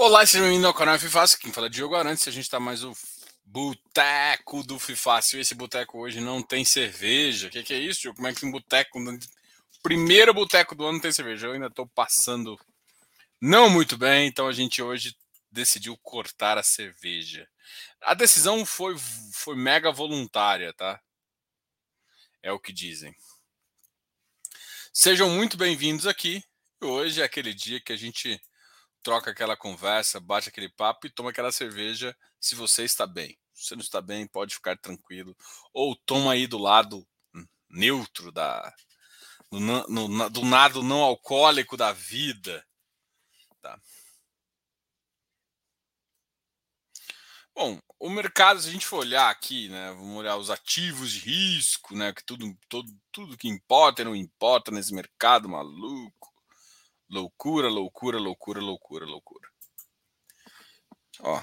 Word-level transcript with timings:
Olá, 0.00 0.24
seja 0.24 0.44
bem-vindo 0.44 0.64
ao 0.64 0.72
canal 0.72 0.96
Fifácil. 0.96 1.40
Quem 1.40 1.52
fala 1.52 1.66
é 1.66 1.70
Diogo 1.70 1.96
Arantes. 1.96 2.28
A 2.28 2.30
gente 2.30 2.44
está 2.44 2.60
mais 2.60 2.84
o 2.84 2.96
Boteco 3.44 4.62
do 4.62 4.78
Fifácil. 4.78 5.40
Esse 5.40 5.56
boteco 5.56 5.98
hoje 5.98 6.20
não 6.20 6.40
tem 6.40 6.64
cerveja. 6.64 7.48
O 7.48 7.50
que, 7.50 7.64
que, 7.64 7.74
é 7.74 7.80
isso, 7.80 8.02
Diogo? 8.02 8.14
Como 8.14 8.28
é 8.28 8.32
que 8.32 8.46
um 8.46 8.50
boteco. 8.52 8.96
Primeiro 9.82 10.32
boteco 10.32 10.76
do 10.76 10.84
ano 10.84 10.92
não 10.92 11.00
tem 11.00 11.10
cerveja. 11.10 11.48
Eu 11.48 11.52
ainda 11.54 11.66
estou 11.66 11.84
passando 11.84 12.56
não 13.40 13.68
muito 13.68 13.98
bem, 13.98 14.28
então 14.28 14.46
a 14.46 14.52
gente 14.52 14.80
hoje 14.80 15.16
decidiu 15.50 15.96
cortar 15.96 16.56
a 16.56 16.62
cerveja. 16.62 17.48
A 18.00 18.14
decisão 18.14 18.64
foi, 18.64 18.94
foi 19.32 19.56
mega 19.56 19.90
voluntária, 19.90 20.72
tá? 20.74 21.02
É 22.40 22.52
o 22.52 22.60
que 22.60 22.72
dizem. 22.72 23.12
Sejam 24.92 25.28
muito 25.28 25.56
bem-vindos 25.56 26.06
aqui. 26.06 26.40
Hoje 26.80 27.20
é 27.20 27.24
aquele 27.24 27.52
dia 27.52 27.80
que 27.80 27.92
a 27.92 27.96
gente 27.96 28.40
troca 29.02 29.30
aquela 29.30 29.56
conversa, 29.56 30.20
bate 30.20 30.48
aquele 30.48 30.68
papo 30.68 31.06
e 31.06 31.10
toma 31.10 31.30
aquela 31.30 31.52
cerveja 31.52 32.16
se 32.40 32.54
você 32.54 32.84
está 32.84 33.06
bem. 33.06 33.38
Se 33.52 33.66
você 33.66 33.74
não 33.74 33.82
está 33.82 34.00
bem, 34.00 34.26
pode 34.26 34.54
ficar 34.54 34.76
tranquilo. 34.78 35.36
Ou 35.72 35.96
toma 35.96 36.32
aí 36.32 36.46
do 36.46 36.58
lado 36.58 37.06
neutro 37.70 38.32
da 38.32 38.72
do, 39.50 39.60
no, 39.60 40.30
do 40.30 40.44
nado 40.44 40.82
não 40.82 41.00
alcoólico 41.00 41.76
da 41.76 41.92
vida. 41.92 42.64
Tá. 43.60 43.80
Bom, 47.54 47.80
o 47.98 48.08
mercado, 48.08 48.60
se 48.60 48.68
a 48.68 48.72
gente 48.72 48.86
for 48.86 48.98
olhar 48.98 49.30
aqui, 49.30 49.68
né, 49.68 49.90
vamos 49.90 50.16
olhar 50.16 50.36
os 50.36 50.48
ativos 50.48 51.10
de 51.10 51.18
risco, 51.20 51.96
né, 51.96 52.12
que 52.12 52.22
tudo, 52.24 52.56
todo, 52.68 52.88
tudo 53.10 53.36
que 53.36 53.48
importa 53.48 54.02
e 54.02 54.04
não 54.04 54.14
importa 54.14 54.70
nesse 54.70 54.94
mercado 54.94 55.48
maluco. 55.48 56.32
Loucura, 57.10 57.68
loucura, 57.68 58.18
loucura, 58.18 58.60
loucura, 58.60 59.06
loucura. 59.06 59.48
Ó, 61.20 61.42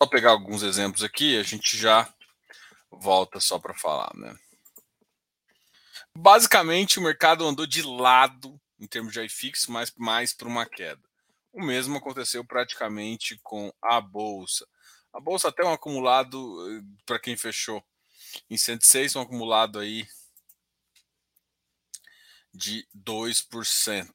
só 0.00 0.08
pegar 0.08 0.30
alguns 0.30 0.62
exemplos 0.62 1.02
aqui, 1.02 1.38
a 1.38 1.42
gente 1.42 1.76
já 1.76 2.12
volta 2.90 3.40
só 3.40 3.58
para 3.58 3.74
falar, 3.74 4.12
né? 4.14 4.38
Basicamente, 6.16 6.98
o 6.98 7.02
mercado 7.02 7.46
andou 7.46 7.66
de 7.66 7.82
lado 7.82 8.60
em 8.78 8.86
termos 8.86 9.12
de 9.12 9.20
IFIX, 9.20 9.66
mas 9.66 9.92
mais 9.96 10.32
para 10.32 10.48
uma 10.48 10.64
queda. 10.64 11.02
O 11.52 11.62
mesmo 11.62 11.96
aconteceu 11.96 12.44
praticamente 12.44 13.38
com 13.42 13.72
a 13.82 14.00
bolsa. 14.00 14.66
A 15.12 15.20
bolsa 15.20 15.48
até 15.48 15.64
um 15.64 15.72
acumulado, 15.72 16.38
eh, 16.70 16.82
para 17.04 17.18
quem 17.18 17.36
fechou 17.36 17.82
em 18.48 18.56
106, 18.56 19.16
um 19.16 19.20
acumulado 19.20 19.78
aí 19.78 20.06
de 22.58 22.88
2%. 22.92 24.12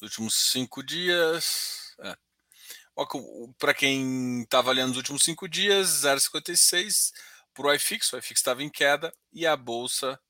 Nos 0.00 0.02
últimos 0.02 0.34
cinco 0.50 0.82
dias. 0.82 1.94
É. 2.00 2.16
Para 3.58 3.74
quem 3.74 4.42
está 4.42 4.58
avaliando 4.58 4.92
os 4.92 4.96
últimos 4.96 5.22
cinco 5.22 5.48
dias, 5.48 6.02
0,56 6.04 7.12
para 7.54 7.66
o 7.66 7.74
iFix, 7.74 8.12
o 8.12 8.18
iFix 8.18 8.40
estava 8.40 8.62
em 8.62 8.70
queda 8.70 9.12
e 9.32 9.46
a 9.46 9.56
bolsa. 9.56 10.20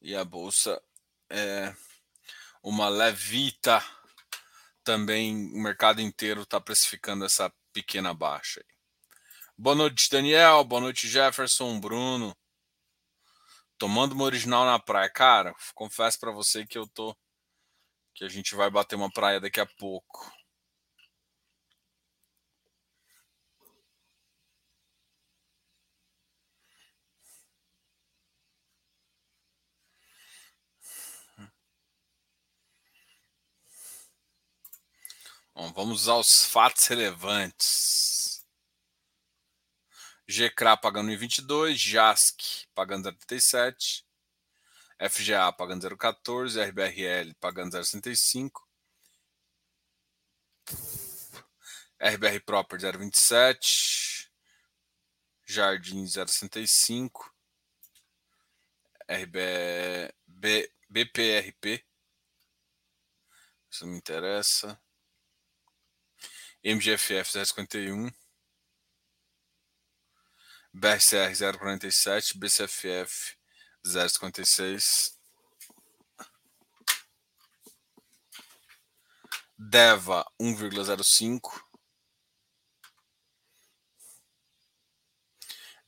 E 0.00 0.14
a 0.16 0.24
bolsa 0.24 0.82
é 1.30 1.74
uma 2.62 2.88
levita 2.88 3.80
também 4.84 5.52
o 5.52 5.62
mercado 5.62 6.00
inteiro 6.00 6.42
está 6.42 6.60
precificando 6.60 7.24
essa 7.24 7.52
pequena 7.72 8.12
baixa. 8.12 8.64
Boa 9.56 9.76
noite, 9.76 10.10
Daniel. 10.10 10.64
Boa 10.64 10.80
noite, 10.80 11.08
Jefferson, 11.08 11.78
Bruno. 11.78 12.36
Tomando 13.78 14.12
uma 14.12 14.24
original 14.24 14.64
na 14.64 14.78
praia. 14.78 15.10
Cara, 15.10 15.54
confesso 15.74 16.18
para 16.18 16.32
você 16.32 16.66
que 16.66 16.78
eu 16.78 16.86
tô. 16.86 17.16
Que 18.14 18.24
a 18.24 18.28
gente 18.28 18.54
vai 18.54 18.70
bater 18.70 18.96
uma 18.96 19.10
praia 19.10 19.40
daqui 19.40 19.60
a 19.60 19.66
pouco. 19.66 20.30
Bom, 35.54 35.70
vamos 35.74 36.08
aos 36.08 36.46
fatos 36.46 36.86
relevantes. 36.86 38.42
GCRA 40.26 40.78
pagando 40.78 41.10
1,22, 41.12 41.74
JASC 41.74 42.66
pagando 42.74 43.12
0,37, 43.12 44.02
FGA 45.10 45.52
pagando 45.52 45.86
0,14, 45.86 46.58
RBRL 46.68 47.34
pagando 47.34 47.76
0,65, 47.76 48.62
RBR 52.00 52.40
Proper 52.40 52.78
0,27, 52.78 54.30
Jardim 55.44 56.04
0,65, 56.04 57.30
RB, 59.06 60.14
BPRP, 60.88 61.84
isso 63.70 63.86
me 63.86 63.98
interessa. 63.98 64.80
MGFF 66.64 67.26
051, 67.26 68.12
BRCR 70.72 71.34
047, 71.34 72.38
BCFF 72.38 73.34
056, 73.84 75.18
DEVA 79.58 80.24
1,05, 80.40 81.40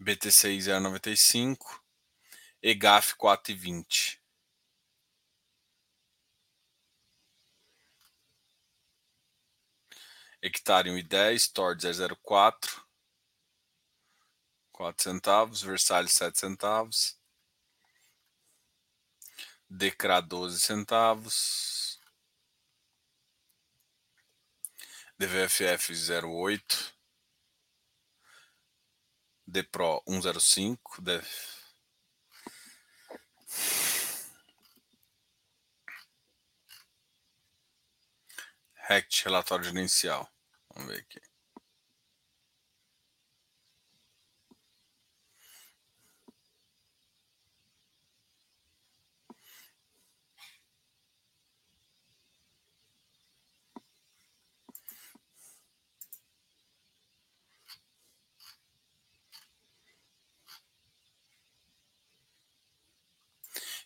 BTCI 0.03 0.61
095, 0.61 1.57
EGAF 2.65 3.15
4,20. 3.17 4.24
Hectare 10.44 10.91
1,10, 10.91 11.53
Tord 11.55 11.81
0,04, 11.81 12.82
4 14.72 15.03
centavos, 15.03 15.62
Versalhes 15.62 16.12
7 16.12 16.38
centavos, 16.38 17.19
Decra 19.66 20.21
12 20.21 20.60
centavos, 20.60 21.99
DVFF 25.19 25.94
0,8, 25.94 26.93
Depro 29.47 30.03
1,05, 30.06 31.00
Def... 31.00 31.65
RECT, 38.87 39.22
relatório 39.25 39.65
gerencial. 39.65 40.34
Vamos 40.75 40.93
ver 40.93 41.01
aqui. 41.01 41.21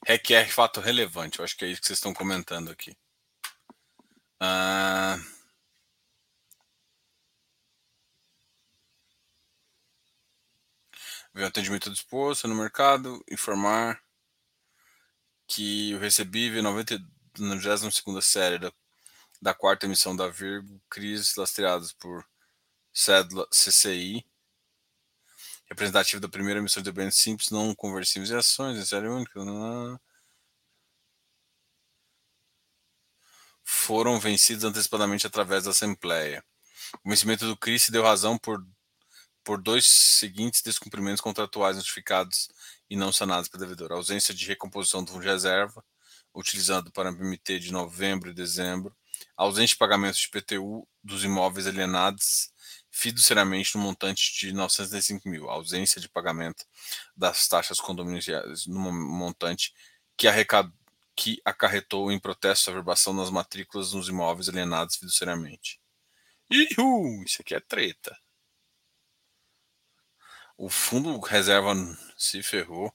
requer 0.09 0.49
fato 0.49 0.81
relevante. 0.81 1.39
Eu 1.39 1.45
acho 1.45 1.57
que 1.57 1.65
é 1.65 1.69
isso 1.69 1.81
que 1.81 1.87
vocês 1.87 1.99
estão 1.99 2.15
comentando 2.15 2.71
aqui. 2.71 2.97
Ah, 4.41 5.19
ver 5.19 5.38
o 11.45 11.47
atendimento 11.47 11.91
disposto 11.91 12.49
no 12.49 12.55
mercado, 12.55 13.25
informar 13.31 14.03
que 15.47 15.97
recebível 15.97 16.63
90, 16.63 16.99
na 17.39 17.57
22 17.57 18.25
série 18.25 18.59
da, 18.59 18.73
da 19.41 19.55
quarta 19.55 19.87
emissão 19.87 20.15
da 20.15 20.29
Virgo, 20.29 20.81
CRIs 20.91 21.37
lastreados 21.37 21.93
por 21.93 22.25
cédula 22.93 23.47
CCI, 23.51 24.25
representativo 25.69 26.21
da 26.21 26.29
primeira 26.29 26.61
emissão 26.61 26.83
de 26.83 26.93
bens 26.93 27.17
simples, 27.17 27.51
não 27.51 27.75
conversíveis 27.75 28.31
em 28.31 28.37
ações, 28.37 28.79
em 28.79 28.85
série 28.85 29.09
única, 29.09 29.45
não, 29.45 29.99
foram 33.65 34.19
vencidos 34.19 34.65
antecipadamente 34.65 35.27
através 35.27 35.65
da 35.65 35.71
Assembleia. 35.71 36.43
O 37.05 37.11
vencimento 37.11 37.47
do 37.47 37.57
CRIS 37.57 37.91
deu 37.91 38.03
razão 38.03 38.39
por 38.39 38.65
por 39.45 39.61
dois 39.61 39.87
seguintes 39.87 40.63
descumprimentos 40.63 41.21
contratuais 41.21 41.77
notificados 41.77 42.49
e 42.89 42.97
não 42.97 43.13
sanados 43.13 43.49
pelo 43.49 43.63
devedor. 43.63 43.93
A 43.93 43.97
ausência 43.97 44.35
de 44.35 44.47
recomposição 44.47 45.03
do 45.03 45.11
fundo 45.11 45.23
de 45.23 45.29
reserva, 45.29 45.85
utilizado 46.35 46.91
para 46.93 47.11
MT 47.11 47.59
de 47.59 47.73
novembro 47.73 48.31
e 48.31 48.35
dezembro, 48.35 48.95
ausência 49.37 49.75
de 49.75 49.79
pagamento 49.79 50.17
de 50.17 50.29
PTU 50.29 50.87
dos 51.03 51.25
imóveis 51.25 51.67
alienados 51.67 52.53
fiduciariamente 52.91 53.77
no 53.77 53.83
montante 53.83 54.39
de 54.39 54.53
905 54.53 55.29
mil, 55.29 55.49
ausência 55.49 56.01
de 56.01 56.09
pagamento 56.09 56.65
das 57.17 57.47
taxas 57.47 57.81
condominiais 57.81 58.67
no 58.67 58.93
montante 58.93 59.73
que, 60.17 60.27
que 61.15 61.41
acarretou 61.45 62.11
em 62.11 62.19
protesto 62.19 62.71
a 62.71 62.73
verbação 62.73 63.13
nas 63.13 63.31
matrículas 63.31 63.93
nos 63.93 64.09
imóveis 64.09 64.49
alienados 64.49 64.97
fiduciariamente. 64.97 65.81
Ihu, 66.51 67.23
isso 67.25 67.43
aqui 67.43 67.55
é 67.55 67.61
treta. 67.61 68.17
O 70.59 70.69
fundo 70.69 71.21
reserva 71.21 71.73
se 72.17 72.43
ferrou. 72.43 72.93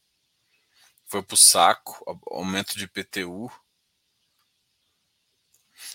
Foi 1.05 1.23
pro 1.23 1.37
saco, 1.37 2.03
aumento 2.29 2.77
de 2.77 2.89
PTU. 2.89 3.49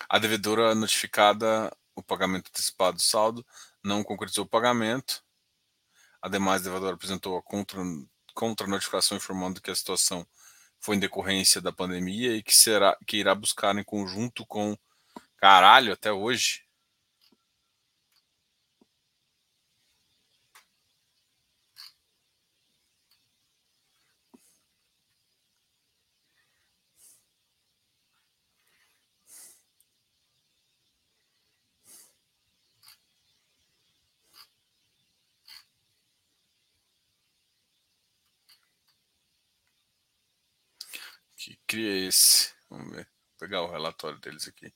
A 0.09 0.17
devedora 0.17 0.73
notificada 0.73 1.71
o 1.95 2.01
pagamento 2.01 2.47
antecipado 2.49 2.97
do 2.97 3.03
saldo 3.03 3.45
não 3.83 4.03
concretizou 4.03 4.45
o 4.45 4.49
pagamento. 4.49 5.23
Ademais, 6.19 6.61
a 6.61 6.65
devedora 6.65 6.95
apresentou 6.95 7.37
a 7.37 7.43
contra, 7.43 7.79
contra 8.33 8.65
notificação 8.65 9.17
informando 9.17 9.61
que 9.61 9.69
a 9.69 9.75
situação 9.75 10.25
foi 10.79 10.95
em 10.95 10.99
decorrência 10.99 11.61
da 11.61 11.71
pandemia 11.71 12.35
e 12.35 12.41
que 12.41 12.55
será 12.55 12.97
que 13.05 13.17
irá 13.17 13.35
buscar 13.35 13.77
em 13.77 13.83
conjunto 13.83 14.43
com 14.47 14.75
caralho 15.37 15.93
até 15.93 16.11
hoje 16.11 16.63
que 41.39 41.58
cria 41.69 42.07
esse. 42.07 42.51
Vamos 42.67 42.95
ver. 42.95 43.05
Vou 43.05 43.37
pegar 43.37 43.61
o 43.61 43.71
relatório 43.71 44.19
deles 44.19 44.47
aqui. 44.47 44.73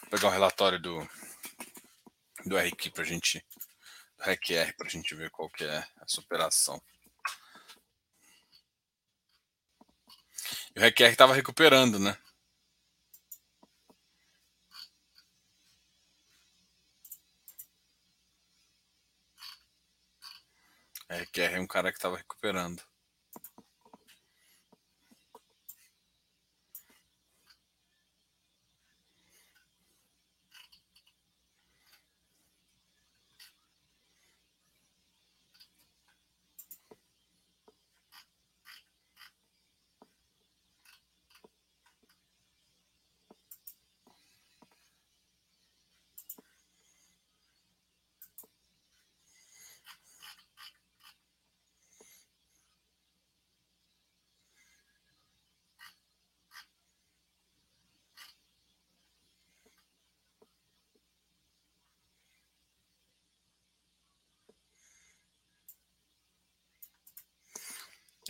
Vou 0.00 0.10
pegar 0.10 0.28
o 0.28 0.30
relatório 0.30 0.80
do 0.80 1.06
do 2.46 2.56
RQ 2.56 2.90
para 2.92 3.04
gente 3.04 3.44
do 4.16 4.24
RQR 4.24 4.74
para 4.76 4.86
a 4.86 4.90
gente 4.90 5.14
ver 5.14 5.30
qual 5.30 5.50
que 5.50 5.64
é 5.64 5.86
essa 6.00 6.20
operação. 6.20 6.80
E 10.74 10.80
o 10.80 10.86
RQR 10.86 11.10
estava 11.10 11.34
recuperando, 11.34 11.98
né? 11.98 12.16
RQR 21.10 21.56
é 21.56 21.60
um 21.60 21.66
cara 21.66 21.90
que 21.90 21.98
estava 21.98 22.16
recuperando. 22.16 22.89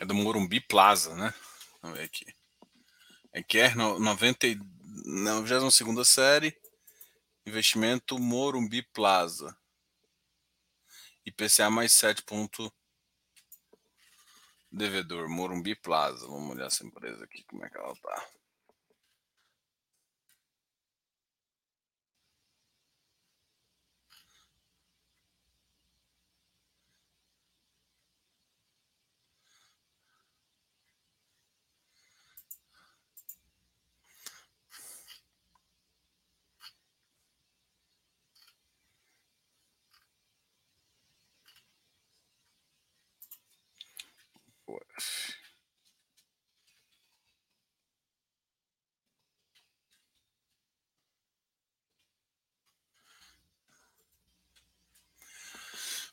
É 0.01 0.05
do 0.07 0.15
Morumbi 0.15 0.63
Plaza, 0.63 1.15
né? 1.15 1.35
Vamos 1.83 1.99
ver 1.99 2.05
aqui. 2.05 2.25
É 3.35 3.43
que 3.43 3.59
é 3.59 3.75
90, 3.75 4.47
92 5.05 6.09
série. 6.09 6.59
Investimento 7.47 8.19
Morumbi 8.19 8.81
Plaza. 8.95 9.55
IPCA 11.27 11.69
mais 11.69 11.93
7 11.93 12.23
ponto 12.23 12.73
devedor. 14.73 15.29
Morumbi 15.29 15.75
Plaza. 15.75 16.27
Vamos 16.27 16.57
olhar 16.57 16.69
essa 16.69 16.83
empresa 16.83 17.23
aqui, 17.23 17.45
como 17.45 17.63
é 17.67 17.69
que 17.69 17.77
ela 17.77 17.95
tá. 17.97 18.27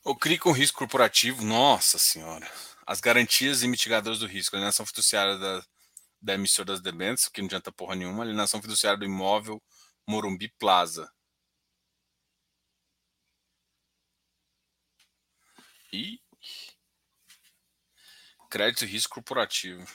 O 0.04 0.14
CRI 0.16 0.38
com 0.38 0.52
risco 0.52 0.78
corporativo, 0.78 1.44
nossa 1.44 1.98
senhora. 1.98 2.50
As 2.86 3.00
garantias 3.00 3.62
e 3.62 3.68
mitigadores 3.68 4.18
do 4.18 4.26
risco, 4.26 4.56
alienação 4.56 4.86
fiduciária 4.86 5.36
da, 5.36 5.62
da 6.22 6.34
emissora 6.34 6.66
das 6.66 6.80
debêntures, 6.80 7.28
que 7.28 7.40
não 7.42 7.46
adianta 7.46 7.70
porra 7.70 7.94
nenhuma, 7.94 8.22
alienação 8.22 8.62
fiduciária 8.62 8.98
do 8.98 9.04
imóvel 9.04 9.62
Morumbi 10.06 10.48
Plaza. 10.58 11.12
E 15.92 16.18
crédito 18.48 18.84
e 18.84 18.88
risco 18.88 19.14
corporativo. 19.14 19.86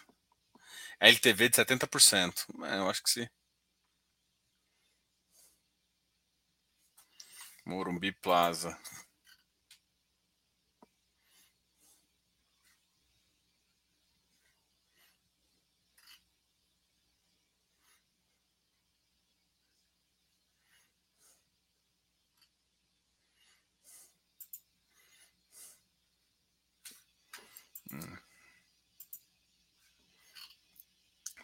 LTV 0.99 1.49
de 1.49 1.55
70%. 1.57 2.45
É, 2.65 2.77
eu 2.77 2.89
acho 2.89 3.03
que 3.03 3.09
sim. 3.09 3.27
Morumbi 7.65 8.11
Plaza. 8.11 8.77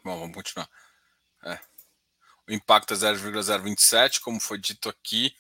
Bom, 0.10 0.22
vamos 0.22 0.34
continuar. 0.34 0.68
É. 1.46 1.60
O 2.48 2.52
impacto 2.52 2.96
é 2.96 2.98
0,027, 2.98 4.20
como 4.22 4.40
foi 4.40 4.58
dito 4.58 4.90
aqui. 4.90 5.32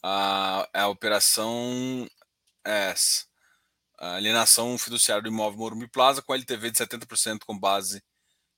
A, 0.00 0.68
a 0.72 0.86
operação 0.86 2.08
é 2.64 2.90
essa. 2.92 3.26
A 3.98 4.14
alienação 4.14 4.78
fiduciária 4.78 5.20
do 5.20 5.28
imóvel 5.28 5.58
Morumbi 5.58 5.88
Plaza 5.88 6.22
com 6.22 6.32
LTV 6.32 6.70
de 6.70 6.78
70% 6.78 7.40
com 7.44 7.58
base 7.58 8.00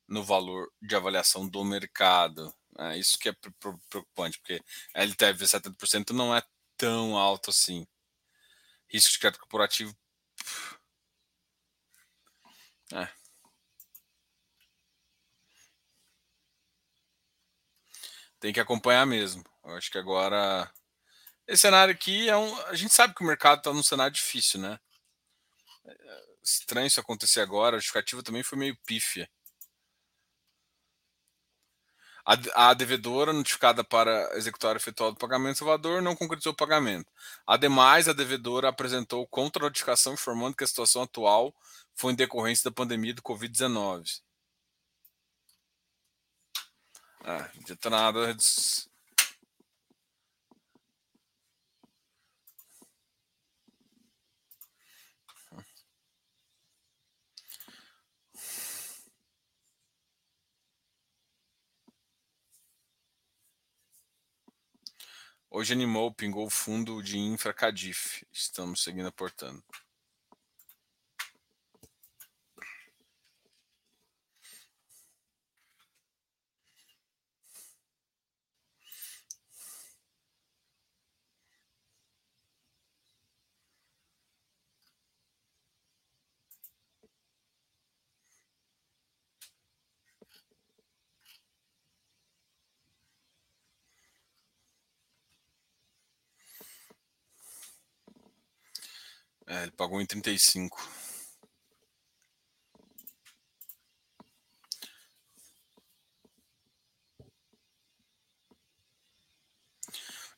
no 0.07 0.23
valor 0.23 0.71
de 0.83 0.95
avaliação 0.95 1.49
do 1.49 1.65
mercado. 1.65 2.55
É 2.79 2.99
isso 2.99 3.19
que 3.19 3.31
é 3.31 3.35
preocupante, 3.89 4.39
porque 4.39 4.63
a 4.95 5.03
LTV 5.03 5.47
70% 5.47 6.11
não 6.11 6.37
é 6.37 6.43
tão 6.77 7.17
alto 7.17 7.49
assim. 7.49 7.87
Risco 8.87 9.13
de 9.13 9.19
crédito 9.19 9.41
corporativo. 9.41 9.97
É. 12.93 13.22
tem 18.43 18.53
que 18.53 18.61
acompanhar 18.61 19.07
mesmo. 19.07 19.45
Eu 19.65 19.77
acho 19.77 19.91
que 19.91 19.99
agora 19.99 20.71
Esse 21.47 21.63
cenário 21.63 21.95
aqui 21.95 22.29
é 22.29 22.37
um. 22.37 22.57
A 22.69 22.75
gente 22.75 22.95
sabe 22.95 23.15
que 23.15 23.25
o 23.25 23.27
mercado 23.27 23.59
está 23.59 23.73
num 23.73 23.83
cenário 23.83 24.15
difícil, 24.15 24.61
né? 24.61 24.81
É 25.87 25.95
estranho 26.43 26.87
isso 26.89 27.01
acontecer 27.01 27.41
agora. 27.41 27.77
A 27.77 27.79
justificativa 27.81 28.23
também 28.23 28.43
foi 28.43 28.59
meio 28.59 28.77
pífia. 28.87 29.31
A, 32.25 32.71
a 32.71 32.75
devedora 32.75 33.33
notificada 33.33 33.83
para 33.85 34.37
executar 34.37 34.75
o 34.75 34.79
efetual 34.79 35.13
do 35.13 35.19
pagamento 35.19 35.59
salvador 35.59 36.01
não 36.03 36.15
concretizou 36.17 36.53
o 36.53 36.57
pagamento. 36.57 37.11
Ademais, 37.47 38.09
a 38.09 38.13
devedora 38.13 38.69
apresentou 38.69 39.27
contra-notificação 39.27 40.15
informando 40.15 40.57
que 40.57 40.65
a 40.65 40.67
situação 40.67 41.03
atual 41.03 41.55
foi 41.95 42.13
em 42.13 42.17
decorrência 42.17 42.71
da 42.71 42.75
pandemia 42.75 43.15
do 43.15 43.23
Covid-19. 43.23 44.21
Ah, 47.25 47.49
nada. 47.89 48.37
Hoje 65.49 65.73
animou, 65.73 66.13
pingou 66.13 66.47
o 66.47 66.51
fundo 66.51 67.01
de 67.03 67.19
infra 67.19 67.55
Cadif. 67.55 68.27
Estamos 68.33 68.83
seguindo 68.83 69.07
aportando. 69.07 69.63
Pagou 99.83 100.01
em 100.01 100.07
35. 100.07 100.81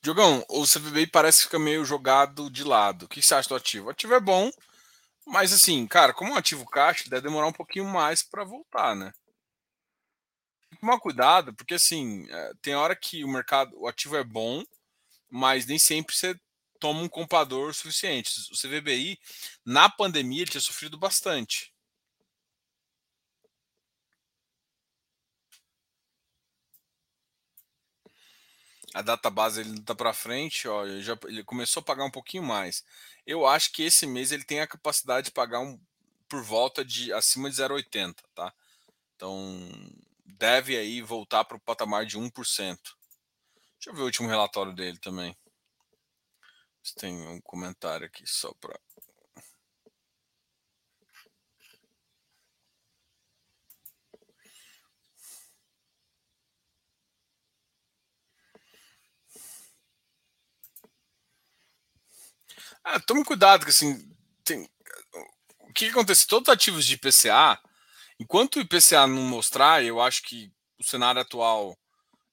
Diogão, 0.00 0.42
o 0.48 0.64
CVBI 0.64 1.06
parece 1.08 1.42
ficar 1.42 1.58
meio 1.58 1.84
jogado 1.84 2.48
de 2.50 2.64
lado. 2.64 3.04
O 3.04 3.08
que 3.08 3.20
você 3.20 3.34
acha 3.34 3.50
do 3.50 3.54
ativo? 3.54 3.88
O 3.88 3.90
ativo 3.90 4.14
é 4.14 4.20
bom, 4.20 4.50
mas 5.26 5.52
assim, 5.52 5.86
cara, 5.86 6.14
como 6.14 6.32
um 6.32 6.36
ativo 6.36 6.64
caixa, 6.64 7.10
deve 7.10 7.28
demorar 7.28 7.46
um 7.46 7.52
pouquinho 7.52 7.84
mais 7.84 8.22
para 8.22 8.44
voltar, 8.44 8.96
né? 8.96 9.12
Que 10.70 10.78
tomar 10.78 10.98
cuidado, 11.00 11.54
porque 11.54 11.74
assim, 11.74 12.26
é, 12.30 12.52
tem 12.62 12.74
hora 12.74 12.96
que 12.96 13.22
o 13.24 13.28
mercado, 13.28 13.78
o 13.78 13.86
ativo 13.86 14.16
é 14.16 14.24
bom, 14.24 14.64
mas 15.30 15.66
nem 15.66 15.78
sempre 15.78 16.16
você 16.16 16.34
toma 16.80 17.00
um 17.00 17.08
comprador 17.08 17.74
suficiente. 17.74 18.30
O 18.52 18.56
CVBI, 18.56 19.18
na 19.64 19.88
pandemia, 19.88 20.42
ele 20.42 20.50
tinha 20.50 20.60
sofrido 20.60 20.98
bastante. 20.98 21.72
A 28.94 29.02
data 29.02 29.28
base 29.28 29.60
ele 29.60 29.78
está 29.80 29.92
para 29.94 30.12
frente, 30.12 30.68
ó, 30.68 30.86
ele, 30.86 31.02
já, 31.02 31.18
ele 31.24 31.42
começou 31.42 31.80
a 31.80 31.84
pagar 31.84 32.04
um 32.04 32.10
pouquinho 32.10 32.44
mais. 32.44 32.84
Eu 33.26 33.44
acho 33.44 33.72
que 33.72 33.82
esse 33.82 34.06
mês 34.06 34.30
ele 34.30 34.44
tem 34.44 34.60
a 34.60 34.68
capacidade 34.68 35.26
de 35.26 35.30
pagar 35.32 35.58
um, 35.58 35.80
por 36.28 36.44
volta 36.44 36.84
de 36.84 37.12
acima 37.12 37.50
de 37.50 37.56
0,80, 37.56 38.14
tá? 38.34 38.54
Então 39.16 39.68
deve 40.24 40.76
aí 40.76 41.02
voltar 41.02 41.44
para 41.44 41.56
o 41.56 41.60
patamar 41.60 42.06
de 42.06 42.16
1%. 42.16 42.30
Deixa 43.78 43.90
eu 43.90 43.94
ver 43.94 44.02
o 44.02 44.04
último 44.04 44.28
relatório 44.28 44.72
dele 44.72 44.98
também. 44.98 45.36
Tem 46.92 47.26
um 47.28 47.40
comentário 47.40 48.06
aqui 48.06 48.26
só 48.26 48.52
para. 48.60 48.78
Ah, 62.84 63.00
tome 63.00 63.24
cuidado, 63.24 63.64
que 63.64 63.70
assim, 63.70 64.14
tem... 64.44 64.68
o 65.60 65.72
que 65.72 65.86
acontece? 65.88 66.26
Todos 66.26 66.48
os 66.48 66.54
ativos 66.54 66.84
de 66.84 66.94
IPCA, 66.94 67.58
enquanto 68.20 68.56
o 68.56 68.60
IPCA 68.60 69.06
não 69.06 69.22
mostrar, 69.22 69.82
eu 69.82 70.00
acho 70.02 70.22
que 70.22 70.52
o 70.78 70.84
cenário 70.84 71.20
atual 71.20 71.78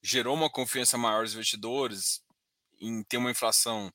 gerou 0.03 0.35
uma 0.35 0.49
confiança 0.49 0.97
maior 0.97 1.23
dos 1.23 1.33
investidores 1.33 2.21
em 2.81 3.01
ter 3.03 3.17
uma 3.17 3.31
inflação 3.31 3.91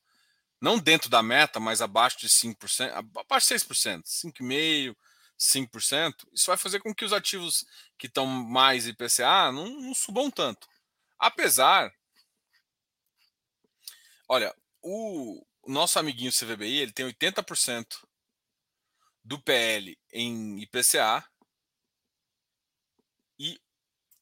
não 0.60 0.78
dentro 0.78 1.10
da 1.10 1.22
meta, 1.22 1.60
mas 1.60 1.82
abaixo 1.82 2.18
de 2.18 2.28
5%, 2.28 2.90
abaixo 3.16 3.48
de 3.48 3.54
6%, 3.54 4.02
5,5%, 4.04 4.96
5%, 5.38 6.14
isso 6.32 6.46
vai 6.46 6.56
fazer 6.56 6.80
com 6.80 6.94
que 6.94 7.04
os 7.04 7.12
ativos 7.12 7.66
que 7.98 8.06
estão 8.06 8.26
mais 8.26 8.86
IPCA 8.86 9.52
não, 9.52 9.68
não 9.68 9.94
subam 9.94 10.30
tanto. 10.30 10.66
Apesar, 11.18 11.92
olha, 14.28 14.54
o, 14.82 15.44
nosso 15.66 15.98
amiguinho 15.98 16.32
CVBI, 16.32 16.78
ele 16.78 16.92
tem 16.92 17.06
80% 17.06 18.06
do 19.24 19.40
PL 19.40 19.98
em 20.12 20.60
IPCA 20.62 21.24
e 23.38 23.60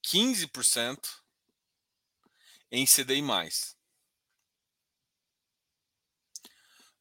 15% 0.03 0.99
em 2.71 2.87
CDI+. 2.87 3.23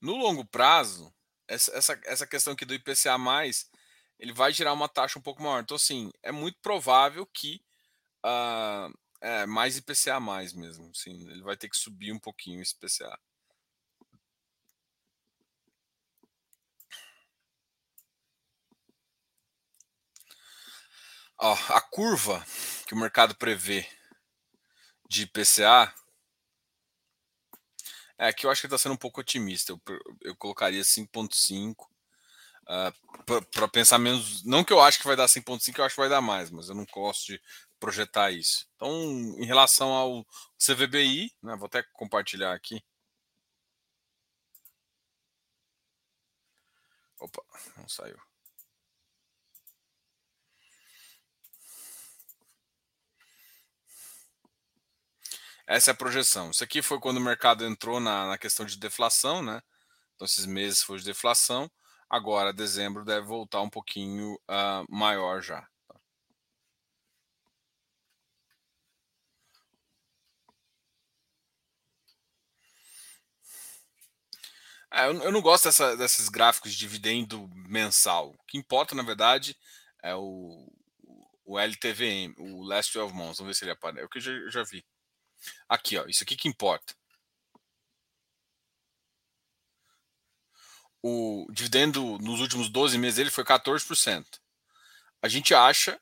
No 0.04 0.18
longo 0.18 0.44
prazo, 0.44 1.16
essa, 1.48 1.72
essa, 1.78 2.02
essa 2.04 2.28
questão 2.28 2.52
aqui 2.52 2.66
do 2.66 2.74
IPCA, 2.74 3.16
ele 4.20 4.34
vai 4.34 4.52
gerar 4.52 4.74
uma 4.74 4.90
taxa 4.90 5.18
um 5.18 5.22
pouco 5.22 5.42
maior. 5.42 5.62
Então, 5.62 5.76
assim, 5.76 6.12
é 6.22 6.30
muito 6.30 6.60
provável 6.62 7.26
que 7.26 7.64
uh, 8.26 8.94
é 9.22 9.46
mais 9.46 9.78
IPCA 9.78 10.20
mais 10.20 10.52
mesmo. 10.52 10.92
Assim, 10.92 11.30
ele 11.30 11.42
vai 11.42 11.56
ter 11.56 11.70
que 11.70 11.78
subir 11.78 12.12
um 12.12 12.20
pouquinho 12.20 12.62
esse 12.62 12.76
IPCA. 12.76 13.18
A 21.40 21.80
curva 21.80 22.46
que 22.86 22.94
o 22.94 22.98
mercado 22.98 23.36
prevê 23.36 23.88
de 25.10 25.24
IPCA 25.24 25.94
é 28.28 28.34
que 28.34 28.46
eu 28.46 28.50
acho 28.52 28.62
que 28.62 28.68
está 28.68 28.78
sendo 28.78 28.94
um 28.94 28.98
pouco 28.98 29.22
otimista. 29.22 29.74
Eu, 29.74 29.82
eu 30.22 30.36
colocaria 30.36 30.82
5,5 30.82 31.76
uh, 32.64 33.46
para 33.52 33.68
pensar 33.68 34.00
menos. 34.00 34.44
Não 34.46 34.64
que 34.64 34.72
eu 34.72 34.82
acho 34.82 35.00
que 35.00 35.08
vai 35.08 35.16
dar 35.16 35.28
5,5, 35.28 35.80
eu 35.80 35.86
acho 35.86 35.96
que 35.96 36.02
vai 36.02 36.10
dar 36.10 36.22
mais, 36.22 36.50
mas 36.50 36.70
eu 36.70 36.76
não 36.76 36.86
gosto 36.86 37.28
de 37.28 37.42
projetar 37.80 38.32
isso. 38.32 38.68
Então, 38.76 38.92
em 39.38 39.46
relação 39.46 39.90
ao 39.90 40.26
CVBI, 40.58 41.32
né, 41.42 41.56
vou 41.58 41.66
até 41.66 41.84
compartilhar 41.94 42.54
aqui. 42.54 42.82
Opa, 47.20 47.44
não 47.78 47.88
saiu. 47.88 48.33
Essa 55.68 55.92
é 55.92 55.94
a 55.94 55.96
projeção. 55.96 56.52
Isso 56.52 56.64
aqui 56.64 56.82
foi 56.82 57.00
quando 57.00 57.18
o 57.18 57.22
mercado 57.22 57.66
entrou 57.66 58.00
na, 58.00 58.28
na 58.28 58.38
questão 58.38 58.66
de 58.66 58.78
deflação, 58.78 59.42
né? 59.42 59.62
Então, 60.16 60.26
esses 60.26 60.46
meses 60.46 60.84
foi 60.84 60.98
de 61.00 61.06
deflação. 61.06 61.70
Agora, 62.10 62.54
dezembro 62.54 63.06
deve 63.06 63.26
voltar 63.26 63.62
um 63.62 63.70
pouquinho 63.70 64.36
uh, 64.50 64.86
maior 64.90 65.42
já. 65.42 65.62
Tá? 65.88 65.96
É, 74.94 75.08
eu, 75.08 75.14
eu, 75.24 75.32
não 75.32 75.42
gosto 75.42 75.66
dessa, 75.66 75.98
desses 75.98 76.30
gráficos 76.30 76.72
de 76.74 76.78
dividendo 76.78 77.50
mensal. 77.68 78.30
O 78.32 78.44
que 78.48 78.58
importa, 78.58 78.94
na 78.96 79.04
verdade, 79.04 79.58
é 80.04 80.14
o, 80.16 80.68
o 81.46 81.60
LTVM, 81.60 82.36
o 82.38 82.64
Last 82.64 82.94
12 82.94 83.14
Months. 83.14 83.38
Vamos 83.40 83.48
ver 83.52 83.56
se 83.56 83.66
ele 83.66 83.72
aparece. 83.72 84.02
É 84.02 84.06
o 84.06 84.10
que 84.10 84.18
eu 84.20 84.22
já, 84.22 84.50
já 84.50 84.64
vi. 84.64 84.86
Aqui, 85.68 85.98
ó, 85.98 86.06
isso 86.08 86.24
aqui 86.24 86.36
que 86.36 86.48
importa. 86.48 86.94
O 91.04 91.46
dividendo 91.52 92.18
nos 92.20 92.40
últimos 92.40 92.70
12 92.70 92.98
meses 92.98 93.20
ele 93.20 93.30
foi 93.30 93.44
14%. 93.44 94.40
A 95.22 95.28
gente 95.28 95.54
acha 95.54 96.00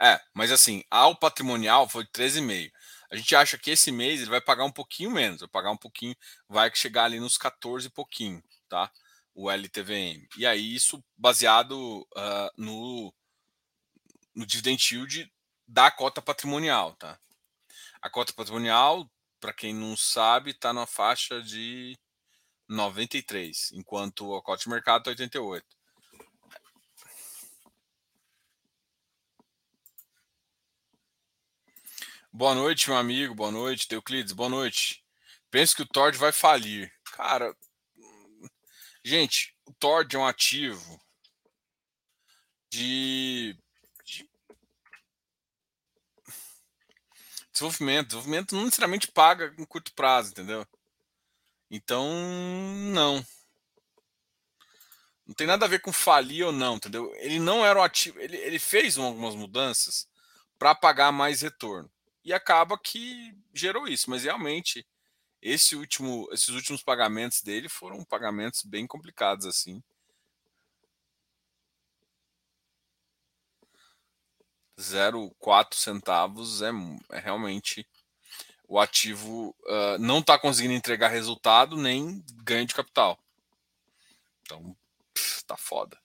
É, 0.00 0.20
mas 0.34 0.52
assim, 0.52 0.82
ao 0.90 1.16
patrimonial 1.16 1.88
foi 1.88 2.04
13,5. 2.06 2.72
A 3.10 3.16
gente 3.16 3.34
acha 3.36 3.56
que 3.56 3.70
esse 3.70 3.90
mês 3.92 4.20
ele 4.20 4.30
vai 4.30 4.40
pagar 4.40 4.64
um 4.64 4.72
pouquinho 4.72 5.10
menos, 5.10 5.40
vai 5.40 5.48
pagar 5.48 5.70
um 5.70 5.76
pouquinho, 5.76 6.14
vai 6.48 6.70
chegar 6.74 7.04
ali 7.04 7.20
nos 7.20 7.38
14 7.38 7.86
e 7.86 7.90
pouquinho, 7.90 8.42
tá? 8.68 8.90
O 9.38 9.50
LTVM. 9.50 10.26
E 10.38 10.46
aí, 10.46 10.74
isso 10.74 11.04
baseado 11.14 12.00
uh, 12.16 12.50
no, 12.56 13.12
no 14.34 14.46
dividend 14.46 14.82
yield 14.94 15.30
da 15.68 15.90
cota 15.90 16.22
patrimonial, 16.22 16.94
tá? 16.96 17.20
A 18.00 18.08
cota 18.08 18.32
patrimonial, 18.32 19.06
para 19.38 19.52
quem 19.52 19.74
não 19.74 19.94
sabe, 19.94 20.52
está 20.52 20.72
na 20.72 20.86
faixa 20.86 21.42
de 21.42 21.98
93, 22.66 23.72
enquanto 23.72 24.34
a 24.34 24.42
cota 24.42 24.62
de 24.62 24.70
mercado 24.70 25.00
está 25.00 25.10
88. 25.10 25.76
Boa 32.32 32.54
noite, 32.54 32.90
meu 32.90 32.98
amigo. 32.98 33.34
Boa 33.34 33.50
noite, 33.50 33.88
Teuclides. 33.88 34.32
Boa 34.32 34.48
noite. 34.50 35.02
Penso 35.50 35.74
que 35.74 35.82
o 35.82 35.86
Tord 35.86 36.18
vai 36.18 36.32
falir. 36.32 36.92
Cara, 37.12 37.56
gente, 39.06 39.54
o 39.64 39.72
Tord 39.72 40.14
é 40.16 40.18
um 40.18 40.26
ativo 40.26 41.00
de, 42.68 43.56
de 44.04 44.28
desenvolvimento. 47.52 48.08
Desenvolvimento 48.08 48.54
não 48.56 48.64
necessariamente 48.64 49.12
paga 49.12 49.54
em 49.56 49.64
curto 49.64 49.94
prazo, 49.94 50.30
entendeu? 50.30 50.66
Então, 51.70 52.04
não. 52.92 53.24
Não 55.24 55.34
tem 55.34 55.46
nada 55.46 55.66
a 55.66 55.68
ver 55.68 55.80
com 55.80 55.92
falir 55.92 56.44
ou 56.44 56.52
não, 56.52 56.76
entendeu? 56.76 57.12
Ele 57.16 57.38
não 57.38 57.64
era 57.64 57.78
um 57.78 57.82
ativo. 57.82 58.18
Ele, 58.20 58.36
ele 58.36 58.58
fez 58.58 58.98
algumas 58.98 59.36
mudanças 59.36 60.08
para 60.58 60.74
pagar 60.74 61.12
mais 61.12 61.42
retorno 61.42 61.90
e 62.24 62.32
acaba 62.32 62.76
que 62.76 63.36
gerou 63.54 63.86
isso. 63.86 64.10
Mas 64.10 64.24
realmente, 64.24 64.84
esse 65.40 65.76
último, 65.76 66.28
esses 66.32 66.48
últimos 66.48 66.82
pagamentos 66.82 67.42
dele 67.42 67.68
foram 67.68 68.04
pagamentos 68.04 68.62
bem 68.62 68.86
complicados 68.86 69.46
assim. 69.46 69.82
0,4 74.78 75.74
centavos 75.74 76.60
é, 76.62 76.70
é, 77.10 77.18
realmente 77.18 77.86
o 78.68 78.78
ativo 78.78 79.56
uh, 79.64 79.98
não 79.98 80.18
está 80.18 80.38
conseguindo 80.38 80.74
entregar 80.74 81.08
resultado 81.08 81.76
nem 81.76 82.22
ganho 82.42 82.66
de 82.66 82.74
capital. 82.74 83.18
Então, 84.42 84.76
pff, 85.14 85.44
tá 85.44 85.56
foda. 85.56 85.98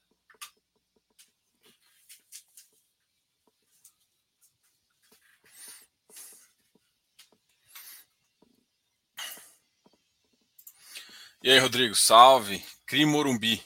E 11.43 11.49
aí, 11.49 11.57
Rodrigo, 11.57 11.95
salve. 11.95 12.63
CRI 12.85 13.03
Morumbi. 13.03 13.63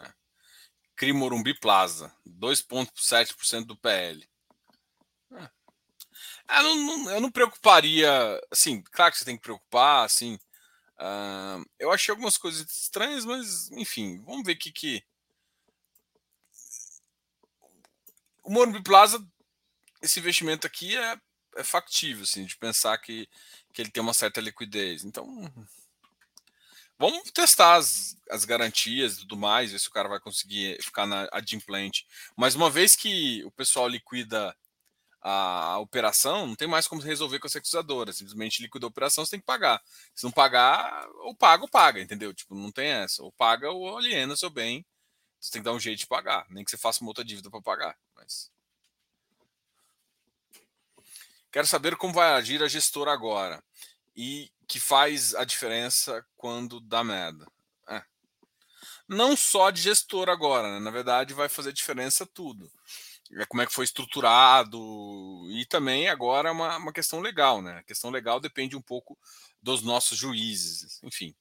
É. 0.00 0.12
CRI 0.96 1.12
Morumbi 1.12 1.52
Plaza, 1.52 2.10
2,7% 2.26 3.66
do 3.66 3.76
PL. 3.76 4.26
É. 5.32 5.50
Ah, 6.48 6.62
não, 6.62 6.74
não, 6.74 7.10
eu 7.10 7.20
não 7.20 7.30
preocuparia. 7.30 8.10
Assim, 8.50 8.80
claro 8.80 9.12
que 9.12 9.18
você 9.18 9.26
tem 9.26 9.36
que 9.36 9.42
preocupar. 9.42 10.06
Assim, 10.06 10.36
uh, 10.98 11.62
eu 11.78 11.92
achei 11.92 12.12
algumas 12.12 12.38
coisas 12.38 12.66
estranhas, 12.74 13.26
mas 13.26 13.70
enfim, 13.72 14.18
vamos 14.24 14.46
ver 14.46 14.52
o 14.52 14.58
que, 14.58 14.72
que. 14.72 15.04
O 18.42 18.50
Morumbi 18.50 18.82
Plaza, 18.82 19.22
esse 20.00 20.18
investimento 20.18 20.66
aqui 20.66 20.96
é, 20.96 21.20
é 21.56 21.62
factível, 21.62 22.22
assim, 22.22 22.46
de 22.46 22.56
pensar 22.56 22.96
que, 22.96 23.28
que 23.74 23.82
ele 23.82 23.90
tem 23.90 24.02
uma 24.02 24.14
certa 24.14 24.40
liquidez. 24.40 25.04
Então, 25.04 25.26
Vamos 27.02 27.32
testar 27.32 27.74
as, 27.78 28.16
as 28.30 28.44
garantias 28.44 29.14
e 29.14 29.18
tudo 29.22 29.36
mais, 29.36 29.72
ver 29.72 29.80
se 29.80 29.88
o 29.88 29.90
cara 29.90 30.08
vai 30.08 30.20
conseguir 30.20 30.80
ficar 30.80 31.04
na 31.04 31.28
adimplente. 31.32 32.06
Mas 32.36 32.54
uma 32.54 32.70
vez 32.70 32.94
que 32.94 33.44
o 33.44 33.50
pessoal 33.50 33.88
liquida 33.88 34.56
a, 35.20 35.80
operação, 35.80 36.46
não 36.46 36.54
tem 36.54 36.68
mais 36.68 36.86
como 36.86 37.02
resolver 37.02 37.40
com 37.40 37.48
a 37.48 37.50
securizadora. 37.50 38.12
Simplesmente 38.12 38.62
liquida 38.62 38.86
a 38.86 38.88
operação, 38.88 39.24
você 39.24 39.32
tem 39.32 39.40
que 39.40 39.46
pagar. 39.46 39.82
Se 40.14 40.22
não 40.22 40.30
pagar, 40.30 41.04
ou 41.24 41.34
paga 41.34 41.64
ou 41.64 41.68
paga, 41.68 42.00
entendeu? 42.00 42.32
Tipo, 42.32 42.54
não 42.54 42.70
tem 42.70 42.90
essa. 42.90 43.20
Ou 43.24 43.32
paga 43.32 43.68
ou 43.68 43.98
aliena 43.98 44.36
seu 44.36 44.48
bem. 44.48 44.86
Você 45.40 45.50
tem 45.50 45.60
que 45.60 45.64
dar 45.64 45.72
um 45.72 45.80
jeito 45.80 45.98
de 45.98 46.06
pagar. 46.06 46.46
Nem 46.50 46.64
que 46.64 46.70
você 46.70 46.78
faça 46.78 47.00
uma 47.00 47.10
outra 47.10 47.24
dívida 47.24 47.50
para 47.50 47.60
pagar. 47.60 47.98
Mas... 48.14 48.48
Quero 51.50 51.66
saber 51.66 51.96
como 51.96 52.14
vai 52.14 52.34
agir 52.34 52.62
a 52.62 52.68
gestora 52.68 53.12
agora. 53.12 53.60
E 54.14 54.51
que 54.72 54.80
faz 54.80 55.34
a 55.34 55.44
diferença 55.44 56.24
quando 56.34 56.80
dá 56.80 57.04
merda. 57.04 57.46
É. 57.86 58.02
Não 59.06 59.36
só 59.36 59.70
de 59.70 59.82
gestor 59.82 60.30
agora, 60.30 60.72
né? 60.72 60.80
na 60.80 60.90
verdade 60.90 61.34
vai 61.34 61.46
fazer 61.46 61.74
diferença 61.74 62.24
tudo. 62.24 62.72
É 63.32 63.44
como 63.44 63.60
é 63.60 63.66
que 63.66 63.74
foi 63.74 63.84
estruturado 63.84 64.78
e 65.50 65.66
também 65.66 66.08
agora 66.08 66.48
é 66.48 66.52
uma, 66.52 66.78
uma 66.78 66.92
questão 66.92 67.20
legal, 67.20 67.60
né? 67.60 67.80
A 67.80 67.82
questão 67.82 68.08
legal 68.08 68.40
depende 68.40 68.74
um 68.74 68.80
pouco 68.80 69.18
dos 69.60 69.82
nossos 69.82 70.16
juízes, 70.16 71.02
enfim. 71.02 71.34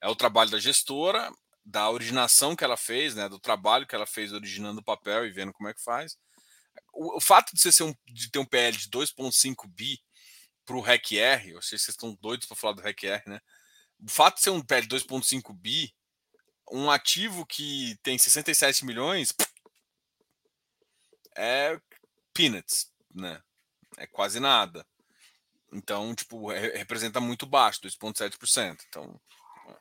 É 0.00 0.08
o 0.08 0.14
trabalho 0.14 0.50
da 0.50 0.60
gestora, 0.60 1.32
da 1.64 1.90
originação 1.90 2.54
que 2.54 2.62
ela 2.62 2.76
fez, 2.76 3.16
né? 3.16 3.28
Do 3.28 3.40
trabalho 3.40 3.84
que 3.84 3.96
ela 3.96 4.06
fez 4.06 4.32
originando 4.32 4.80
o 4.80 4.84
papel 4.84 5.26
e 5.26 5.32
vendo 5.32 5.52
como 5.52 5.68
é 5.68 5.74
que 5.74 5.82
faz. 5.82 6.16
O, 6.92 7.16
o 7.16 7.20
fato 7.20 7.52
de 7.52 7.60
você 7.60 7.82
um, 7.82 7.92
de 8.06 8.30
ter 8.30 8.38
um 8.38 8.46
PL 8.46 8.76
de 8.76 8.88
2,5 8.88 9.66
bi 9.68 10.00
para 10.68 10.76
o 10.76 10.82
REC-R, 10.82 11.52
eu 11.52 11.62
sei 11.62 11.78
que 11.78 11.84
vocês 11.84 11.88
estão 11.88 12.14
doidos 12.20 12.46
para 12.46 12.54
falar 12.54 12.74
do 12.74 12.82
REC-R, 12.82 13.22
né? 13.26 13.40
O 13.98 14.10
fato 14.10 14.36
de 14.36 14.42
ser 14.42 14.50
um 14.50 14.60
PL 14.60 14.86
2.5 14.86 15.54
bi, 15.54 15.94
um 16.70 16.90
ativo 16.90 17.46
que 17.46 17.98
tem 18.02 18.18
67 18.18 18.84
milhões, 18.84 19.32
é 21.34 21.80
peanuts, 22.34 22.92
né? 23.14 23.42
É 23.96 24.06
quase 24.06 24.38
nada. 24.40 24.86
Então, 25.72 26.14
tipo, 26.14 26.48
representa 26.50 27.18
muito 27.18 27.46
baixo, 27.46 27.80
2,7%. 27.80 28.84
Então, 28.88 29.18
é. 29.68 29.76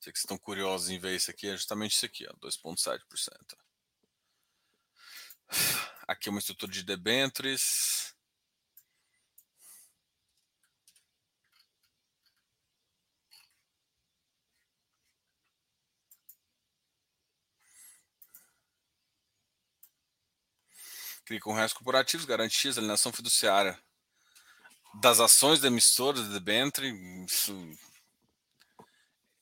sei 0.00 0.12
que 0.12 0.18
vocês 0.18 0.24
estão 0.24 0.38
curiosos 0.38 0.88
em 0.88 0.98
ver 0.98 1.14
isso 1.14 1.30
aqui, 1.30 1.46
é 1.46 1.56
justamente 1.56 1.94
isso 1.94 2.06
aqui, 2.06 2.26
2,7%. 2.40 3.61
Aqui 6.06 6.28
é 6.28 6.30
uma 6.30 6.38
estrutura 6.38 6.70
de 6.72 6.82
debêntures. 6.82 8.14
Clica 21.24 21.44
com 21.44 21.54
restos 21.54 21.74
corporativos, 21.74 22.26
garantias, 22.26 22.76
alienação 22.76 23.12
fiduciária 23.12 23.78
das 24.94 25.20
ações 25.20 25.60
da 25.60 25.68
emissora 25.68 26.20
de 26.20 26.28
debênture. 26.28 26.88
Isso, 27.24 27.78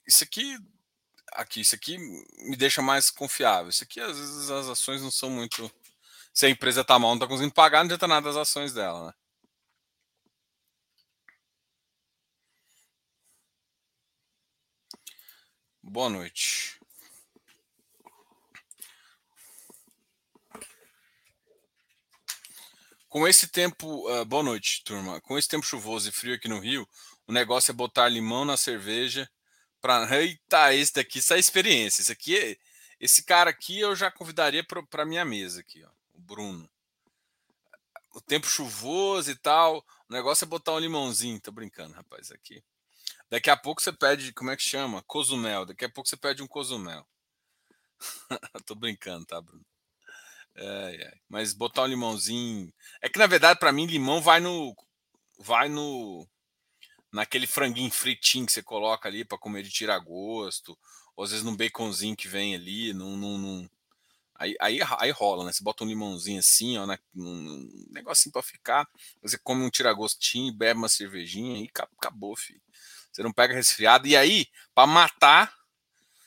isso 0.07 0.23
aqui, 0.23 0.59
aqui, 1.33 1.61
isso 1.61 1.75
aqui 1.75 1.99
me 1.99 2.57
deixa 2.57 2.83
mais 2.83 3.11
confiável. 3.11 3.71
Isso 3.71 3.83
aqui, 3.83 4.01
às 4.01 4.17
vezes, 4.17 4.51
as 4.51 4.69
ações 4.69 5.03
não 5.03 5.11
são 5.11 5.31
muito 5.31 5.71
se 6.33 6.47
a 6.47 6.51
empresa 6.51 6.85
tá 6.85 6.99
mal, 6.99 7.13
não 7.13 7.19
tá 7.19 7.27
conseguindo 7.27 7.55
pagar, 7.55 7.79
não 7.81 7.87
adianta 7.87 8.07
nada 8.09 8.31
as 8.31 8.37
ações 8.37 8.73
dela, 8.73 9.09
né? 9.09 9.13
Boa 15.83 16.09
noite. 16.09 16.79
Com 23.09 23.27
esse 23.27 23.49
tempo, 23.49 24.09
uh, 24.09 24.25
boa 24.25 24.43
noite, 24.43 24.85
turma. 24.85 25.21
Com 25.21 25.37
esse 25.37 25.49
tempo 25.49 25.67
chuvoso 25.67 26.09
e 26.09 26.13
frio 26.13 26.35
aqui 26.35 26.49
no 26.49 26.61
Rio, 26.61 26.89
o 27.27 27.33
negócio 27.33 27.73
é 27.73 27.75
botar 27.75 28.09
limão 28.09 28.45
na 28.45 28.57
cerveja 28.57 29.29
para 29.81 30.07
eita, 30.23 30.73
esse 30.75 30.95
daqui, 30.95 31.19
essa 31.19 31.35
é 31.37 31.41
experiência. 31.41 32.03
Esse 32.03 32.13
aqui, 32.13 32.39
é, 32.39 32.57
esse 33.01 33.25
cara 33.25 33.51
aqui 33.51 33.81
eu 33.81 33.97
já 33.97 34.11
convidaria 34.13 34.65
para 34.65 35.05
minha 35.05 35.25
mesa 35.25 35.61
aqui, 35.61 35.83
ó. 35.85 36.00
Bruno. 36.31 36.71
O 38.15 38.21
tempo 38.21 38.47
chuvoso 38.47 39.33
e 39.33 39.35
tal. 39.35 39.79
O 40.09 40.13
negócio 40.13 40.45
é 40.45 40.49
botar 40.49 40.73
um 40.75 40.79
limãozinho. 40.79 41.41
Tô 41.41 41.51
brincando, 41.51 41.93
rapaz, 41.93 42.31
aqui. 42.31 42.63
Daqui 43.29 43.51
a 43.51 43.57
pouco 43.57 43.83
você 43.83 43.93
pede, 43.93 44.33
como 44.33 44.53
é 44.53 44.57
que 44.57 44.63
chama? 44.63 45.03
Cozumel. 45.03 45.67
Daqui 45.67 45.85
a 45.85 45.89
pouco 45.89 46.09
você 46.09 46.17
pede 46.17 46.41
um 46.41 46.47
cozumel. 46.47 47.05
Tô 48.65 48.77
brincando, 48.77 49.27
tá, 49.27 49.41
Bruno? 49.41 49.67
É, 50.55 51.03
é. 51.03 51.19
Mas 51.29 51.53
botar 51.53 51.83
um 51.83 51.87
limãozinho. 51.87 52.73
É 53.03 53.09
que 53.09 53.19
na 53.19 53.27
verdade, 53.27 53.59
para 53.59 53.73
mim, 53.73 53.87
limão 53.87 54.23
vai 54.23 54.39
no. 54.39 54.77
Vai 55.37 55.69
no. 55.69 56.29
Naquele 57.13 57.47
franguinho 57.49 57.91
fritinho 57.91 58.47
que 58.47 58.53
você 58.53 58.63
coloca 58.63 59.09
ali 59.09 59.25
para 59.25 59.37
comer 59.37 59.65
de 59.65 59.71
tirar 59.71 59.99
gosto. 59.99 60.79
Ou 61.17 61.25
às 61.25 61.31
vezes 61.31 61.45
num 61.45 61.57
baconzinho 61.57 62.17
que 62.17 62.29
vem 62.29 62.55
ali. 62.55 62.93
Num, 62.93 63.17
num, 63.17 63.37
num 63.37 63.69
Aí, 64.41 64.57
aí, 64.59 64.81
aí 64.99 65.11
rola, 65.11 65.45
né? 65.45 65.53
Você 65.53 65.63
bota 65.63 65.85
um 65.85 65.87
limãozinho 65.87 66.39
assim, 66.39 66.79
ó, 66.79 66.87
né? 66.87 66.99
um 67.15 67.69
negocinho 67.91 68.33
para 68.33 68.43
ficar. 68.43 68.89
Você 69.21 69.37
come 69.37 69.63
um 69.63 69.69
tiragostinho, 69.69 70.51
bebe 70.51 70.79
uma 70.79 70.89
cervejinha 70.89 71.63
e 71.63 71.71
acabou, 71.99 72.35
filho. 72.35 72.63
Você 73.13 73.23
não 73.23 73.35
pega 73.35 73.53
resfriado. 73.53 74.09
E 74.09 74.17
aí, 74.17 74.47
para 74.75 74.87
matar, 74.87 75.55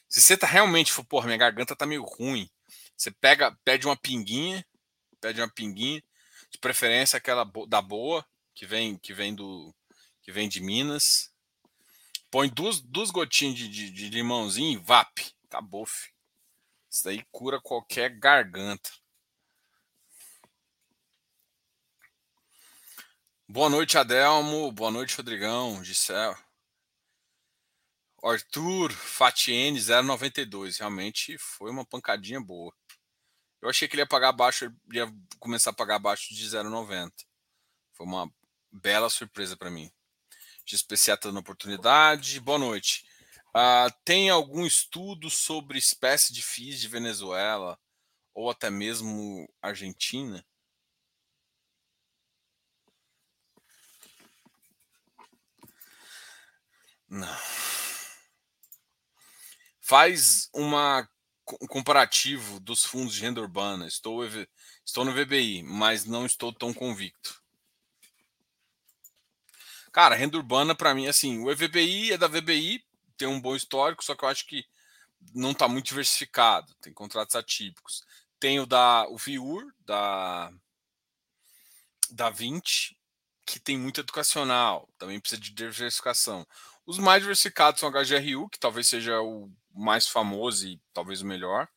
se 0.08 0.22
você 0.22 0.38
tá 0.38 0.46
realmente, 0.46 0.94
for, 0.94 1.04
porra, 1.04 1.26
minha 1.26 1.40
garganta 1.40 1.76
tá 1.76 1.88
meio 1.88 2.04
ruim, 2.04 2.48
você 2.96 3.10
pega, 3.10 3.52
pede 3.66 3.88
uma 3.88 3.98
pinguinha, 3.98 4.64
pede 5.20 5.42
uma 5.42 5.50
pinguinha, 5.50 6.04
de 6.52 6.60
preferência 6.60 7.18
aquela 7.18 7.44
da 7.68 7.82
boa, 7.82 8.24
que 8.54 8.68
vem, 8.68 8.96
que 8.96 9.12
vem 9.12 9.34
do, 9.34 9.74
que 10.22 10.32
vem 10.32 10.48
de 10.48 10.62
Minas. 10.62 11.32
Põe 12.30 12.48
duas 12.48 13.10
gotinhas 13.10 13.56
de, 13.56 13.68
de, 13.68 13.90
de 13.90 14.10
limãozinho 14.10 14.80
e 14.80 14.84
vap. 14.84 15.20
Acabou, 15.48 15.84
filho. 15.88 16.13
Isso 16.94 17.06
daí 17.06 17.26
cura 17.32 17.60
qualquer 17.60 18.20
garganta. 18.20 18.92
Boa 23.50 23.68
noite, 23.68 23.98
Adelmo. 23.98 24.72
Boa 24.72 24.92
noite, 24.92 25.18
Rodrigão. 25.18 25.84
Gisele. 25.84 26.38
Arthur 28.24 28.92
Fatiene 28.92 29.80
092. 29.82 30.78
Realmente 30.78 31.36
foi 31.40 31.72
uma 31.72 31.84
pancadinha 31.84 32.40
boa. 32.40 32.72
Eu 33.60 33.70
achei 33.70 33.88
que 33.88 33.96
ele 33.96 34.04
ia 34.04 34.08
pagar 34.08 34.30
abaixo, 34.30 34.66
ele 34.66 35.00
ia 35.00 35.12
começar 35.40 35.72
a 35.72 35.74
pagar 35.74 35.96
abaixo 35.96 36.32
de 36.36 36.46
0,90. 36.48 37.12
Foi 37.94 38.06
uma 38.06 38.32
bela 38.72 39.10
surpresa 39.10 39.58
para 39.58 39.72
mim. 39.72 39.92
XPCA 40.64 41.16
está 41.16 41.30
dando 41.30 41.40
oportunidade. 41.40 42.40
Boa 42.40 42.60
noite. 42.60 43.04
Uh, 43.56 43.94
tem 44.04 44.30
algum 44.32 44.66
estudo 44.66 45.30
sobre 45.30 45.78
espécie 45.78 46.34
de 46.34 46.42
FIIs 46.42 46.80
de 46.80 46.88
Venezuela 46.88 47.80
ou 48.34 48.50
até 48.50 48.70
mesmo 48.70 49.48
Argentina? 49.62 50.44
Não. 57.08 57.38
Faz 59.80 60.50
uma, 60.52 61.08
um 61.62 61.68
comparativo 61.68 62.60
dos 62.60 62.84
fundos 62.84 63.14
de 63.14 63.22
renda 63.22 63.40
urbana. 63.40 63.86
Estou, 63.88 64.22
estou 64.84 65.06
no 65.06 65.14
VBI, 65.14 65.62
mas 65.62 66.06
não 66.06 66.26
estou 66.26 66.52
tão 66.52 66.74
convicto. 66.74 67.40
Cara, 69.92 70.16
renda 70.16 70.38
urbana, 70.38 70.74
para 70.74 70.96
mim, 70.96 71.06
assim, 71.06 71.38
o 71.44 71.52
EVBI 71.52 72.14
é 72.14 72.18
da 72.18 72.28
VBI, 72.28 72.84
tem 73.18 73.28
um 73.28 73.42
bom 73.42 73.56
histórico, 73.56 74.04
só 74.04 74.16
que 74.16 74.24
eu 74.24 74.30
acho 74.30 74.46
que 74.48 74.66
não 75.34 75.52
está 75.52 75.68
muito 75.68 75.88
diversificado. 75.88 76.74
Tem 76.82 76.94
contratos 76.94 77.36
atípicos. 77.36 78.04
Tem 78.40 78.60
o 78.60 78.66
da 78.66 79.08
o 79.10 79.18
VIUR, 79.18 79.74
da, 79.86 80.52
da 82.12 82.30
20, 82.30 82.98
que 83.46 83.60
tem 83.60 83.78
muito 83.78 84.00
educacional, 84.02 84.90
também 84.98 85.20
precisa 85.20 85.42
de 85.42 85.52
diversificação. 85.52 86.46
Os 86.86 86.98
mais 86.98 87.22
diversificados 87.22 87.80
são 87.80 87.90
o 87.90 87.92
HGRU, 87.92 88.50
que 88.50 88.60
talvez 88.60 88.88
seja 88.88 89.22
o 89.22 89.52
mais 89.74 90.08
famoso 90.08 90.68
e 90.68 90.82
talvez 90.94 91.22
o 91.22 91.26
melhor. 91.26 91.68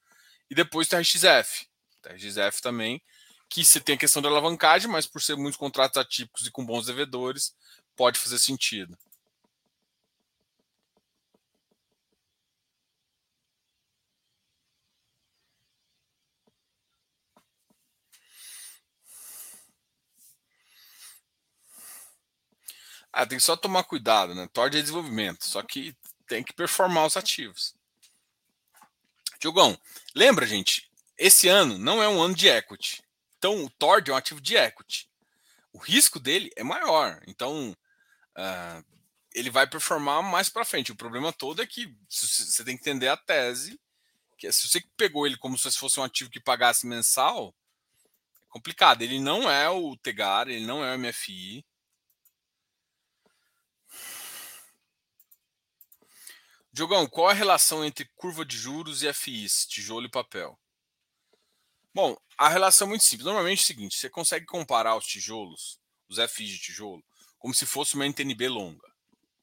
E 0.50 0.54
depois 0.54 0.88
tem 0.88 0.98
a 0.98 1.02
RXF. 1.02 1.66
A 2.04 2.12
RXF 2.12 2.60
também, 2.62 3.02
que 3.48 3.64
você 3.64 3.80
tem 3.80 3.94
a 3.94 3.98
questão 3.98 4.22
da 4.22 4.28
alavancagem, 4.28 4.90
mas 4.90 5.06
por 5.06 5.22
ser 5.22 5.36
muitos 5.36 5.58
contratos 5.58 5.96
atípicos 5.96 6.46
e 6.46 6.50
com 6.50 6.64
bons 6.64 6.86
devedores, 6.86 7.54
pode 7.96 8.18
fazer 8.18 8.38
sentido. 8.38 8.96
Ah, 23.18 23.24
tem 23.24 23.38
que 23.38 23.44
só 23.44 23.56
tomar 23.56 23.82
cuidado, 23.84 24.34
né? 24.34 24.46
Tord 24.52 24.76
é 24.76 24.82
desenvolvimento, 24.82 25.46
só 25.46 25.62
que 25.62 25.96
tem 26.26 26.44
que 26.44 26.52
performar 26.52 27.06
os 27.06 27.16
ativos. 27.16 27.74
Diogão, 29.40 29.78
lembra, 30.14 30.46
gente, 30.46 30.90
esse 31.16 31.48
ano 31.48 31.78
não 31.78 32.02
é 32.02 32.08
um 32.10 32.20
ano 32.20 32.34
de 32.34 32.46
equity. 32.46 33.02
Então, 33.38 33.64
o 33.64 33.70
Tord 33.70 34.10
é 34.10 34.12
um 34.12 34.16
ativo 34.18 34.38
de 34.38 34.54
equity. 34.54 35.08
O 35.72 35.78
risco 35.78 36.20
dele 36.20 36.50
é 36.56 36.62
maior. 36.62 37.22
Então, 37.26 37.74
uh, 38.36 38.84
ele 39.34 39.48
vai 39.48 39.66
performar 39.66 40.22
mais 40.22 40.50
para 40.50 40.66
frente. 40.66 40.92
O 40.92 40.96
problema 40.96 41.32
todo 41.32 41.62
é 41.62 41.66
que 41.66 41.90
você 42.06 42.62
tem 42.64 42.76
que 42.76 42.82
entender 42.82 43.08
a 43.08 43.16
tese, 43.16 43.80
que 44.36 44.46
é, 44.46 44.52
se 44.52 44.68
você 44.68 44.84
pegou 44.94 45.26
ele 45.26 45.38
como 45.38 45.56
se 45.56 45.72
fosse 45.72 45.98
um 45.98 46.04
ativo 46.04 46.28
que 46.28 46.38
pagasse 46.38 46.86
mensal, 46.86 47.54
é 48.04 48.50
complicado. 48.50 49.00
Ele 49.00 49.18
não 49.18 49.50
é 49.50 49.70
o 49.70 49.96
Tegar, 49.96 50.48
ele 50.48 50.66
não 50.66 50.84
é 50.84 50.94
o 50.94 50.98
MFI. 50.98 51.64
Diogão, 56.76 57.06
qual 57.06 57.30
a 57.30 57.32
relação 57.32 57.82
entre 57.82 58.04
curva 58.14 58.44
de 58.44 58.54
juros 58.54 59.02
e 59.02 59.10
FIs, 59.10 59.64
tijolo 59.64 60.04
e 60.04 60.10
papel? 60.10 60.60
Bom, 61.94 62.14
a 62.36 62.50
relação 62.50 62.86
é 62.86 62.90
muito 62.90 63.02
simples. 63.02 63.24
Normalmente 63.24 63.60
é 63.60 63.62
o 63.62 63.66
seguinte: 63.66 63.96
você 63.96 64.10
consegue 64.10 64.44
comparar 64.44 64.94
os 64.94 65.06
tijolos, 65.06 65.80
os 66.06 66.18
FIs 66.30 66.50
de 66.50 66.58
tijolo, 66.58 67.02
como 67.38 67.54
se 67.54 67.64
fosse 67.64 67.94
uma 67.94 68.04
NTNB 68.04 68.50
longa, 68.50 68.86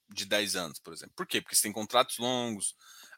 de 0.09 0.25
10 0.25 0.55
anos, 0.55 0.79
por 0.79 0.93
exemplo. 0.93 1.15
Por 1.15 1.25
quê? 1.25 1.41
Porque 1.41 1.55
você 1.55 1.63
tem 1.63 1.71
contratos 1.71 2.19
longos 2.19 2.75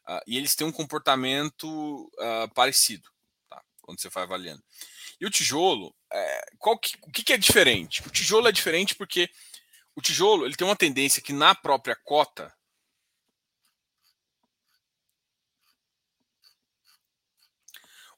uh, 0.07 0.21
e 0.25 0.37
eles 0.37 0.55
têm 0.55 0.65
um 0.65 0.71
comportamento 0.71 2.09
uh, 2.13 2.49
parecido, 2.53 3.09
tá? 3.49 3.61
quando 3.81 3.99
você 3.99 4.07
vai 4.07 4.23
avaliando. 4.23 4.63
E 5.19 5.25
o 5.25 5.29
tijolo, 5.29 5.93
é, 6.09 6.45
qual 6.57 6.79
que, 6.79 6.95
o 7.01 7.11
que, 7.11 7.21
que 7.21 7.33
é 7.33 7.37
diferente? 7.37 8.01
O 8.07 8.09
tijolo 8.09 8.47
é 8.47 8.51
diferente 8.53 8.95
porque 8.95 9.29
o 9.93 10.01
tijolo 10.01 10.45
ele 10.45 10.55
tem 10.55 10.65
uma 10.65 10.73
tendência 10.73 11.21
que 11.21 11.33
na 11.33 11.53
própria 11.53 11.97
cota 11.97 12.55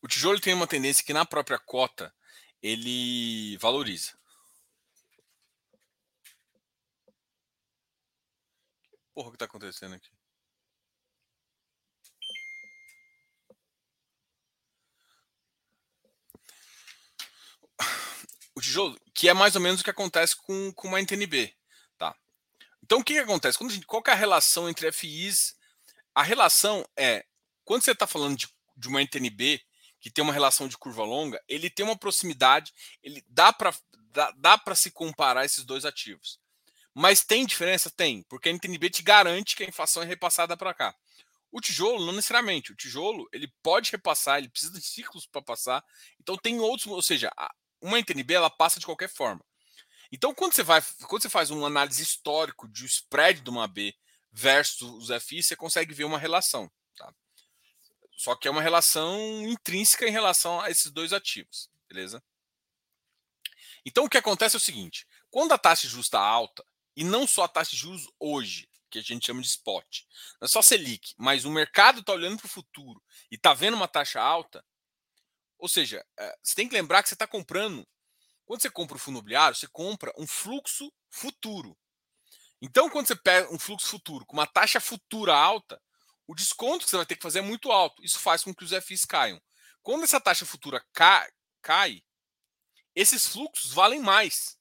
O 0.01 0.07
tijolo 0.07 0.39
tem 0.39 0.53
uma 0.53 0.67
tendência 0.67 1.03
que 1.03 1.13
na 1.13 1.25
própria 1.25 1.59
cota 1.59 2.13
ele 2.61 3.57
valoriza. 3.57 4.17
Porra, 9.13 9.29
o 9.29 9.31
que 9.31 9.35
está 9.35 9.45
acontecendo 9.45 9.95
aqui? 9.95 10.09
O 18.55 18.61
tijolo, 18.61 18.99
que 19.13 19.29
é 19.29 19.33
mais 19.33 19.55
ou 19.55 19.61
menos 19.61 19.81
o 19.81 19.83
que 19.83 19.89
acontece 19.89 20.35
com, 20.35 20.71
com 20.73 20.87
uma 20.87 20.99
NTNB. 20.99 21.55
Tá? 21.97 22.15
Então, 22.83 22.99
o 22.99 23.03
que, 23.03 23.13
que 23.13 23.19
acontece? 23.19 23.57
Quando 23.57 23.71
gente, 23.71 23.85
qual 23.85 24.03
é 24.07 24.11
a 24.11 24.15
relação 24.15 24.69
entre 24.69 24.91
FIs? 24.91 25.55
A 26.13 26.23
relação 26.23 26.83
é, 26.95 27.25
quando 27.63 27.83
você 27.83 27.91
está 27.91 28.07
falando 28.07 28.37
de, 28.37 28.47
de 28.75 28.87
uma 28.87 29.01
NTNB, 29.01 29.63
que 30.07 30.13
tem 30.13 30.23
uma 30.23 30.33
relação 30.33 30.67
de 30.67 30.77
curva 30.77 31.03
longa, 31.03 31.43
ele 31.49 31.69
tem 31.69 31.85
uma 31.85 31.97
proximidade, 31.97 32.73
ele 33.03 33.21
dá 33.27 33.51
para 33.51 33.73
dá, 34.11 34.31
dá 34.37 34.57
para 34.57 34.73
se 34.73 34.89
comparar 34.89 35.45
esses 35.45 35.65
dois 35.65 35.83
ativos. 35.83 36.39
Mas 36.93 37.23
tem 37.23 37.45
diferença? 37.45 37.91
Tem, 37.91 38.23
porque 38.23 38.49
a 38.49 38.51
NTNB 38.53 38.89
te 38.89 39.03
garante 39.03 39.55
que 39.55 39.63
a 39.63 39.67
inflação 39.67 40.01
é 40.01 40.05
repassada 40.05 40.55
para 40.55 40.73
cá. 40.73 40.95
O 41.51 41.61
tijolo, 41.61 42.05
não 42.05 42.13
necessariamente. 42.13 42.71
O 42.71 42.75
tijolo, 42.75 43.27
ele 43.31 43.51
pode 43.61 43.91
repassar, 43.91 44.37
ele 44.37 44.49
precisa 44.49 44.73
de 44.73 44.81
ciclos 44.81 45.25
para 45.25 45.41
passar. 45.41 45.83
Então 46.19 46.37
tem 46.37 46.59
outros, 46.59 46.87
ou 46.87 47.01
seja, 47.01 47.29
uma 47.81 47.99
NTNB 47.99 48.33
ela 48.33 48.49
passa 48.49 48.79
de 48.79 48.85
qualquer 48.85 49.09
forma. 49.09 49.43
Então 50.11 50.33
quando 50.33 50.53
você 50.53 50.63
vai, 50.63 50.81
quando 51.07 51.21
você 51.21 51.29
faz 51.29 51.51
uma 51.51 51.67
análise 51.67 52.01
histórico 52.01 52.67
de 52.67 52.85
spread 52.85 53.41
de 53.41 53.49
uma 53.49 53.67
B 53.67 53.93
versus 54.31 55.09
os 55.09 55.23
FI, 55.23 55.43
você 55.43 55.55
consegue 55.55 55.93
ver 55.93 56.05
uma 56.05 56.17
relação. 56.17 56.71
Tá? 56.95 57.13
Só 58.17 58.35
que 58.35 58.47
é 58.47 58.51
uma 58.51 58.63
relação 58.63 59.47
intrínseca 59.47 60.07
em 60.07 60.11
relação 60.11 60.59
a 60.59 60.71
esses 60.71 60.91
dois 60.91 61.13
ativos, 61.13 61.69
beleza? 61.87 62.21
Então 63.85 64.05
o 64.05 64.09
que 64.09 64.17
acontece 64.17 64.55
é 64.55 64.57
o 64.57 64.61
seguinte: 64.61 65.07
quando 65.29 65.53
a 65.53 65.57
taxa 65.57 65.83
de 65.83 65.89
juros 65.89 66.07
está 66.07 66.19
alta, 66.19 66.65
e 66.95 67.03
não 67.03 67.27
só 67.27 67.43
a 67.43 67.47
taxa 67.47 67.71
de 67.71 67.77
juros 67.77 68.09
hoje, 68.19 68.67
que 68.89 68.97
a 68.97 69.03
gente 69.03 69.27
chama 69.27 69.41
de 69.41 69.47
spot, 69.47 70.01
não 70.41 70.45
é 70.45 70.47
só 70.47 70.63
Selic, 70.63 71.13
mas 71.15 71.45
o 71.45 71.51
mercado 71.51 71.99
está 71.99 72.11
olhando 72.11 72.37
para 72.37 72.47
o 72.47 72.49
futuro 72.49 73.01
e 73.29 73.35
está 73.35 73.53
vendo 73.53 73.75
uma 73.75 73.87
taxa 73.87 74.19
alta, 74.19 74.65
ou 75.59 75.69
seja, 75.69 76.03
é, 76.17 76.37
você 76.41 76.55
tem 76.55 76.67
que 76.67 76.73
lembrar 76.73 77.03
que 77.03 77.09
você 77.09 77.15
está 77.15 77.27
comprando. 77.27 77.87
Quando 78.45 78.61
você 78.61 78.69
compra 78.69 78.95
o 78.95 78.99
fundo 78.99 79.15
imobiliário, 79.15 79.55
você 79.55 79.67
compra 79.67 80.11
um 80.17 80.25
fluxo 80.25 80.91
futuro. 81.09 81.77
Então, 82.61 82.89
quando 82.89 83.07
você 83.07 83.15
pega 83.15 83.53
um 83.53 83.59
fluxo 83.59 83.87
futuro 83.87 84.25
com 84.25 84.33
uma 84.33 84.47
taxa 84.47 84.79
futura 84.79 85.35
alta, 85.35 85.81
o 86.27 86.35
desconto 86.35 86.83
que 86.83 86.89
você 86.89 86.97
vai 86.97 87.05
ter 87.05 87.15
que 87.15 87.23
fazer 87.23 87.39
é 87.39 87.41
muito 87.41 87.71
alto. 87.71 88.03
Isso 88.03 88.19
faz 88.19 88.43
com 88.43 88.53
que 88.53 88.63
os 88.63 88.71
FIs 88.83 89.05
caiam. 89.05 89.41
Quando 89.81 90.03
essa 90.03 90.19
taxa 90.19 90.45
futura 90.45 90.85
cai, 90.93 91.29
cai 91.61 92.03
esses 92.93 93.27
fluxos 93.27 93.71
valem 93.71 94.01
mais. 94.01 94.57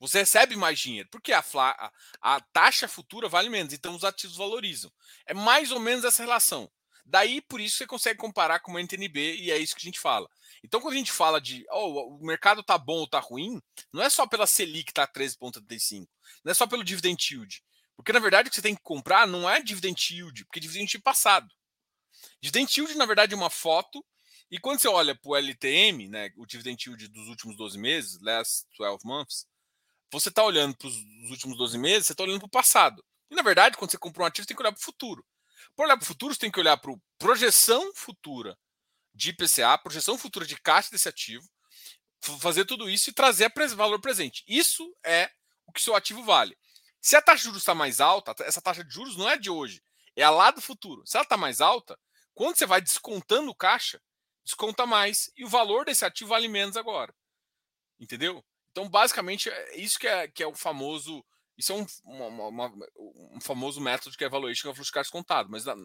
Você 0.00 0.18
recebe 0.18 0.56
mais 0.56 0.78
dinheiro, 0.78 1.08
porque 1.10 1.32
a, 1.32 1.42
a, 1.54 1.92
a, 2.20 2.40
taxa 2.52 2.88
futura 2.88 3.28
vale 3.28 3.48
menos, 3.48 3.72
então 3.72 3.94
os 3.94 4.04
ativos 4.04 4.36
valorizam. 4.36 4.92
É 5.24 5.32
mais 5.32 5.70
ou 5.70 5.80
menos 5.80 6.04
essa 6.04 6.22
relação. 6.22 6.70
Daí, 7.06 7.40
por 7.40 7.60
isso, 7.60 7.76
você 7.76 7.86
consegue 7.86 8.18
comparar 8.18 8.60
com 8.60 8.72
o 8.72 8.78
NTNB 8.78 9.36
e 9.36 9.50
é 9.50 9.58
isso 9.58 9.74
que 9.74 9.82
a 9.82 9.84
gente 9.84 10.00
fala. 10.00 10.28
Então, 10.62 10.80
quando 10.80 10.94
a 10.94 10.96
gente 10.96 11.12
fala 11.12 11.40
de 11.40 11.64
oh, 11.70 12.16
o 12.16 12.26
mercado 12.26 12.62
tá 12.62 12.76
bom 12.76 12.96
ou 12.96 13.08
tá 13.08 13.20
ruim, 13.20 13.62
não 13.92 14.02
é 14.02 14.10
só 14.10 14.26
pela 14.26 14.46
Selic 14.46 14.86
que 14.86 14.92
tá 14.92 15.06
13,35, 15.06 16.08
não 16.44 16.50
é 16.50 16.54
só 16.54 16.66
pelo 16.66 16.82
dividend 16.82 17.16
yield. 17.30 17.62
Porque, 17.96 18.12
na 18.12 18.18
verdade, 18.18 18.48
o 18.48 18.50
que 18.50 18.56
você 18.56 18.62
tem 18.62 18.74
que 18.74 18.82
comprar 18.82 19.26
não 19.26 19.48
é 19.48 19.62
dividend 19.62 20.12
yield, 20.12 20.44
porque 20.44 20.60
dividend 20.60 20.90
yield 20.90 21.02
passado. 21.02 21.48
Dividend 22.40 22.72
yield, 22.76 22.94
na 22.96 23.06
verdade, 23.06 23.34
é 23.34 23.36
uma 23.36 23.50
foto. 23.50 24.04
E 24.50 24.58
quando 24.58 24.80
você 24.80 24.88
olha 24.88 25.14
para 25.14 25.30
o 25.30 25.36
LTM, 25.36 26.08
né, 26.08 26.30
o 26.36 26.46
dividend 26.46 26.82
yield 26.86 27.08
dos 27.08 27.28
últimos 27.28 27.56
12 27.56 27.78
meses, 27.78 28.20
last 28.20 28.66
12 28.78 29.04
months, 29.04 29.46
você 30.10 30.28
está 30.28 30.44
olhando 30.44 30.76
para 30.76 30.88
os 30.88 30.96
últimos 31.30 31.56
12 31.56 31.78
meses, 31.78 32.06
você 32.06 32.12
está 32.12 32.22
olhando 32.22 32.40
para 32.40 32.46
o 32.46 32.50
passado. 32.50 33.04
E, 33.30 33.34
na 33.34 33.42
verdade, 33.42 33.76
quando 33.76 33.90
você 33.90 33.98
compra 33.98 34.22
um 34.22 34.26
ativo, 34.26 34.44
você 34.44 34.48
tem 34.48 34.56
que 34.56 34.62
olhar 34.62 34.72
para 34.72 34.80
o 34.80 34.84
futuro. 34.84 35.24
Para 35.74 35.86
olhar 35.86 35.96
para 35.96 36.04
o 36.04 36.06
futuro, 36.06 36.34
você 36.34 36.40
tem 36.40 36.50
que 36.50 36.60
olhar 36.60 36.76
para 36.76 36.92
a 36.92 36.96
projeção 37.18 37.92
futura 37.94 38.56
de 39.14 39.30
IPCA, 39.30 39.78
projeção 39.78 40.18
futura 40.18 40.46
de 40.46 40.56
caixa 40.60 40.90
desse 40.90 41.08
ativo, 41.08 41.48
fazer 42.40 42.64
tudo 42.64 42.88
isso 42.88 43.10
e 43.10 43.12
trazer 43.12 43.52
valor 43.74 44.00
presente. 44.00 44.44
Isso 44.46 44.94
é 45.04 45.30
o 45.66 45.72
que 45.72 45.80
seu 45.80 45.94
ativo 45.94 46.22
vale. 46.22 46.56
Se 47.04 47.16
a 47.16 47.20
taxa 47.20 47.40
de 47.40 47.44
juros 47.44 47.60
está 47.60 47.74
mais 47.74 48.00
alta, 48.00 48.34
essa 48.44 48.62
taxa 48.62 48.82
de 48.82 48.90
juros 48.90 49.14
não 49.14 49.28
é 49.28 49.36
de 49.36 49.50
hoje, 49.50 49.82
é 50.16 50.22
a 50.22 50.30
lá 50.30 50.50
do 50.50 50.62
futuro. 50.62 51.06
Se 51.06 51.18
ela 51.18 51.24
está 51.24 51.36
mais 51.36 51.60
alta, 51.60 52.00
quando 52.32 52.56
você 52.56 52.64
vai 52.64 52.80
descontando 52.80 53.50
o 53.50 53.54
caixa, 53.54 54.00
desconta 54.42 54.86
mais 54.86 55.30
e 55.36 55.44
o 55.44 55.48
valor 55.48 55.84
desse 55.84 56.02
ativo 56.02 56.30
vale 56.30 56.48
menos 56.48 56.78
agora. 56.78 57.14
Entendeu? 58.00 58.42
Então, 58.70 58.88
basicamente, 58.88 59.50
é 59.50 59.76
isso 59.76 59.98
que 59.98 60.08
é, 60.08 60.28
que 60.28 60.42
é 60.42 60.46
o 60.46 60.54
famoso 60.54 61.22
isso 61.58 61.72
é 61.72 61.74
um, 61.74 61.86
uma, 62.04 62.48
uma, 62.48 62.72
um 62.96 63.38
famoso 63.38 63.82
método 63.82 64.16
que 64.16 64.24
é 64.24 64.28
valuation 64.28 64.70
of 64.70 64.90
caixa 64.90 65.10
contado, 65.10 65.50
mas 65.50 65.66
na, 65.66 65.76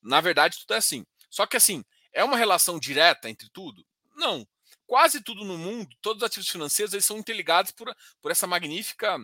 na 0.00 0.20
verdade 0.20 0.56
tudo 0.60 0.74
é 0.74 0.76
assim. 0.76 1.04
Só 1.28 1.48
que 1.48 1.56
assim, 1.56 1.84
é 2.12 2.22
uma 2.22 2.36
relação 2.36 2.78
direta 2.78 3.28
entre 3.28 3.50
tudo? 3.50 3.84
Não. 4.14 4.46
Quase 4.86 5.20
tudo 5.20 5.44
no 5.44 5.58
mundo, 5.58 5.96
todos 6.00 6.22
os 6.22 6.26
ativos 6.28 6.48
financeiros, 6.48 6.94
eles 6.94 7.04
são 7.04 7.18
interligados 7.18 7.72
por, 7.72 7.92
por 8.22 8.30
essa 8.30 8.46
magnífica 8.46 9.18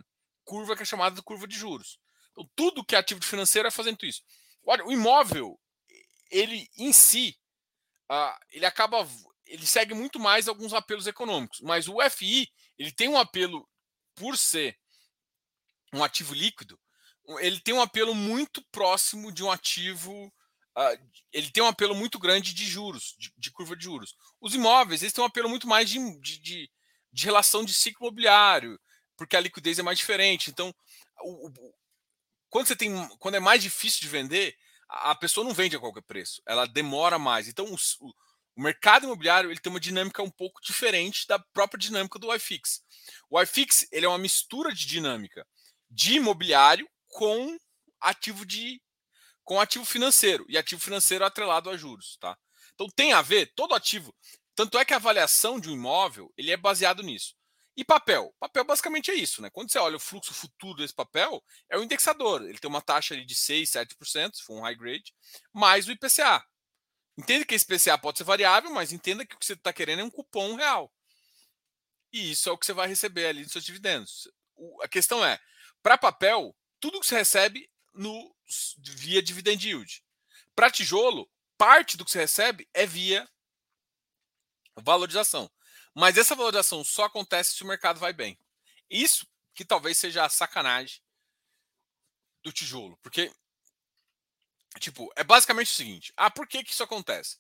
curva 0.47 0.77
que 0.77 0.83
é 0.83 0.87
chamada 0.87 1.17
de 1.17 1.23
curva 1.23 1.47
de 1.47 1.57
juros. 1.59 1.99
Então, 2.31 2.49
tudo 2.55 2.85
que 2.85 2.95
é 2.95 2.99
ativo 2.99 3.23
financeiro 3.23 3.69
é 3.69 3.71
fazendo 3.71 4.07
isso. 4.07 4.23
Olha, 4.65 4.85
o 4.87 4.93
imóvel, 4.93 5.61
ele 6.31 6.69
em 6.79 6.93
si, 6.93 7.37
uh, 8.11 8.39
ele 8.51 8.65
acaba, 8.65 9.07
ele 9.45 9.67
segue 9.67 9.93
muito 9.93 10.19
mais 10.19 10.49
alguns 10.49 10.73
apelos 10.73 11.07
econômicos, 11.07 11.61
mas 11.61 11.89
o 11.89 11.99
FI, 12.11 12.49
ele 12.79 12.93
tem 12.93 13.09
um 13.09 13.19
apelo 13.19 13.69
por 14.15 14.39
ser 14.39 14.79
um 15.93 16.03
ativo 16.03 16.35
líquido, 16.35 16.81
ele 17.41 17.61
tem 17.61 17.75
um 17.75 17.81
apelo 17.81 18.15
muito 18.15 18.63
próximo 18.71 19.33
de 19.33 19.43
um 19.43 19.51
ativo. 19.51 20.33
Uh, 20.79 21.11
ele 21.33 21.51
tem 21.51 21.63
um 21.63 21.67
apelo 21.67 21.95
muito 21.95 22.19
grande 22.19 22.53
de 22.53 22.67
juros, 22.67 23.17
de, 23.19 23.33
de, 23.37 23.51
curva 23.51 23.75
de 23.75 23.85
juros. 23.85 24.15
Os 24.41 24.55
imóveis, 24.55 25.03
eles 25.03 25.13
têm 25.13 25.25
um 25.25 25.27
apelo 25.27 25.49
muito 25.49 25.67
mais 25.67 25.89
de, 25.89 25.99
de, 26.21 26.39
de, 26.39 26.71
de 27.11 27.25
relação 27.25 27.65
de 27.65 27.73
ciclo 27.73 28.07
imobiliário, 28.07 28.79
porque 29.17 29.37
a 29.37 29.41
liquidez 29.41 29.79
é 29.79 29.83
mais 29.83 29.99
diferente. 29.99 30.51
Então, 30.51 30.75
o, 31.21 31.49
o, 31.49 31.75
quando 32.49 32.69
você 32.69 32.77
tem. 32.77 32.93
Quando 33.19 33.37
é 33.37 33.41
mais 33.41 33.63
difícil 33.63 34.01
de 34.01 34.09
vender, 34.09 34.57
a, 34.89 35.13
a 35.13 35.15
pessoa 35.15 35.45
não 35.45 35.55
vende 35.55 35.77
a 35.77 35.81
qualquer 35.81 36.03
preço. 36.03 36.43
Ela 36.47 36.67
demora 36.67 37.19
mais. 37.19 37.49
Então, 37.49 37.67
o, 37.67 37.77
o 38.57 38.63
mercado 38.63 39.05
imobiliário 39.05 39.51
ele 39.51 39.61
tem 39.61 39.71
uma 39.71 39.79
dinâmica 39.79 40.23
um 40.23 40.31
pouco 40.31 40.61
diferente 40.63 41.27
da 41.29 41.39
própria 41.39 41.79
dinâmica 41.79 42.19
do 42.19 42.35
iFix. 42.35 42.83
O 43.29 43.41
iFix 43.43 43.87
ele 43.93 44.07
é 44.07 44.09
uma 44.09 44.19
mistura 44.19 44.73
de 44.73 44.87
dinâmica 44.87 45.47
de 45.91 46.15
imobiliário 46.15 46.89
com 47.09 47.57
ativo 48.01 48.47
de 48.47 48.81
com 49.45 49.61
ativo 49.61 49.85
financeiro 49.85 50.45
e 50.49 50.59
ativo 50.59 50.81
financeiro 50.81 51.25
atrelado 51.25 51.71
a 51.71 51.77
juros, 51.77 52.17
tá? 52.19 52.37
Então 52.75 52.89
tem 52.97 53.13
a 53.13 53.23
ver 53.23 53.53
todo 53.55 53.75
ativo. 53.75 54.13
Tanto 54.57 54.79
é 54.79 54.85
que 54.85 54.93
a 54.93 54.97
avaliação 54.97 55.61
de 55.61 55.69
um 55.69 55.73
imóvel 55.73 56.33
ele 56.37 56.51
é 56.51 56.57
baseado 56.57 57.03
nisso. 57.03 57.36
E 57.77 57.85
papel? 57.85 58.35
Papel 58.41 58.65
basicamente 58.65 59.11
é 59.11 59.15
isso, 59.15 59.43
né? 59.43 59.51
Quando 59.51 59.71
você 59.71 59.79
olha 59.79 59.97
o 59.97 60.01
fluxo 60.01 60.33
futuro 60.33 60.79
desse 60.79 60.95
papel, 60.95 61.45
é 61.69 61.77
o 61.77 61.83
indexador. 61.83 62.43
Ele 62.43 62.59
tem 62.59 62.71
uma 62.71 62.81
taxa 62.81 63.17
de 63.23 63.35
6, 63.35 63.71
7%, 63.71 64.35
se 64.35 64.43
for 64.43 64.57
um 64.59 64.63
high 64.63 64.75
grade, 64.75 65.15
mais 65.53 65.87
o 65.87 65.93
IPCA. 65.93 66.43
Entenda 67.19 67.45
que 67.45 67.55
esse 67.55 67.65
IPCA 67.65 67.99
pode 67.99 68.19
ser 68.19 68.25
variável, 68.25 68.71
mas 68.71 68.93
entenda 68.93 69.27
que 69.27 69.35
o 69.35 69.39
que 69.39 69.45
você 69.45 69.53
está 69.53 69.73
querendo 69.73 70.01
é 70.01 70.05
um 70.05 70.11
cupom 70.11 70.55
real. 70.55 70.91
E 72.13 72.31
isso 72.33 72.49
é 72.49 72.53
o 72.53 72.57
que 72.57 72.65
você 72.65 72.73
vai 72.73 72.89
receber 72.89 73.27
ali 73.27 73.43
nos 73.43 73.53
seus 73.53 73.65
dividendos. 73.65 74.27
O, 74.55 74.83
a 74.83 74.89
questão 74.89 75.25
é, 75.25 75.39
para 75.83 75.99
papel, 75.99 76.57
tudo 76.81 77.01
que 77.01 77.07
você 77.07 77.17
recebe 77.17 77.71
no, 77.95 78.35
via 78.79 79.23
dividend 79.23 79.67
yield. 79.67 80.03
Para 80.55 80.71
tijolo, 80.71 81.31
parte 81.59 81.97
do 81.97 82.05
que 82.05 82.11
você 82.11 82.21
recebe 82.21 82.69
é 82.73 82.87
via 82.87 83.29
valorização. 84.77 85.51
Mas 85.97 86.19
essa 86.19 86.35
valorização 86.35 86.85
só 86.85 87.05
acontece 87.05 87.55
se 87.55 87.63
o 87.63 87.67
mercado 87.67 87.99
vai 87.99 88.13
bem. 88.13 88.39
Isso 88.91 89.27
que 89.55 89.65
talvez 89.65 89.97
seja 89.97 90.27
a 90.27 90.29
sacanagem 90.29 91.01
do 92.45 92.53
tijolo. 92.53 92.99
Porque, 92.99 93.33
tipo, 94.79 95.11
é 95.17 95.25
basicamente 95.25 95.73
o 95.73 95.75
seguinte. 95.75 96.13
Ah, 96.15 96.31
por 96.31 96.47
que, 96.47 96.63
que 96.63 96.71
isso 96.71 96.83
acontece? 96.83 97.39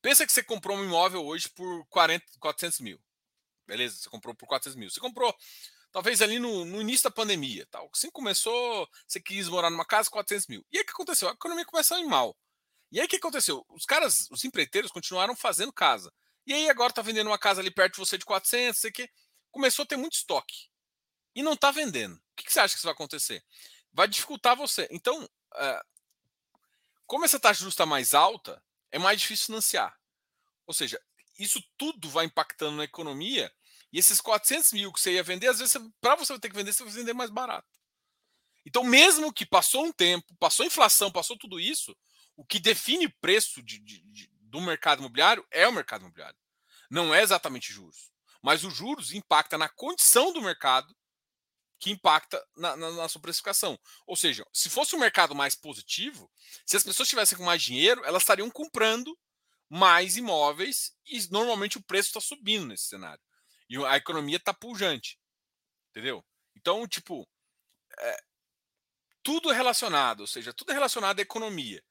Pensa 0.00 0.24
que 0.24 0.32
você 0.32 0.42
comprou 0.42 0.78
um 0.78 0.84
imóvel 0.84 1.22
hoje 1.22 1.50
por 1.50 1.86
40, 1.88 2.24
400 2.40 2.80
mil. 2.80 2.98
Beleza? 3.66 3.98
Você 3.98 4.08
comprou 4.08 4.34
por 4.34 4.46
400 4.46 4.74
mil. 4.74 4.88
Você 4.88 5.00
comprou 5.00 5.36
talvez 5.92 6.22
ali 6.22 6.38
no, 6.38 6.64
no, 6.64 6.80
início 6.80 7.04
da 7.04 7.10
pandemia. 7.10 7.66
Tal. 7.70 7.90
Assim 7.92 8.10
começou, 8.10 8.88
você 9.06 9.20
quis 9.20 9.50
morar 9.50 9.68
numa 9.68 9.84
casa, 9.84 10.08
400 10.08 10.46
mil. 10.46 10.64
E 10.72 10.78
aí 10.78 10.82
o 10.82 10.86
que 10.86 10.92
aconteceu? 10.92 11.28
A 11.28 11.32
economia 11.32 11.66
começou 11.66 11.98
a 11.98 12.00
ir 12.00 12.06
mal. 12.06 12.34
E 12.90 13.00
aí 13.00 13.04
o 13.04 13.08
que 13.08 13.16
aconteceu? 13.16 13.66
Os 13.68 13.84
caras, 13.84 14.28
os 14.30 14.42
empreiteiros 14.46 14.90
continuaram 14.90 15.36
fazendo 15.36 15.70
casa. 15.74 16.10
E 16.48 16.54
aí 16.54 16.70
agora 16.70 16.90
tá 16.90 17.02
vendendo 17.02 17.26
uma 17.26 17.38
casa 17.38 17.60
ali 17.60 17.70
perto 17.70 17.92
de 17.92 17.98
você 17.98 18.16
de 18.16 18.24
400, 18.24 18.80
sei 18.80 18.90
que 18.90 19.06
começou 19.50 19.82
a 19.82 19.86
ter 19.86 19.98
muito 19.98 20.14
estoque. 20.14 20.70
E 21.34 21.42
não 21.42 21.54
tá 21.54 21.70
vendendo. 21.70 22.14
O 22.14 22.20
que, 22.34 22.44
que 22.44 22.50
você 22.50 22.60
acha 22.60 22.74
que 22.74 22.82
vai 22.82 22.94
acontecer? 22.94 23.44
Vai 23.92 24.08
dificultar 24.08 24.56
você. 24.56 24.88
Então, 24.90 25.22
uh, 25.24 25.84
como 27.06 27.26
essa 27.26 27.38
taxa 27.38 27.62
justa 27.62 27.84
mais 27.84 28.14
alta, 28.14 28.64
é 28.90 28.98
mais 28.98 29.20
difícil 29.20 29.44
financiar. 29.44 29.94
Ou 30.66 30.72
seja, 30.72 30.98
isso 31.38 31.62
tudo 31.76 32.08
vai 32.08 32.24
impactando 32.24 32.78
na 32.78 32.84
economia 32.84 33.52
e 33.92 33.98
esses 33.98 34.18
400 34.18 34.72
mil 34.72 34.90
que 34.90 35.02
você 35.02 35.12
ia 35.12 35.22
vender, 35.22 35.48
às 35.48 35.58
vezes, 35.58 35.76
para 36.00 36.14
você 36.14 36.38
ter 36.38 36.48
que 36.48 36.56
vender, 36.56 36.72
você 36.72 36.82
vai 36.82 36.92
vender 36.94 37.12
mais 37.12 37.28
barato. 37.28 37.68
Então, 38.64 38.82
mesmo 38.82 39.34
que 39.34 39.44
passou 39.44 39.84
um 39.84 39.92
tempo, 39.92 40.34
passou 40.40 40.64
inflação, 40.64 41.12
passou 41.12 41.36
tudo 41.36 41.60
isso, 41.60 41.94
o 42.34 42.42
que 42.42 42.58
define 42.58 43.06
preço 43.06 43.62
de, 43.62 43.78
de, 43.78 44.00
de, 44.00 44.30
do 44.48 44.60
mercado 44.60 45.00
imobiliário 45.00 45.46
é 45.50 45.66
o 45.66 45.72
mercado 45.72 46.02
imobiliário. 46.02 46.38
Não 46.90 47.14
é 47.14 47.22
exatamente 47.22 47.72
juros. 47.72 48.10
Mas 48.42 48.64
os 48.64 48.74
juros 48.74 49.12
impacta 49.12 49.58
na 49.58 49.68
condição 49.68 50.32
do 50.32 50.40
mercado 50.40 50.94
que 51.78 51.90
impacta 51.90 52.44
na, 52.56 52.76
na, 52.76 52.90
na, 52.90 53.08
sua 53.08 53.20
precificação. 53.20 53.78
Ou 54.06 54.16
seja, 54.16 54.44
se 54.52 54.68
fosse 54.68 54.96
um 54.96 54.98
mercado 54.98 55.34
mais 55.34 55.54
positivo, 55.54 56.30
se 56.66 56.76
as 56.76 56.82
pessoas 56.82 57.08
tivessem 57.08 57.38
com 57.38 57.44
mais 57.44 57.62
dinheiro, 57.62 58.04
elas 58.04 58.22
estariam 58.22 58.50
comprando 58.50 59.16
mais 59.68 60.16
imóveis 60.16 60.96
e 61.06 61.20
normalmente 61.30 61.78
o 61.78 61.82
preço 61.82 62.08
está 62.08 62.20
subindo 62.20 62.66
nesse 62.66 62.88
cenário. 62.88 63.22
E 63.68 63.76
a 63.84 63.96
economia 63.96 64.40
tá 64.40 64.52
pujante. 64.52 65.20
Entendeu? 65.90 66.24
Então, 66.56 66.86
tipo, 66.88 67.28
é, 67.98 68.22
tudo 69.22 69.50
relacionado, 69.50 70.20
ou 70.20 70.26
seja, 70.26 70.52
tudo 70.52 70.72
relacionado 70.72 71.18
à 71.18 71.22
economia. 71.22 71.82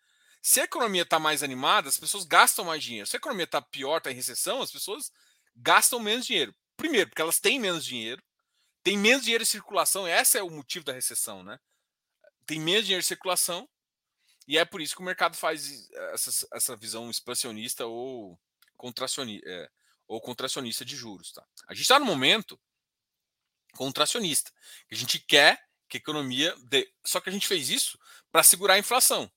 Se 0.41 0.62
a 0.62 0.63
economia 0.63 1.02
está 1.02 1.19
mais 1.19 1.43
animada, 1.43 1.89
as 1.89 1.97
pessoas 1.97 2.23
gastam 2.23 2.65
mais 2.65 2.84
dinheiro. 2.84 3.08
Se 3.08 3.15
a 3.15 3.19
economia 3.19 3.45
está 3.45 3.62
pior, 3.62 3.97
está 3.97 4.12
em 4.12 4.15
recessão, 4.15 4.62
as 4.62 4.71
pessoas 4.71 5.12
gastam 5.56 6.00
menos 6.00 6.26
dinheiro. 6.26 6.56
Primeiro, 6.76 7.10
porque 7.10 7.21
elas 7.21 7.39
têm 7.39 7.60
menos 7.60 7.84
dinheiro, 7.84 8.21
tem 8.84 8.97
menos 8.97 9.23
dinheiro 9.23 9.43
em 9.43 9.47
circulação, 9.47 10.08
esse 10.08 10.38
é 10.38 10.43
o 10.43 10.50
motivo 10.50 10.86
da 10.86 10.93
recessão, 10.93 11.43
né? 11.43 11.60
Tem 12.45 12.60
menos 12.60 12.86
dinheiro 12.86 13.02
em 13.02 13.06
circulação, 13.06 13.67
e 14.47 14.58
é 14.58 14.63
por 14.63 14.80
isso 14.80 14.95
que 14.95 15.02
o 15.02 15.06
mercado 15.06 15.36
faz 15.36 15.89
essa, 16.13 16.47
essa 16.54 16.76
visão 16.76 17.10
expansionista 17.10 17.86
ou 17.86 18.39
contracionista. 18.78 19.50
É, 19.50 19.69
ou 20.08 20.21
contracionista 20.21 20.86
de 20.86 20.95
juros. 20.95 21.32
Tá? 21.32 21.45
A 21.67 21.73
gente 21.73 21.84
está 21.84 22.00
no 22.00 22.06
momento 22.06 22.60
contracionista. 23.73 24.52
A 24.89 24.95
gente 24.95 25.19
quer 25.19 25.62
que 25.89 25.97
a 25.97 26.00
economia. 26.00 26.56
Dê... 26.63 26.91
Só 27.06 27.19
que 27.19 27.30
a 27.30 27.32
gente 27.32 27.47
fez 27.47 27.69
isso 27.69 28.00
para 28.32 28.43
segurar 28.43 28.76
a 28.76 28.80
inflação. 28.80 29.32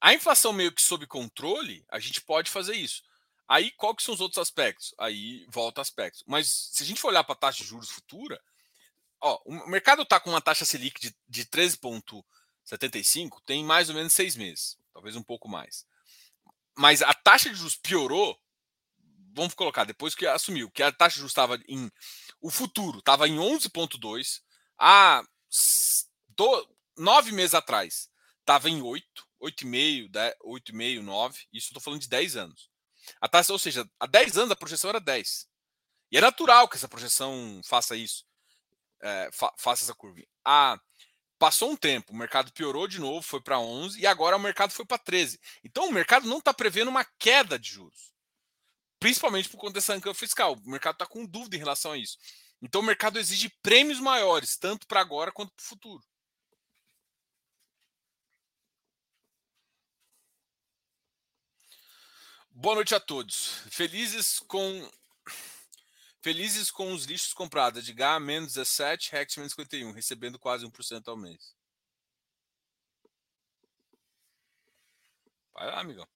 A 0.00 0.12
inflação 0.12 0.52
meio 0.52 0.72
que 0.72 0.82
sob 0.82 1.06
controle, 1.06 1.84
a 1.90 1.98
gente 1.98 2.20
pode 2.20 2.50
fazer 2.50 2.74
isso. 2.74 3.02
Aí, 3.48 3.70
qual 3.72 3.94
que 3.94 4.02
são 4.02 4.14
os 4.14 4.20
outros 4.20 4.38
aspectos? 4.38 4.94
Aí 4.98 5.46
volta 5.50 5.80
aspectos. 5.80 6.22
Mas 6.26 6.70
se 6.72 6.82
a 6.82 6.86
gente 6.86 7.00
for 7.00 7.08
olhar 7.08 7.24
para 7.24 7.34
a 7.34 7.38
taxa 7.38 7.62
de 7.62 7.68
juros 7.68 7.90
futura, 7.90 8.40
ó, 9.20 9.40
o 9.44 9.66
mercado 9.68 10.02
está 10.02 10.18
com 10.18 10.30
uma 10.30 10.40
taxa 10.40 10.64
Selic 10.64 11.00
de, 11.00 11.14
de 11.28 11.46
13,75 11.46 13.40
tem 13.44 13.64
mais 13.64 13.88
ou 13.88 13.94
menos 13.94 14.12
seis 14.12 14.36
meses, 14.36 14.78
talvez 14.92 15.16
um 15.16 15.22
pouco 15.22 15.48
mais. 15.48 15.86
Mas 16.76 17.02
a 17.02 17.12
taxa 17.12 17.50
de 17.50 17.56
juros 17.56 17.76
piorou 17.76 18.38
vamos 19.34 19.54
colocar, 19.54 19.84
depois 19.84 20.14
que 20.14 20.26
assumiu 20.26 20.70
que 20.70 20.82
a 20.82 20.92
taxa 20.92 21.14
de 21.14 21.20
juros 21.20 21.32
estava 21.32 21.58
em. 21.68 21.90
O 22.40 22.50
futuro 22.50 23.00
estava 23.00 23.28
em 23.28 23.36
11,2, 23.36 24.40
há 24.78 25.22
do, 26.28 26.76
nove 26.96 27.32
meses 27.32 27.54
atrás 27.54 28.08
estava 28.40 28.70
em 28.70 28.80
8, 28.80 29.06
8,5, 29.44 30.10
8,5, 30.44 31.02
9. 31.02 31.38
Isso 31.52 31.66
estou 31.68 31.82
falando 31.82 32.00
de 32.00 32.08
10 32.08 32.36
anos. 32.36 32.70
A 33.20 33.28
taxa, 33.28 33.52
ou 33.52 33.58
seja, 33.58 33.88
há 34.00 34.06
10 34.06 34.38
anos 34.38 34.50
a 34.50 34.56
projeção 34.56 34.90
era 34.90 35.00
10. 35.00 35.46
E 36.10 36.16
é 36.16 36.20
natural 36.20 36.68
que 36.68 36.76
essa 36.76 36.88
projeção 36.88 37.60
faça 37.64 37.96
isso, 37.96 38.24
é, 39.02 39.28
fa 39.32 39.52
faça 39.58 39.84
essa 39.84 39.94
curva. 39.94 40.22
Ah, 40.44 40.78
passou 41.38 41.70
um 41.70 41.76
tempo, 41.76 42.12
o 42.12 42.16
mercado 42.16 42.52
piorou 42.52 42.86
de 42.86 43.00
novo, 43.00 43.20
foi 43.20 43.40
para 43.40 43.58
11 43.58 44.00
e 44.00 44.06
agora 44.06 44.36
o 44.36 44.40
mercado 44.40 44.70
foi 44.70 44.86
para 44.86 44.98
13. 44.98 45.38
Então 45.62 45.88
o 45.88 45.92
mercado 45.92 46.28
não 46.28 46.38
está 46.38 46.54
prevendo 46.54 46.88
uma 46.88 47.04
queda 47.18 47.58
de 47.58 47.68
juros, 47.68 48.12
principalmente 49.00 49.48
por 49.48 49.58
conta 49.58 49.74
dessa 49.74 49.92
âncora 49.92 50.14
fiscal. 50.14 50.54
O 50.54 50.70
mercado 50.70 50.94
está 50.94 51.06
com 51.06 51.26
dúvida 51.26 51.56
em 51.56 51.58
relação 51.58 51.92
a 51.92 51.98
isso. 51.98 52.16
Então 52.62 52.80
o 52.80 52.84
mercado 52.84 53.18
exige 53.18 53.50
prêmios 53.62 54.00
maiores, 54.00 54.56
tanto 54.56 54.86
para 54.86 55.00
agora 55.00 55.32
quanto 55.32 55.52
para 55.54 55.62
o 55.62 55.66
futuro. 55.66 56.02
Boa 62.56 62.76
noite 62.76 62.94
a 62.94 63.00
todos. 63.00 63.64
Felizes 63.68 64.38
com 64.38 64.88
felizes 66.22 66.70
com 66.70 66.92
os 66.92 67.04
lixos 67.04 67.34
comprados 67.34 67.84
de 67.84 67.92
menos 68.20 68.54
17, 68.54 69.10
Rex 69.10 69.36
menos 69.36 69.52
51, 69.54 69.90
recebendo 69.90 70.38
quase 70.38 70.64
1% 70.64 71.08
ao 71.08 71.16
mês. 71.16 71.52
Vai 75.52 75.66
lá, 75.66 75.80
amigão. 75.80 76.06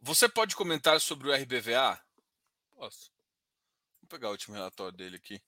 Você 0.00 0.28
pode 0.28 0.56
comentar 0.56 1.00
sobre 1.00 1.28
o 1.28 1.32
RBVA? 1.32 2.04
Posso. 2.72 3.12
Vou 4.00 4.08
pegar 4.08 4.28
o 4.28 4.32
último 4.32 4.56
relatório 4.56 4.96
dele 4.96 5.16
aqui. 5.16 5.40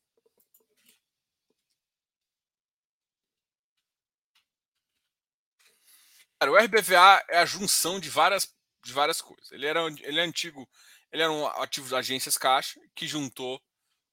Cara, 6.39 6.53
o 6.53 6.57
RBVA 6.57 7.25
é 7.31 7.39
a 7.39 7.47
junção 7.47 7.99
de 7.99 8.11
várias, 8.11 8.47
de 8.85 8.93
várias 8.93 9.21
coisas. 9.21 9.51
Ele 9.53 9.67
era 9.67 9.81
ele 9.87 10.21
é 10.21 10.23
antigo, 10.23 10.69
ele 11.11 11.23
era 11.23 11.33
um 11.33 11.47
ativo 11.47 11.89
da 11.89 11.99
agências 11.99 12.37
caixa 12.37 12.79
que 12.95 13.09
juntou 13.09 13.63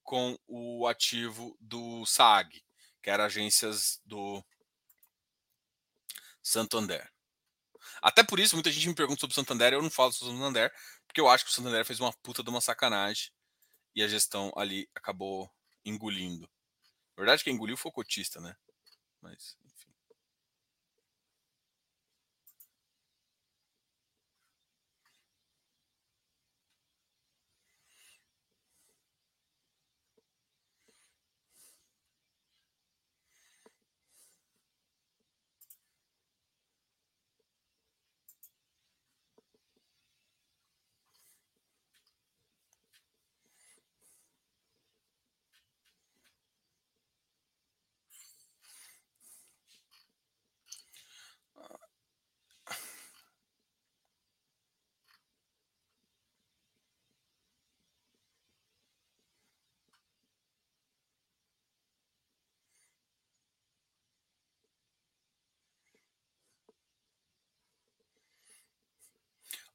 com 0.04 0.38
o 0.48 0.88
ativo 0.88 1.56
do 1.60 2.06
SAG, 2.06 2.64
que 3.02 3.10
era 3.10 3.26
agências 3.26 4.02
do 4.06 4.44
Santander. 6.42 7.10
Até 8.02 8.24
por 8.24 8.40
isso, 8.40 8.56
muita 8.56 8.72
gente 8.72 8.88
me 8.88 8.96
pergunta 8.96 9.20
sobre 9.20 9.34
o 9.34 9.36
Santander, 9.36 9.74
eu 9.74 9.82
não 9.82 9.90
falo 9.90 10.12
sobre 10.14 10.34
o 10.34 10.38
Santander, 10.38 10.74
porque 11.06 11.20
eu 11.20 11.30
acho 11.30 11.44
que 11.46 11.52
o 11.52 11.54
Santander 11.54 11.86
fez 11.86 12.00
uma 12.00 12.14
puta 12.24 12.44
de 12.44 12.50
uma 12.50 12.62
sacanagem 12.62 13.32
e 13.96 14.02
a 14.02 14.08
gestão 14.08 14.52
ali 14.56 14.90
acabou 14.96 15.50
engolindo. 15.86 16.50
Na 17.16 17.22
verdade, 17.24 17.44
quem 17.44 17.54
engoliu 17.54 17.78
foi 17.78 17.90
o 17.90 17.94
cotista, 17.94 18.40
né? 18.40 18.56
Mas 19.22 19.58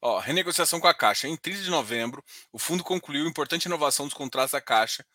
Ó, 0.01 0.19
renegociação 0.19 0.79
com 0.79 0.87
a 0.87 0.93
Caixa. 0.93 1.27
Em 1.27 1.35
30 1.35 1.63
de 1.63 1.69
novembro, 1.69 2.23
o 2.51 2.59
fundo 2.59 2.83
concluiu 2.83 3.27
importante 3.27 3.65
inovação 3.65 4.05
dos 4.05 4.13
contratos 4.13 4.51
da 4.51 4.61
Caixa 4.61 5.05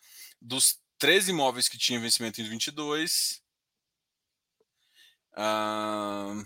dos 0.41 0.79
13 0.99 1.31
imóveis 1.31 1.67
que 1.67 1.77
tinham 1.77 2.01
vencimento 2.01 2.41
em 2.41 2.45
22. 2.45 3.41
Uh... 5.37 6.45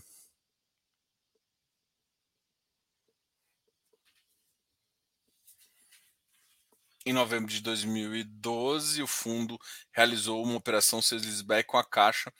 Em 7.05 7.13
novembro 7.13 7.51
de 7.51 7.61
2012, 7.61 9.01
o 9.01 9.07
fundo 9.07 9.59
realizou 9.91 10.43
uma 10.43 10.55
operação 10.55 11.01
sales 11.01 11.41
com 11.65 11.77
a 11.77 11.83
Caixa, 11.83 12.31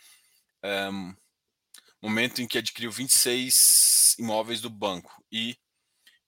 um, 0.64 1.16
momento 2.02 2.42
em 2.42 2.48
que 2.48 2.58
adquiriu 2.58 2.92
26 2.92 4.16
imóveis 4.20 4.62
do 4.62 4.70
banco 4.70 5.24
e 5.32 5.58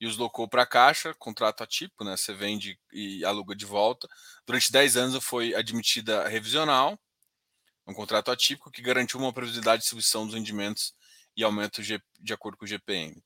e 0.02 0.08
os 0.08 0.18
locou 0.18 0.50
para 0.50 0.64
a 0.64 0.66
Caixa, 0.66 1.14
contrato 1.14 1.62
atípico, 1.62 2.04
né? 2.04 2.18
Você 2.18 2.34
vende 2.34 2.80
e 2.92 3.24
aluga 3.24 3.56
de 3.56 3.66
volta. 3.68 4.10
Durante 4.48 4.72
10 4.72 4.98
anos 4.98 5.24
foi 5.24 5.54
admitida 5.54 6.28
revisional, 6.28 7.00
um 7.88 7.94
contrato 7.94 8.32
atípico 8.32 8.72
que 8.72 8.82
garantiu 8.82 9.20
uma 9.20 9.32
previsibilidade 9.32 9.78
de 9.78 9.82
distribuição 9.84 10.26
dos 10.26 10.34
rendimentos 10.34 10.96
e 11.38 11.44
aumento 11.44 11.84
de 11.84 12.34
acordo 12.34 12.58
com 12.58 12.66
o 12.66 12.68
GPM. 12.68 13.24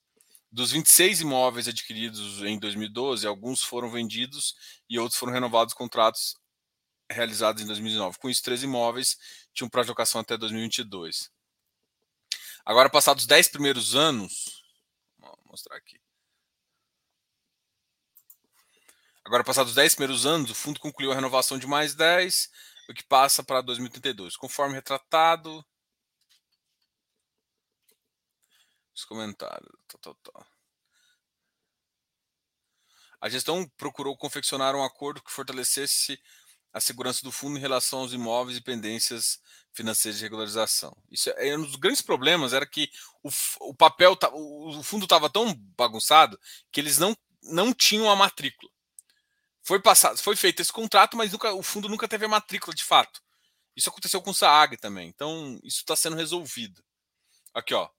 Dos 0.51 0.71
26 0.71 1.21
imóveis 1.21 1.69
adquiridos 1.69 2.43
em 2.43 2.59
2012, 2.59 3.25
alguns 3.25 3.61
foram 3.63 3.89
vendidos 3.89 4.53
e 4.89 4.99
outros 4.99 5.17
foram 5.17 5.31
renovados 5.31 5.73
contratos 5.73 6.35
realizados 7.09 7.61
em 7.63 7.67
2019. 7.67 8.17
Com 8.17 8.29
isso, 8.29 8.43
três 8.43 8.63
imóveis 8.63 9.17
tinham 9.53 9.69
de 9.69 9.87
locação 9.87 10.19
até 10.19 10.37
2022. 10.37 11.31
Agora, 12.65 12.89
passados 12.89 13.23
os 13.23 13.27
10 13.27 13.47
primeiros 13.47 13.95
anos, 13.95 14.61
vou 15.17 15.37
mostrar 15.45 15.77
aqui. 15.77 15.99
Agora, 19.25 19.43
passados 19.43 19.71
os 19.71 19.75
10 19.75 19.95
primeiros 19.95 20.25
anos, 20.27 20.51
o 20.51 20.55
fundo 20.55 20.79
concluiu 20.79 21.11
a 21.11 21.15
renovação 21.15 21.57
de 21.57 21.65
mais 21.65 21.95
10, 21.95 22.47
o 22.87 22.93
que 22.93 23.03
passa 23.03 23.43
para 23.43 23.59
2032. 23.61 24.37
Conforme 24.37 24.75
retratado. 24.75 25.65
Os 28.93 29.03
comentários. 29.03 29.71
Tá, 29.87 29.97
tá, 29.97 30.13
tá. 30.23 30.45
A 33.19 33.27
gestão 33.27 33.67
procurou 33.77 34.15
confeccionar 34.15 34.75
um 34.75 34.83
acordo 34.83 35.23
que 35.23 35.31
fortalecesse 35.31 36.21
a 36.71 36.79
segurança 36.79 37.23
do 37.23 37.31
fundo 37.31 37.57
em 37.57 37.61
relação 37.61 37.99
aos 37.99 38.13
imóveis 38.13 38.57
e 38.57 38.61
pendências 38.61 39.41
financeiras 39.73 40.19
de 40.19 40.23
regularização. 40.23 40.95
Isso 41.09 41.31
é 41.31 41.57
um 41.57 41.63
dos 41.63 41.77
grandes 41.77 42.01
problemas 42.01 42.53
era 42.53 42.65
que 42.65 42.91
o, 43.23 43.29
o 43.61 43.73
papel, 43.73 44.15
o 44.33 44.83
fundo 44.83 45.05
estava 45.05 45.29
tão 45.31 45.51
bagunçado 45.75 46.39
que 46.71 46.79
eles 46.79 46.99
não, 46.99 47.17
não 47.41 47.73
tinham 47.73 48.09
a 48.11 48.15
matrícula. 48.15 48.74
Foi 49.65 49.81
passado, 49.81 50.17
foi 50.19 50.35
feito 50.35 50.61
esse 50.61 50.71
contrato, 50.71 51.17
mas 51.17 51.31
nunca, 51.31 51.51
o 51.53 51.63
fundo 51.63 51.89
nunca 51.89 52.07
teve 52.07 52.25
a 52.25 52.29
matrícula 52.29 52.73
de 52.73 52.83
fato. 52.83 53.19
Isso 53.75 53.89
aconteceu 53.89 54.21
com 54.21 54.29
o 54.29 54.33
Saag 54.33 54.77
também. 54.77 55.09
Então, 55.09 55.59
isso 55.63 55.79
está 55.79 55.95
sendo 55.95 56.15
resolvido. 56.15 56.83
Aqui, 57.53 57.73
ó. 57.73 57.89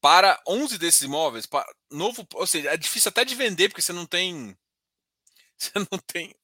Para 0.00 0.40
11 0.46 0.78
desses 0.78 1.02
imóveis, 1.02 1.46
para 1.46 1.66
novo, 1.90 2.24
ou 2.34 2.46
seja, 2.46 2.70
é 2.70 2.76
difícil 2.76 3.08
até 3.08 3.24
de 3.24 3.34
vender 3.34 3.68
porque 3.68 3.82
você 3.82 3.92
não 3.92 4.06
tem 4.06 4.56
você 5.58 5.72
não 5.90 5.98
tem 6.06 6.34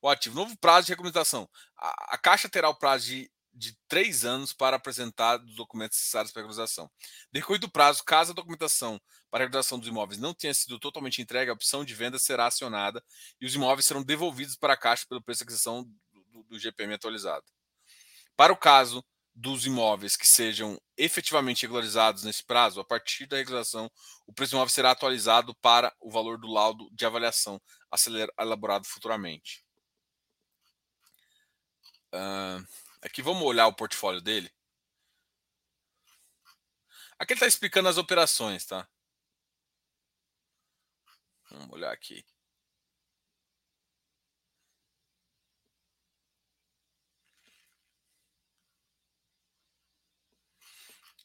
o 0.00 0.08
ativo. 0.08 0.36
Novo 0.36 0.56
prazo 0.58 0.86
de 0.86 0.92
recomendação. 0.92 1.50
A, 1.76 2.14
a 2.14 2.18
Caixa 2.18 2.48
terá 2.48 2.68
o 2.68 2.78
prazo 2.78 3.06
de 3.06 3.30
de 3.58 3.76
três 3.88 4.24
anos 4.24 4.52
para 4.52 4.76
apresentar 4.76 5.42
os 5.42 5.54
documentos 5.56 5.98
necessários 5.98 6.32
para 6.32 6.42
a 6.42 6.44
regularização. 6.44 6.90
Decorrido 7.32 7.66
do 7.66 7.72
prazo, 7.72 8.04
caso 8.04 8.30
a 8.30 8.34
documentação 8.34 9.00
para 9.30 9.42
a 9.42 9.46
regularização 9.46 9.78
dos 9.78 9.88
imóveis 9.88 10.20
não 10.20 10.32
tenha 10.32 10.54
sido 10.54 10.78
totalmente 10.78 11.20
entregue, 11.20 11.50
a 11.50 11.54
opção 11.54 11.84
de 11.84 11.94
venda 11.94 12.18
será 12.18 12.46
acionada 12.46 13.02
e 13.40 13.46
os 13.46 13.54
imóveis 13.54 13.86
serão 13.86 14.02
devolvidos 14.02 14.56
para 14.56 14.74
a 14.74 14.76
Caixa 14.76 15.06
pelo 15.08 15.22
preço 15.22 15.38
de 15.38 15.44
aquisição 15.44 15.84
do, 16.32 16.42
do 16.44 16.58
GPM 16.58 16.94
atualizado. 16.94 17.44
Para 18.36 18.52
o 18.52 18.56
caso 18.56 19.04
dos 19.34 19.66
imóveis 19.66 20.16
que 20.16 20.26
sejam 20.26 20.80
efetivamente 20.96 21.62
regularizados 21.62 22.24
nesse 22.24 22.44
prazo, 22.44 22.80
a 22.80 22.84
partir 22.84 23.26
da 23.26 23.36
regularização, 23.36 23.90
o 24.26 24.32
preço 24.32 24.52
do 24.52 24.56
imóvel 24.56 24.72
será 24.72 24.90
atualizado 24.90 25.54
para 25.56 25.94
o 26.00 26.10
valor 26.10 26.38
do 26.38 26.48
laudo 26.48 26.88
de 26.92 27.04
avaliação 27.04 27.60
elaborado 28.38 28.86
futuramente. 28.86 29.64
Uh, 32.12 32.66
é 33.02 33.06
aqui 33.06 33.22
vamos 33.22 33.42
olhar 33.44 33.66
o 33.66 33.74
portfólio 33.74 34.20
dele. 34.20 34.52
Aqui 37.18 37.32
ele 37.32 37.38
está 37.38 37.46
explicando 37.46 37.88
as 37.88 37.98
operações, 37.98 38.64
tá? 38.66 38.88
Vamos 41.50 41.70
olhar 41.70 41.92
aqui. 41.92 42.24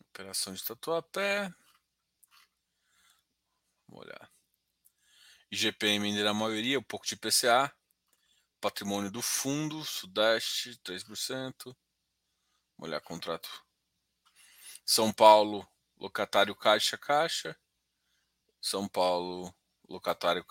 Operação 0.10 0.54
de 0.54 0.64
Tatuapé. 0.64 1.52
Vamos 3.88 4.06
olhar. 4.06 4.32
IGPM 5.52 6.08
ainda 6.08 6.24
na 6.24 6.34
maioria, 6.34 6.80
um 6.80 6.84
pouco 6.84 7.06
de 7.06 7.16
PCA. 7.16 7.72
Patrimônio 8.64 9.12
do 9.12 9.22
fundo, 9.22 9.84
Sudeste, 9.84 10.80
3%. 10.86 11.54
Vamos 11.66 11.76
olhar 12.80 13.02
contrato. 13.02 13.50
São 14.86 15.12
Paulo, 15.12 15.68
locatário 15.98 16.56
Caixa 16.56 16.98
Caixa. 16.98 17.58
São 18.62 18.88
Paulo, 18.88 19.54
locatário 19.90 20.46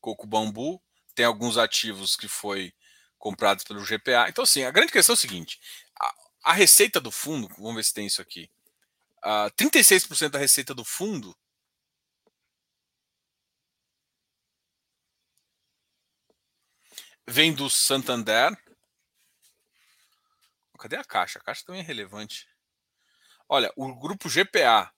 Coco 0.00 0.24
Bambu. 0.24 0.80
Tem 1.12 1.26
alguns 1.26 1.58
ativos 1.58 2.14
que 2.14 2.28
foi 2.28 2.72
comprados 3.18 3.64
pelo 3.64 3.84
GPA. 3.84 4.28
Então, 4.28 4.44
assim, 4.44 4.62
a 4.62 4.70
grande 4.70 4.92
questão 4.92 5.14
é 5.14 5.16
o 5.16 5.20
seguinte: 5.20 5.60
a, 6.00 6.14
a 6.44 6.52
receita 6.52 7.00
do 7.00 7.10
fundo, 7.10 7.48
vamos 7.58 7.74
ver 7.74 7.84
se 7.86 7.92
tem 7.92 8.06
isso 8.06 8.22
aqui. 8.22 8.48
Uh, 9.18 9.50
36% 9.56 10.28
da 10.28 10.38
receita 10.38 10.72
do 10.72 10.84
fundo 10.84 11.36
vem 17.26 17.52
do 17.52 17.68
Santander. 17.70 18.56
Cadê 20.78 20.96
a 20.96 21.04
caixa? 21.04 21.38
A 21.38 21.42
caixa 21.42 21.64
também 21.64 21.82
é 21.82 21.84
relevante. 21.84 22.48
Olha, 23.48 23.70
o 23.76 23.94
grupo 23.94 24.28
GPA 24.28 24.90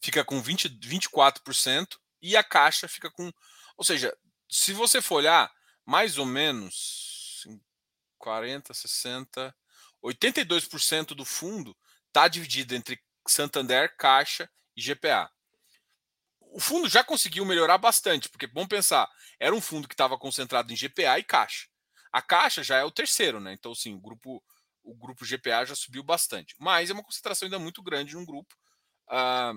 fica 0.00 0.24
com 0.24 0.40
20, 0.42 0.68
24% 0.68 1.96
e 2.20 2.36
a 2.36 2.44
caixa 2.44 2.86
fica 2.86 3.10
com. 3.10 3.32
Ou 3.76 3.84
seja, 3.84 4.16
se 4.48 4.72
você 4.72 5.00
for 5.00 5.16
olhar, 5.16 5.50
mais 5.84 6.18
ou 6.18 6.26
menos 6.26 7.46
40, 8.18 8.74
60, 8.74 9.56
82% 10.02 11.14
do 11.14 11.24
fundo 11.24 11.76
está 12.08 12.28
dividido 12.28 12.74
entre 12.74 13.00
Santander, 13.26 13.96
Caixa 13.96 14.50
e 14.76 14.82
GPA 14.82 15.30
o 16.56 16.58
fundo 16.58 16.88
já 16.88 17.04
conseguiu 17.04 17.44
melhorar 17.44 17.76
bastante, 17.76 18.30
porque 18.30 18.46
vamos 18.46 18.70
pensar, 18.70 19.06
era 19.38 19.54
um 19.54 19.60
fundo 19.60 19.86
que 19.86 19.92
estava 19.92 20.16
concentrado 20.16 20.72
em 20.72 20.76
GPA 20.76 21.18
e 21.18 21.22
Caixa. 21.22 21.66
A 22.10 22.22
Caixa 22.22 22.64
já 22.64 22.78
é 22.78 22.84
o 22.84 22.90
terceiro, 22.90 23.38
né? 23.38 23.52
Então, 23.52 23.74
sim, 23.74 23.92
o 23.92 24.00
grupo, 24.00 24.42
o 24.82 24.94
grupo 24.94 25.26
GPA 25.26 25.66
já 25.66 25.74
subiu 25.74 26.02
bastante. 26.02 26.54
Mas 26.58 26.88
é 26.88 26.94
uma 26.94 27.02
concentração 27.02 27.44
ainda 27.44 27.58
muito 27.58 27.82
grande 27.82 28.14
num 28.14 28.24
grupo. 28.24 28.56
Ah, 29.06 29.52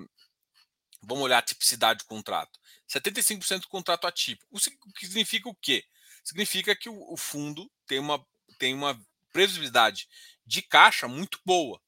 vamos 1.02 1.24
olhar 1.24 1.38
a 1.38 1.42
tipicidade 1.42 2.00
do 2.00 2.04
contrato. 2.04 2.60
75% 2.86 3.60
do 3.60 3.68
contrato 3.68 4.06
atípico. 4.06 4.46
O 4.50 4.92
que 4.92 5.06
significa 5.06 5.48
o 5.48 5.54
quê? 5.54 5.82
Significa 6.22 6.76
que 6.76 6.90
o, 6.90 7.14
o 7.14 7.16
fundo 7.16 7.72
tem 7.86 7.98
uma, 7.98 8.22
tem 8.58 8.74
uma 8.74 9.00
previsibilidade 9.32 10.06
de 10.44 10.60
caixa 10.60 11.08
muito 11.08 11.40
boa, 11.46 11.80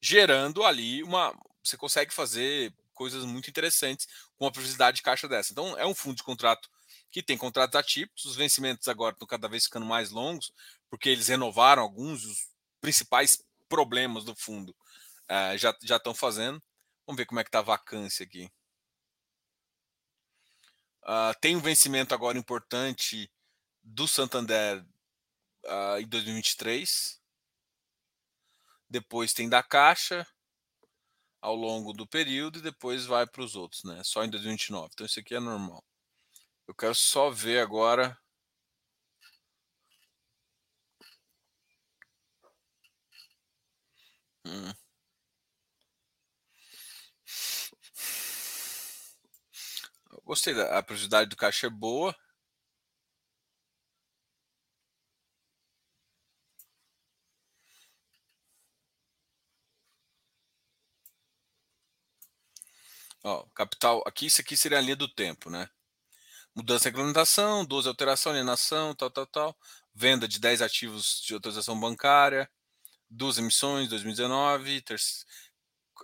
gerando 0.00 0.64
ali 0.64 1.04
uma. 1.04 1.32
Você 1.62 1.76
consegue 1.76 2.12
fazer 2.12 2.74
coisas 2.96 3.24
muito 3.24 3.48
interessantes 3.50 4.08
com 4.36 4.46
a 4.46 4.50
previsibilidade 4.50 4.96
de 4.96 5.02
caixa 5.02 5.28
dessa. 5.28 5.52
Então, 5.52 5.78
é 5.78 5.86
um 5.86 5.94
fundo 5.94 6.16
de 6.16 6.22
contrato 6.22 6.68
que 7.10 7.22
tem 7.22 7.36
contratos 7.36 7.78
atípicos, 7.78 8.24
os 8.24 8.36
vencimentos 8.36 8.88
agora 8.88 9.12
estão 9.12 9.28
cada 9.28 9.48
vez 9.48 9.64
ficando 9.64 9.86
mais 9.86 10.10
longos, 10.10 10.52
porque 10.90 11.08
eles 11.08 11.28
renovaram 11.28 11.82
alguns 11.82 12.22
dos 12.22 12.48
principais 12.80 13.42
problemas 13.68 14.24
do 14.24 14.34
fundo 14.34 14.74
uh, 15.30 15.56
já, 15.56 15.76
já 15.82 15.96
estão 15.96 16.14
fazendo. 16.14 16.62
Vamos 17.06 17.18
ver 17.18 17.26
como 17.26 17.38
é 17.38 17.44
que 17.44 17.48
está 17.48 17.60
a 17.60 17.62
vacância 17.62 18.24
aqui. 18.24 18.50
Uh, 21.02 21.38
tem 21.40 21.54
um 21.54 21.60
vencimento 21.60 22.14
agora 22.14 22.36
importante 22.36 23.30
do 23.82 24.08
Santander 24.08 24.84
uh, 25.64 26.00
em 26.00 26.08
2023. 26.08 27.20
Depois 28.88 29.32
tem 29.32 29.48
da 29.48 29.62
Caixa 29.62 30.26
ao 31.40 31.54
longo 31.54 31.92
do 31.92 32.06
período 32.06 32.58
e 32.58 32.62
depois 32.62 33.06
vai 33.06 33.26
para 33.26 33.42
os 33.42 33.56
outros, 33.56 33.84
né? 33.84 34.02
Só 34.04 34.24
em 34.24 34.30
2029. 34.30 34.90
Então 34.94 35.06
isso 35.06 35.20
aqui 35.20 35.34
é 35.34 35.40
normal. 35.40 35.84
Eu 36.68 36.74
quero 36.74 36.94
só 36.94 37.30
ver 37.30 37.60
agora. 37.60 38.18
Hum. 44.44 44.72
Gostei 50.24 50.60
a 50.60 50.82
precisidade 50.82 51.30
do 51.30 51.36
caixa 51.36 51.68
é 51.68 51.70
boa. 51.70 52.14
Ó, 63.26 63.44
capital, 63.52 64.04
aqui, 64.06 64.26
isso 64.26 64.40
aqui 64.40 64.56
seria 64.56 64.78
a 64.78 64.80
linha 64.80 64.94
do 64.94 65.08
tempo, 65.08 65.50
né? 65.50 65.68
Mudança 66.54 66.84
de 66.84 66.90
regulamentação, 66.90 67.64
12 67.64 67.88
alteração, 67.88 68.30
alienação, 68.30 68.94
tal, 68.94 69.10
tal, 69.10 69.26
tal. 69.26 69.58
Venda 69.92 70.28
de 70.28 70.38
10 70.38 70.62
ativos 70.62 71.20
de 71.26 71.34
autorização 71.34 71.78
bancária, 71.78 72.48
duas 73.10 73.36
emissões, 73.36 73.88
2019, 73.88 74.80
ter, 74.82 74.96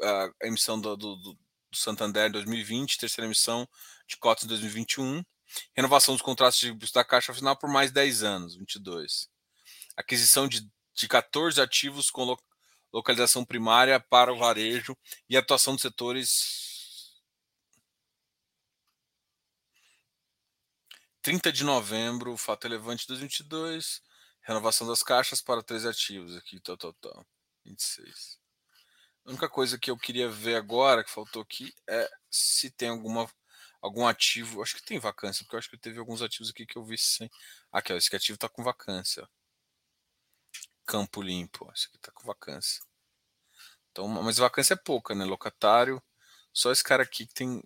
a 0.02 0.46
emissão 0.48 0.80
do, 0.80 0.96
do, 0.96 1.14
do 1.16 1.38
Santander 1.72 2.28
em 2.28 2.32
2020, 2.32 2.98
terceira 2.98 3.26
emissão 3.26 3.68
de 4.08 4.16
cotas 4.16 4.42
em 4.42 4.48
2021. 4.48 5.24
Renovação 5.76 6.16
dos 6.16 6.22
contratos 6.22 6.58
de 6.58 6.74
da 6.92 7.04
Caixa 7.04 7.32
final 7.32 7.56
por 7.56 7.70
mais 7.70 7.92
10 7.92 8.24
anos, 8.24 8.56
22. 8.56 9.28
Aquisição 9.96 10.48
de, 10.48 10.68
de 10.92 11.06
14 11.06 11.60
ativos 11.60 12.10
com 12.10 12.24
lo, 12.24 12.36
localização 12.92 13.44
primária 13.44 14.00
para 14.00 14.32
o 14.32 14.38
varejo 14.38 14.96
e 15.30 15.36
atuação 15.36 15.74
dos 15.74 15.82
setores 15.82 16.71
30 21.22 21.52
de 21.52 21.64
novembro, 21.64 22.36
fato 22.36 22.64
relevante 22.64 23.06
2022, 23.06 24.02
renovação 24.42 24.86
das 24.86 25.02
caixas 25.02 25.40
para 25.40 25.62
três 25.62 25.86
ativos 25.86 26.36
aqui, 26.36 26.60
tal, 26.60 26.76
tal, 26.76 26.92
tal. 26.94 27.26
26. 27.64 28.40
A 29.24 29.30
única 29.30 29.48
coisa 29.48 29.78
que 29.78 29.90
eu 29.90 29.96
queria 29.96 30.28
ver 30.28 30.56
agora, 30.56 31.04
que 31.04 31.10
faltou 31.10 31.42
aqui, 31.42 31.72
é 31.88 32.10
se 32.28 32.70
tem 32.70 32.88
alguma 32.88 33.30
algum 33.80 34.06
ativo. 34.06 34.62
Acho 34.62 34.76
que 34.76 34.82
tem 34.82 34.98
vacância, 34.98 35.44
porque 35.44 35.56
eu 35.56 35.58
acho 35.58 35.70
que 35.70 35.78
teve 35.78 35.98
alguns 35.98 36.22
ativos 36.22 36.50
aqui 36.50 36.66
que 36.66 36.76
eu 36.76 36.84
vi 36.84 36.98
sem. 36.98 37.30
Aqui, 37.72 37.92
ó, 37.92 37.96
esse 37.96 38.14
ativo 38.14 38.36
está 38.36 38.48
com 38.48 38.62
vacância. 38.62 39.28
Campo 40.86 41.22
limpo, 41.22 41.70
esse 41.74 41.86
aqui 41.86 41.96
está 41.96 42.12
com 42.12 42.24
vacância. 42.24 42.82
Então, 43.90 44.08
mas 44.08 44.38
vacância 44.38 44.74
é 44.74 44.76
pouca, 44.76 45.14
né? 45.14 45.24
Locatário. 45.24 46.02
Só 46.52 46.72
esse 46.72 46.84
cara 46.84 47.02
aqui 47.02 47.26
que 47.26 47.34
tem 47.34 47.62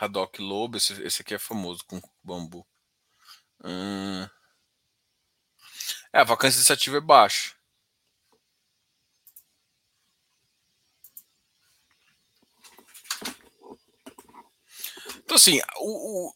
Haddock 0.00 0.40
Lobo, 0.40 0.76
esse, 0.76 0.92
esse 1.02 1.22
aqui 1.22 1.34
é 1.34 1.38
famoso 1.38 1.84
com 1.86 2.00
bambu. 2.22 2.66
Hum... 3.64 4.28
É, 6.12 6.20
a 6.20 6.24
vacância 6.24 6.58
desse 6.58 6.72
ativo 6.72 6.96
é 6.96 7.00
baixa. 7.00 7.54
Então, 15.16 15.36
assim, 15.36 15.60
o, 15.76 16.28
o, 16.28 16.34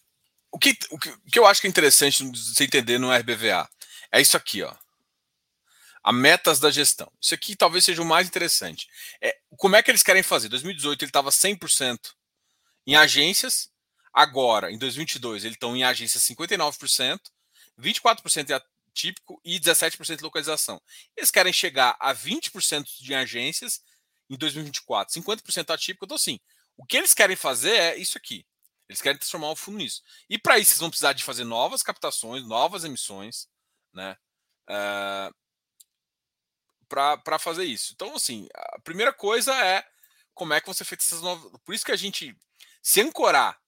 o, 0.53 0.59
que, 0.59 0.77
o, 0.91 0.99
que, 0.99 1.09
o 1.09 1.21
que 1.31 1.39
eu 1.39 1.47
acho 1.47 1.61
que 1.61 1.67
é 1.67 1.71
interessante 1.71 2.23
você 2.25 2.65
entender 2.65 2.99
no 2.99 3.11
RBVA 3.11 3.69
é 4.13 4.21
isso 4.21 4.37
aqui, 4.37 4.63
ó. 4.63 4.75
A 6.05 6.13
metas 6.13 6.61
da 6.61 6.71
gestão. 6.71 7.11
Isso 7.21 7.35
aqui 7.35 7.57
talvez 7.57 7.85
seja 7.85 8.03
o 8.03 8.05
mais 8.05 8.27
interessante. 8.27 8.89
É, 9.21 9.39
como 9.57 9.77
é 9.77 9.83
que 9.83 9.91
eles 9.91 10.03
querem 10.03 10.23
fazer? 10.23 10.49
2018 10.51 11.03
ele 11.03 11.09
estava 11.09 11.31
100% 11.31 12.13
em 12.87 12.97
agências. 12.97 13.71
Agora, 14.13 14.71
em 14.71 14.79
2022, 14.79 15.45
eles 15.45 15.57
estão 15.57 15.77
em 15.77 15.85
agência 15.85 16.21
59%, 16.21 17.21
24% 17.79 18.51
é 18.51 18.63
atípico 18.93 19.41
e 19.45 19.59
17% 19.59 20.17
de 20.17 20.23
localização. 20.23 20.81
Eles 21.17 21.31
querem 21.31 21.53
chegar 21.53 21.97
a 21.99 22.15
20% 22.15 22.85
de 23.01 23.15
agências 23.15 23.81
em 24.29 24.37
2024, 24.37 25.15
50% 25.21 25.71
atípico. 25.71 26.05
Então, 26.05 26.17
assim, 26.17 26.39
o 26.77 26.85
que 26.85 26.97
eles 26.97 27.15
querem 27.15 27.37
fazer 27.37 27.75
é 27.75 27.97
isso 27.97 28.19
aqui. 28.19 28.47
Eles 28.89 29.01
querem 29.01 29.19
transformar 29.19 29.51
o 29.51 29.57
fundo 29.57 29.79
nisso. 29.79 30.03
E 30.29 30.39
para 30.39 30.59
isso, 30.59 30.73
eles 30.73 30.81
vão 30.81 30.91
precisar 30.91 31.15
de 31.15 31.25
fazer 31.25 31.45
novas 31.45 31.83
captações, 31.83 32.47
novas 32.47 32.85
emissões, 32.85 33.49
né? 33.93 34.17
Uh, 34.69 35.29
eh, 35.29 35.31
para 36.89 37.39
fazer 37.39 37.65
isso. 37.65 37.93
Então, 37.95 38.15
assim, 38.15 38.47
a 38.55 38.81
primeira 38.81 39.13
coisa 39.13 39.55
é 39.55 39.83
como 40.35 40.53
é 40.53 40.61
que 40.61 40.67
você 40.67 40.85
fez 40.85 41.03
essas 41.05 41.23
novas. 41.23 41.51
Por 41.65 41.75
isso 41.75 41.85
que 41.85 41.93
a 41.93 41.97
gente 41.97 42.37
se 42.83 43.01
ancorar 43.01 43.59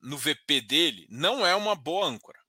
no 0.00 0.16
VP 0.16 0.62
dele 0.62 1.06
não 1.10 1.46
é 1.46 1.54
uma 1.54 1.76
boa 1.76 2.06
âncora. 2.06 2.40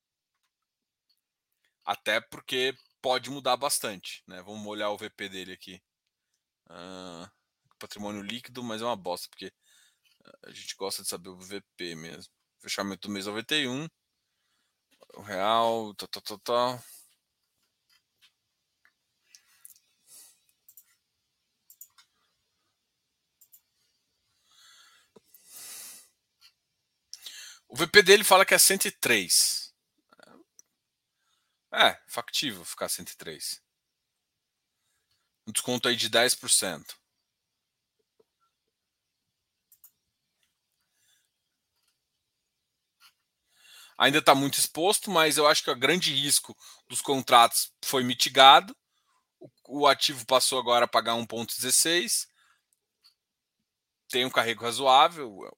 Até 1.86 2.21
porque 2.21 2.74
pode 3.01 3.30
mudar 3.30 3.57
bastante. 3.57 4.24
Né? 4.26 4.41
Vamos 4.41 4.65
olhar 4.65 4.89
o 4.89 4.97
VP 4.97 5.30
dele 5.30 5.51
aqui. 5.51 5.84
Uh, 6.69 7.30
patrimônio 7.78 8.21
líquido, 8.21 8.63
mas 8.63 8.82
é 8.82 8.86
uma 8.86 8.95
bosta, 8.95 9.28
porque 9.30 9.51
a 10.43 10.51
gente 10.51 10.76
gosta 10.76 11.03
de 11.03 11.09
saber 11.09 11.30
o 11.30 11.38
VP 11.38 11.95
mesmo. 11.95 12.32
Fechamento 12.61 13.07
do 13.07 13.13
mês 13.13 13.26
91. 13.26 13.88
O 15.15 15.21
real, 15.21 15.93
tal, 15.95 16.07
tal, 16.07 16.21
tal, 16.21 16.39
tal. 16.39 16.84
O 27.74 27.76
VP 27.76 28.03
dele 28.03 28.24
fala 28.24 28.45
que 28.45 28.53
é 28.53 28.57
103. 28.59 29.74
É, 31.74 31.99
factível 32.05 32.63
ficar 32.63 32.88
103. 32.88 33.59
Um 35.47 35.51
desconto 35.51 35.88
aí 35.88 35.95
de 35.95 36.07
10%. 36.07 36.95
Ainda 43.97 44.19
está 44.19 44.36
muito 44.36 44.59
exposto, 44.59 45.09
mas 45.09 45.38
eu 45.38 45.47
acho 45.47 45.63
que 45.63 45.71
o 45.71 45.76
grande 45.76 46.13
risco 46.13 46.55
dos 46.88 47.01
contratos 47.01 47.74
foi 47.84 48.03
mitigado. 48.03 48.78
O, 49.67 49.88
ativo 49.88 50.24
passou 50.28 50.59
agora 50.59 50.86
a 50.86 50.88
pagar 50.88 51.13
1,16. 51.13 52.28
Tem 54.09 54.26
um 54.26 54.30
carrego 54.30 54.61
razoável. 54.61 55.57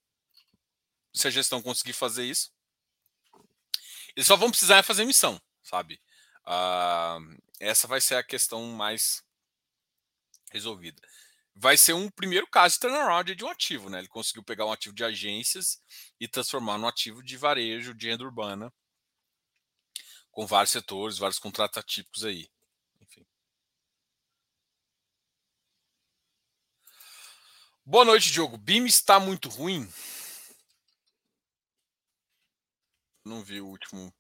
Se 1.16 1.30
a 1.30 1.32
gestão 1.32 1.62
conseguir 1.62 1.94
fazer 1.94 2.26
isso, 2.26 2.52
eles 4.16 4.28
só 4.28 4.36
vão 4.36 4.50
precisar 4.50 4.84
fazer 4.84 5.04
emissão, 5.04 5.42
sabe? 5.64 6.02
Uh, 6.42 7.42
essa 7.60 7.88
vai 7.88 8.02
ser 8.02 8.16
a 8.16 8.24
questão 8.24 8.62
mais 8.74 9.24
resolvida. 10.52 11.02
Vai 11.56 11.78
ser 11.78 11.94
um 11.94 12.10
primeiro 12.10 12.46
caso 12.48 12.76
de 12.76 12.82
turnaround 12.82 13.34
de 13.34 13.46
um 13.46 13.50
ativo, 13.50 13.90
né? 13.90 14.00
Ele 14.00 14.10
conseguiu 14.10 14.44
pegar 14.44 14.66
um 14.66 14.74
ativo 14.74 14.94
de 14.94 15.06
agências 15.06 15.82
e 16.20 16.28
transformar 16.28 16.78
num 16.78 16.88
ativo 16.88 17.24
de 17.24 17.38
varejo, 17.38 17.94
de 17.94 18.10
renda 18.10 18.26
urbana, 18.26 18.74
com 20.32 20.46
vários 20.46 20.72
setores, 20.72 21.18
vários 21.18 21.40
contratos 21.40 21.78
atípicos 21.78 22.26
aí. 22.26 22.50
Enfim. 23.00 23.26
Boa 27.86 28.04
noite, 28.04 28.34
Diogo. 28.34 28.58
BIM 28.58 28.86
está 28.86 29.18
muito 29.18 29.48
ruim? 29.48 29.90
Não 33.26 33.44
vi 33.44 33.60
o 33.60 33.68
último 33.68 34.14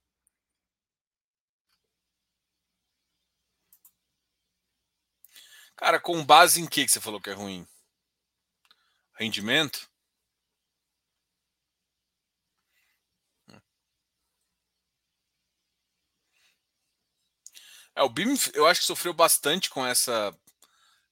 Cara, 5.78 6.00
com 6.00 6.26
base 6.26 6.62
em 6.62 6.66
que, 6.68 6.86
que 6.86 6.92
você 6.92 7.00
falou 7.02 7.22
que 7.22 7.30
é 7.30 7.34
ruim? 7.34 7.68
Rendimento? 9.14 9.90
É, 17.96 18.04
o 18.04 18.10
BIM 18.10 18.36
eu 18.54 18.68
acho 18.68 18.82
que 18.82 18.88
sofreu 18.88 19.14
bastante 19.14 19.70
com 19.70 19.86
essa 19.86 20.38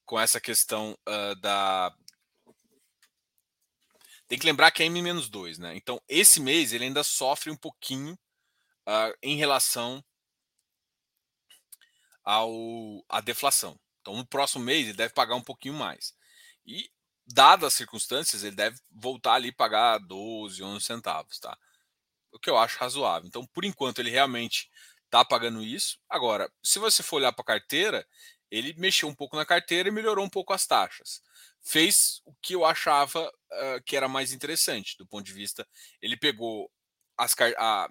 com 0.05 0.19
essa 0.19 0.39
questão 0.39 0.97
uh, 1.07 1.35
da. 1.41 1.95
Tem 4.33 4.39
que 4.39 4.47
lembrar 4.47 4.71
que 4.71 4.81
é 4.81 4.87
M-2, 4.87 5.59
né? 5.59 5.75
Então, 5.75 6.01
esse 6.09 6.39
mês 6.39 6.73
ele 6.73 6.85
ainda 6.85 7.03
sofre 7.03 7.51
um 7.51 7.55
pouquinho 7.55 8.17
uh, 8.87 9.15
em 9.21 9.37
relação 9.37 10.03
ao 12.23 12.51
à 13.07 13.21
deflação. 13.21 13.79
Então, 14.01 14.17
no 14.17 14.25
próximo 14.25 14.65
mês, 14.65 14.87
ele 14.87 14.97
deve 14.97 15.13
pagar 15.13 15.35
um 15.35 15.43
pouquinho 15.43 15.75
mais. 15.75 16.15
E, 16.65 16.89
dadas 17.27 17.67
as 17.67 17.73
circunstâncias, 17.75 18.43
ele 18.43 18.55
deve 18.55 18.79
voltar 18.89 19.35
ali 19.35 19.51
pagar 19.51 19.99
12, 19.99 20.63
11 20.63 20.83
centavos, 20.83 21.37
tá? 21.37 21.55
O 22.31 22.39
que 22.39 22.49
eu 22.49 22.57
acho 22.57 22.79
razoável. 22.79 23.27
Então, 23.27 23.45
por 23.45 23.63
enquanto, 23.63 23.99
ele 23.99 24.09
realmente 24.09 24.67
está 25.05 25.23
pagando 25.23 25.61
isso. 25.61 25.99
Agora, 26.09 26.51
se 26.63 26.79
você 26.79 27.03
for 27.03 27.17
olhar 27.17 27.33
para 27.33 27.43
a 27.43 27.59
carteira, 27.59 28.03
ele 28.49 28.73
mexeu 28.79 29.07
um 29.07 29.13
pouco 29.13 29.35
na 29.35 29.45
carteira 29.45 29.89
e 29.89 29.91
melhorou 29.91 30.25
um 30.25 30.29
pouco 30.29 30.53
as 30.53 30.65
taxas. 30.65 31.21
Fez 31.63 32.21
o 32.25 32.33
que 32.41 32.55
eu 32.55 32.65
achava 32.65 33.25
uh, 33.27 33.83
que 33.85 33.95
era 33.95 34.07
mais 34.07 34.33
interessante 34.33 34.97
do 34.97 35.07
ponto 35.07 35.25
de 35.25 35.33
vista. 35.33 35.67
Ele 36.01 36.17
pegou 36.17 36.69
as, 37.17 37.33
a, 37.57 37.89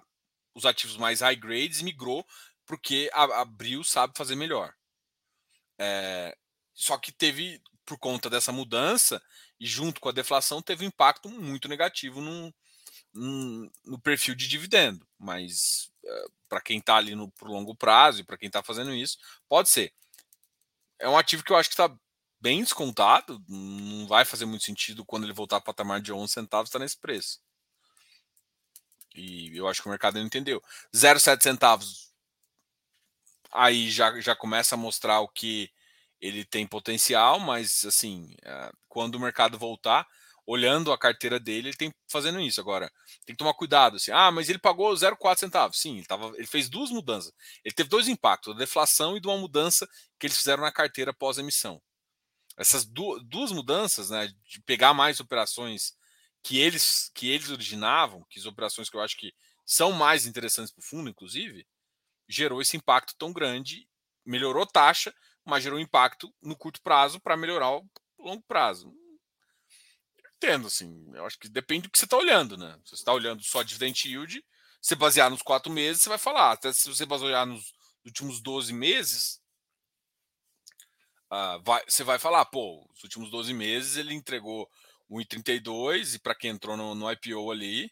os 0.53 0.65
ativos 0.65 0.97
mais 0.97 1.21
high 1.21 1.35
grades 1.35 1.79
e 1.79 1.83
migrou 1.83 2.25
porque 2.65 3.09
a, 3.13 3.41
a 3.41 3.45
Bril 3.45 3.83
sabe 3.83 4.13
fazer 4.15 4.35
melhor. 4.35 4.73
É, 5.79 6.35
só 6.73 6.97
que 6.97 7.11
teve, 7.11 7.61
por 7.85 7.97
conta 7.97 8.29
dessa 8.29 8.51
mudança, 8.51 9.21
e 9.59 9.65
junto 9.65 9.99
com 9.99 10.09
a 10.09 10.13
deflação, 10.13 10.61
teve 10.61 10.85
um 10.85 10.87
impacto 10.87 11.29
muito 11.29 11.67
negativo 11.67 12.21
no, 12.21 12.53
no, 13.13 13.71
no 13.85 13.99
perfil 13.99 14.35
de 14.35 14.47
dividendo. 14.47 15.05
Mas 15.17 15.91
é, 16.05 16.25
para 16.47 16.61
quem 16.61 16.79
está 16.79 16.95
ali 16.95 17.15
no 17.15 17.31
por 17.31 17.49
longo 17.49 17.75
prazo 17.75 18.21
e 18.21 18.23
para 18.23 18.37
quem 18.37 18.47
está 18.47 18.63
fazendo 18.63 18.93
isso, 18.93 19.17
pode 19.47 19.69
ser. 19.69 19.93
É 20.99 21.09
um 21.09 21.17
ativo 21.17 21.43
que 21.43 21.51
eu 21.51 21.57
acho 21.57 21.69
que 21.69 21.73
está 21.73 21.93
bem 22.43 22.61
descontado, 22.61 23.41
não 23.47 24.05
vai 24.05 24.25
fazer 24.25 24.45
muito 24.45 24.65
sentido 24.65 25.05
quando 25.05 25.23
ele 25.23 25.31
voltar 25.31 25.61
para 25.61 25.71
o 25.71 25.73
patamar 25.73 26.01
de 26.01 26.11
11 26.11 26.33
centavos, 26.33 26.67
está 26.67 26.77
nesse 26.77 26.97
preço. 26.99 27.39
E 29.15 29.55
eu 29.55 29.65
acho 29.65 29.81
que 29.81 29.87
o 29.87 29.89
mercado 29.89 30.15
não 30.19 30.25
entendeu. 30.25 30.61
0,7 30.93 31.41
centavos 31.41 32.11
aí 33.49 33.89
já, 33.89 34.19
já 34.19 34.35
começa 34.35 34.75
a 34.75 34.77
mostrar 34.77 35.21
o 35.21 35.27
que 35.29 35.69
ele 36.19 36.43
tem 36.43 36.67
potencial, 36.67 37.39
mas 37.39 37.85
assim, 37.85 38.35
eh, 38.43 38.71
quando 38.89 39.15
o 39.15 39.19
mercado 39.19 39.57
voltar, 39.57 40.05
olhando 40.45 40.91
a 40.91 40.97
carteira 40.97 41.39
dele, 41.39 41.69
ele 41.69 41.77
tem 41.77 41.93
fazendo 42.09 42.41
isso. 42.41 42.59
Agora, 42.59 42.91
tem 43.25 43.35
que 43.35 43.39
tomar 43.39 43.53
cuidado. 43.53 43.95
Assim, 43.97 44.11
ah, 44.11 44.31
mas 44.31 44.49
ele 44.49 44.59
pagou 44.59 44.93
0,4 44.93 45.39
centavos. 45.39 45.79
Sim, 45.79 45.97
ele, 45.97 46.05
tava, 46.05 46.33
ele 46.35 46.47
fez 46.47 46.67
duas 46.69 46.89
mudanças. 46.89 47.31
Ele 47.63 47.73
teve 47.73 47.89
dois 47.89 48.07
impactos, 48.09 48.53
a 48.53 48.57
deflação 48.57 49.15
e 49.15 49.21
de 49.21 49.27
uma 49.27 49.37
mudança 49.37 49.87
que 50.19 50.27
eles 50.27 50.37
fizeram 50.37 50.63
na 50.63 50.71
carteira 50.71 51.13
pós-emissão. 51.13 51.81
Essas 52.57 52.85
du 52.85 53.19
duas 53.23 53.51
mudanças, 53.51 54.09
né, 54.09 54.27
de 54.45 54.61
pegar 54.61 54.93
mais 54.93 55.19
operações 55.19 55.93
que 56.43 56.59
eles 56.59 57.09
que 57.13 57.29
eles 57.29 57.49
originavam, 57.49 58.25
que 58.29 58.39
as 58.39 58.45
operações 58.45 58.89
que 58.89 58.97
eu 58.97 59.01
acho 59.01 59.17
que 59.17 59.33
são 59.65 59.91
mais 59.91 60.25
interessantes 60.25 60.71
para 60.71 60.81
o 60.81 60.85
fundo, 60.85 61.09
inclusive, 61.09 61.65
gerou 62.27 62.61
esse 62.61 62.77
impacto 62.77 63.15
tão 63.17 63.31
grande, 63.31 63.87
melhorou 64.25 64.65
taxa, 64.65 65.13
mas 65.45 65.63
gerou 65.63 65.79
impacto 65.79 66.33
no 66.41 66.55
curto 66.55 66.81
prazo 66.81 67.19
para 67.19 67.37
melhorar 67.37 67.71
o 67.71 67.89
longo 68.19 68.43
prazo. 68.43 68.93
Entendo, 70.35 70.67
assim, 70.67 71.09
eu 71.13 71.25
acho 71.25 71.39
que 71.39 71.47
depende 71.47 71.83
do 71.83 71.89
que 71.89 71.97
você 71.97 72.05
está 72.05 72.17
olhando, 72.17 72.57
né? 72.57 72.77
Se 72.83 72.91
você 72.91 72.95
está 72.95 73.13
olhando 73.13 73.41
só 73.43 73.63
dividend 73.63 74.07
yield, 74.07 74.43
se 74.81 74.95
basear 74.95 75.29
nos 75.29 75.41
quatro 75.41 75.71
meses, 75.71 76.01
você 76.01 76.09
vai 76.09 76.17
falar. 76.17 76.51
Até 76.51 76.73
se 76.73 76.89
você 76.89 77.05
basear 77.05 77.45
nos 77.45 77.73
últimos 78.05 78.41
12 78.41 78.73
meses, 78.73 79.39
uh, 81.31 81.61
vai, 81.63 81.83
você 81.87 82.03
vai 82.03 82.19
falar, 82.19 82.45
pô, 82.45 82.87
os 82.93 83.03
últimos 83.03 83.29
12 83.29 83.53
meses 83.53 83.97
ele 83.97 84.13
entregou 84.13 84.69
1,32 85.09 86.15
e 86.15 86.19
para 86.19 86.35
quem 86.35 86.51
entrou 86.51 86.75
no, 86.77 86.95
no 86.95 87.11
IPO 87.11 87.51
ali, 87.51 87.91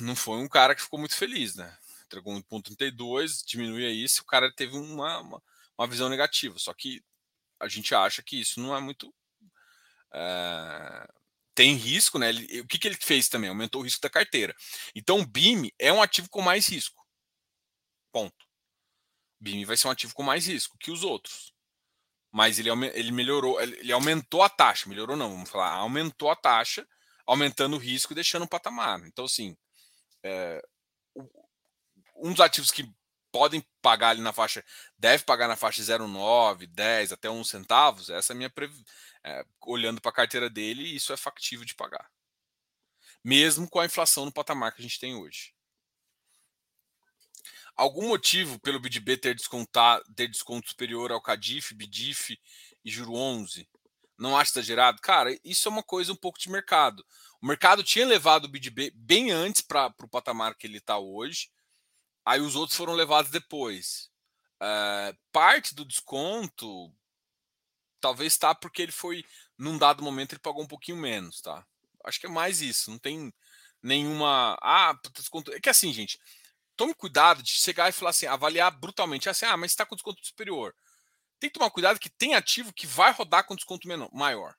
não 0.00 0.14
foi 0.14 0.38
um 0.38 0.48
cara 0.48 0.74
que 0.74 0.82
ficou 0.82 0.98
muito 0.98 1.16
feliz, 1.16 1.56
né? 1.56 1.76
entregou 2.12 2.34
1,32, 2.34 3.42
diminui 3.46 3.86
aí 3.86 4.08
se 4.08 4.20
o 4.20 4.24
cara 4.24 4.52
teve 4.52 4.76
uma, 4.76 5.20
uma, 5.20 5.42
uma, 5.78 5.86
visão 5.86 6.08
negativa. 6.08 6.58
Só 6.58 6.74
que 6.74 7.02
a 7.58 7.68
gente 7.68 7.94
acha 7.94 8.22
que 8.22 8.40
isso 8.40 8.60
não 8.60 8.76
é 8.76 8.80
muito. 8.80 9.12
É, 10.12 11.08
tem 11.54 11.74
risco, 11.74 12.18
né? 12.18 12.28
Ele, 12.28 12.60
o 12.60 12.66
que, 12.66 12.78
que 12.78 12.86
ele 12.86 12.96
fez 13.00 13.28
também? 13.28 13.48
Aumentou 13.48 13.80
o 13.80 13.84
risco 13.84 14.02
da 14.02 14.10
carteira. 14.10 14.54
Então, 14.94 15.20
o 15.20 15.26
BIM 15.26 15.70
é 15.78 15.92
um 15.92 16.02
ativo 16.02 16.28
com 16.28 16.42
mais 16.42 16.66
risco. 16.68 17.02
Ponto. 18.12 18.46
BIM 19.40 19.64
vai 19.64 19.76
ser 19.76 19.88
um 19.88 19.90
ativo 19.90 20.14
com 20.14 20.22
mais 20.22 20.46
risco 20.46 20.76
que 20.78 20.90
os 20.90 21.02
outros. 21.02 21.52
Mas 22.32 22.58
ele, 22.58 22.70
ele 22.94 23.12
melhorou, 23.12 23.60
ele 23.60 23.92
aumentou 23.92 24.42
a 24.42 24.48
taxa, 24.48 24.88
melhorou 24.88 25.16
não, 25.16 25.30
vamos 25.30 25.50
falar, 25.50 25.70
aumentou 25.70 26.30
a 26.30 26.36
taxa, 26.36 26.88
aumentando 27.26 27.76
o 27.76 27.78
risco 27.78 28.12
e 28.12 28.14
deixando 28.14 28.44
o 28.44 28.48
patamar. 28.48 29.00
Então, 29.06 29.26
assim, 29.26 29.54
é, 30.24 30.62
um 32.16 32.30
dos 32.30 32.40
ativos 32.40 32.70
que 32.70 32.90
podem 33.30 33.64
pagar 33.80 34.10
ali 34.10 34.20
na 34.20 34.32
faixa, 34.32 34.64
deve 34.98 35.24
pagar 35.24 35.48
na 35.48 35.56
faixa 35.56 35.82
0,9, 35.82 36.66
10 36.66 37.12
até 37.12 37.30
1 37.30 37.44
centavos, 37.44 38.10
essa 38.10 38.32
é 38.32 38.34
a 38.34 38.36
minha 38.36 38.52
é, 39.24 39.44
olhando 39.62 40.00
para 40.00 40.10
a 40.10 40.14
carteira 40.14 40.50
dele, 40.50 40.82
isso 40.82 41.12
é 41.12 41.16
factível 41.16 41.64
de 41.64 41.74
pagar. 41.74 42.10
Mesmo 43.24 43.68
com 43.68 43.80
a 43.80 43.86
inflação 43.86 44.24
no 44.24 44.32
patamar 44.32 44.72
que 44.72 44.80
a 44.80 44.82
gente 44.82 44.98
tem 44.98 45.14
hoje. 45.14 45.54
Algum 47.76 48.08
motivo 48.08 48.58
pelo 48.60 48.80
BDB 48.80 49.16
ter, 49.16 49.36
ter 50.14 50.28
desconto 50.28 50.68
superior 50.68 51.10
ao 51.10 51.22
CADIF, 51.22 51.74
BDIF 51.74 52.38
e 52.84 52.90
Juro 52.90 53.14
11? 53.14 53.68
Não 54.18 54.36
acha 54.36 54.52
exagerado? 54.52 55.00
Cara, 55.00 55.36
isso 55.44 55.68
é 55.68 55.70
uma 55.70 55.82
coisa 55.82 56.12
um 56.12 56.16
pouco 56.16 56.38
de 56.38 56.50
mercado. 56.50 57.04
O 57.40 57.46
mercado 57.46 57.82
tinha 57.82 58.06
levado 58.06 58.44
o 58.44 58.48
BDB 58.48 58.92
bem 58.94 59.30
antes 59.30 59.62
para 59.62 59.92
o 59.98 60.08
patamar 60.08 60.54
que 60.54 60.66
ele 60.66 60.78
está 60.78 60.98
hoje 60.98 61.48
Aí 62.24 62.40
os 62.40 62.54
outros 62.54 62.76
foram 62.76 62.94
levados 62.94 63.30
depois. 63.30 64.10
Uh, 64.60 65.16
parte 65.32 65.74
do 65.74 65.84
desconto 65.84 66.92
talvez 68.00 68.36
tá 68.36 68.54
porque 68.54 68.82
ele 68.82 68.92
foi 68.92 69.24
num 69.58 69.76
dado 69.76 70.02
momento 70.02 70.32
ele 70.32 70.40
pagou 70.40 70.62
um 70.62 70.68
pouquinho 70.68 70.96
menos, 70.96 71.40
tá? 71.40 71.64
Acho 72.04 72.20
que 72.20 72.26
é 72.26 72.30
mais 72.30 72.60
isso. 72.60 72.90
Não 72.90 72.98
tem 72.98 73.32
nenhuma 73.82 74.56
ah 74.62 74.96
desconto. 75.14 75.52
É 75.52 75.60
que 75.60 75.68
assim, 75.68 75.92
gente, 75.92 76.18
tome 76.76 76.94
cuidado 76.94 77.42
de 77.42 77.50
chegar 77.50 77.88
e 77.88 77.92
falar 77.92 78.10
assim, 78.10 78.26
avaliar 78.26 78.70
brutalmente 78.70 79.28
assim, 79.28 79.44
ah, 79.46 79.56
mas 79.56 79.72
está 79.72 79.86
com 79.86 79.96
desconto 79.96 80.24
superior. 80.24 80.74
Tem 81.38 81.50
que 81.50 81.58
tomar 81.58 81.70
cuidado 81.70 81.98
que 81.98 82.10
tem 82.10 82.34
ativo 82.34 82.72
que 82.72 82.86
vai 82.86 83.12
rodar 83.12 83.44
com 83.44 83.56
desconto 83.56 83.88
menor, 83.88 84.10
maior. 84.12 84.54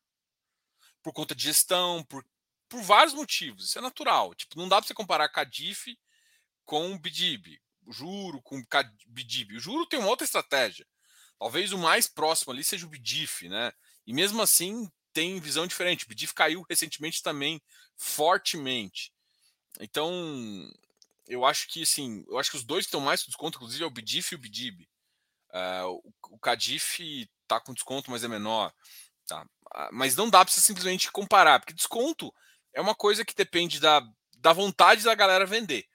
Por 1.01 1.14
conta 1.14 1.36
de 1.36 1.43
gestão, 1.43 2.03
por 2.03 2.26
por 2.74 2.82
vários 2.82 3.14
motivos. 3.14 3.66
Isso 3.66 3.78
é 3.78 3.82
natural. 3.82 4.34
Tipo, 4.34 4.57
não 4.57 4.68
dá 4.68 4.78
para 4.78 4.88
você 4.88 4.95
comparar 4.95 5.30
Cadif 5.30 5.95
com 6.66 6.97
Bidib, 6.97 7.61
juro 7.88 8.41
com 8.41 8.59
Bidib. 9.05 9.55
O 9.55 9.59
juro 9.59 9.86
tem 9.86 9.99
uma 9.99 10.09
outra 10.09 10.26
estratégia. 10.26 10.88
Talvez 11.38 11.72
o 11.72 11.78
mais 11.78 12.07
próximo 12.07 12.51
ali 12.51 12.64
seja 12.64 12.88
o 12.88 12.89
Bidif, 12.89 13.47
né? 13.47 13.72
E 14.07 14.14
mesmo 14.14 14.41
assim 14.41 14.89
tem 15.14 15.39
visão 15.39 15.68
diferente. 15.68 16.05
O 16.05 16.07
Bidif 16.07 16.34
caiu 16.34 16.66
recentemente 16.68 17.22
também 17.22 17.61
fortemente. 17.95 19.14
Então, 19.80 20.11
eu 21.28 21.45
acho 21.45 21.67
que 21.67 21.84
assim, 21.84 22.24
eu 22.28 22.38
acho 22.38 22.51
que 22.51 22.57
os 22.57 22.63
dois 22.63 22.86
que 22.86 22.89
estão 22.89 23.01
mais 23.01 23.24
com 23.24 23.30
desconto, 23.30 23.57
inclusive, 23.57 23.84
é 23.84 23.88
o 23.88 23.91
Bidif 23.91 24.34
e 24.34 24.36
o 24.36 24.39
Bidib. 24.39 24.88
Uh, 25.49 26.01
o, 26.03 26.36
o 26.36 26.39
Cadif 26.39 27.28
está 27.43 27.59
com 27.59 27.74
desconto, 27.74 28.09
mas 28.09 28.24
é 28.24 28.28
menor. 28.28 28.74
Tá? 29.28 29.43
Uh, 29.43 29.89
mas 29.91 30.15
não 30.15 30.30
dá 30.30 30.43
para 30.43 30.53
você 30.53 30.61
simplesmente 30.61 31.11
comparar, 31.11 31.59
porque 31.59 31.74
desconto 31.74 32.34
é 32.74 32.82
uma 32.82 32.95
coisa 32.95 33.24
que 33.24 33.36
depende 33.36 33.80
da, 33.80 34.01
da 34.38 34.51
vontade 34.51 35.03
da 35.03 35.15
galera 35.15 35.45
vender. 35.45 35.86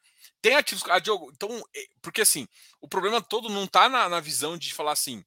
Tem 0.40 0.54
ativos. 0.54 0.84
Ah, 0.88 0.98
Diogo, 0.98 1.30
então, 1.34 1.62
é, 1.74 1.86
porque 2.00 2.22
assim, 2.22 2.46
o 2.80 2.88
problema 2.88 3.20
todo 3.20 3.48
não 3.48 3.64
está 3.64 3.88
na, 3.88 4.08
na 4.08 4.20
visão 4.20 4.56
de 4.56 4.72
falar 4.72 4.92
assim, 4.92 5.24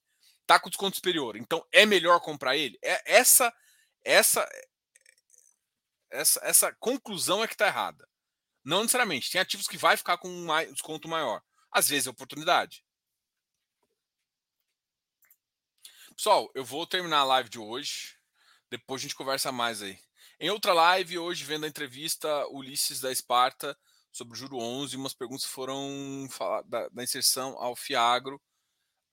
tá 0.48 0.60
com 0.60 0.70
desconto 0.70 0.96
superior, 0.96 1.36
então 1.36 1.66
é 1.72 1.86
melhor 1.86 2.20
comprar 2.22 2.56
ele. 2.56 2.80
É 2.82 3.18
essa 3.18 3.54
essa 4.04 4.48
essa 6.10 6.40
essa 6.44 6.74
conclusão 6.74 7.44
é 7.44 7.48
que 7.48 7.54
está 7.54 7.68
errada. 7.68 8.08
Não 8.64 8.82
necessariamente. 8.82 9.32
Tem 9.32 9.42
ativos 9.42 9.68
que 9.68 9.78
vai 9.78 9.98
ficar 9.98 10.18
com 10.18 10.30
um 10.30 10.72
desconto 10.72 11.08
maior. 11.08 11.42
Às 11.72 11.90
vezes 11.90 12.08
é 12.08 12.10
oportunidade. 12.10 12.84
Pessoal, 16.16 16.52
eu 16.54 16.64
vou 16.64 16.86
terminar 16.86 17.20
a 17.20 17.26
live 17.26 17.50
de 17.50 17.58
hoje. 17.58 18.18
Depois 18.70 19.02
a 19.02 19.04
gente 19.04 19.16
conversa 19.16 19.52
mais 19.52 19.82
aí. 19.82 20.00
Em 20.40 20.50
outra 20.50 20.74
live, 20.74 21.18
hoje, 21.18 21.44
vendo 21.44 21.66
a 21.66 21.68
entrevista 21.68 22.48
Ulisses 22.48 23.00
da 23.00 23.12
Esparta 23.12 23.78
sobre 24.12 24.34
o 24.34 24.36
Juro 24.36 24.58
11, 24.58 24.98
umas 24.98 25.14
perguntas 25.14 25.46
foram 25.46 26.28
da, 26.66 26.90
da 26.90 27.04
inserção 27.04 27.58
ao 27.58 27.76
Fiagro. 27.76 28.42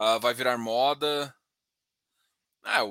Uh, 0.00 0.20
vai 0.20 0.34
virar 0.34 0.58
moda. 0.58 1.34
Ah, 2.62 2.82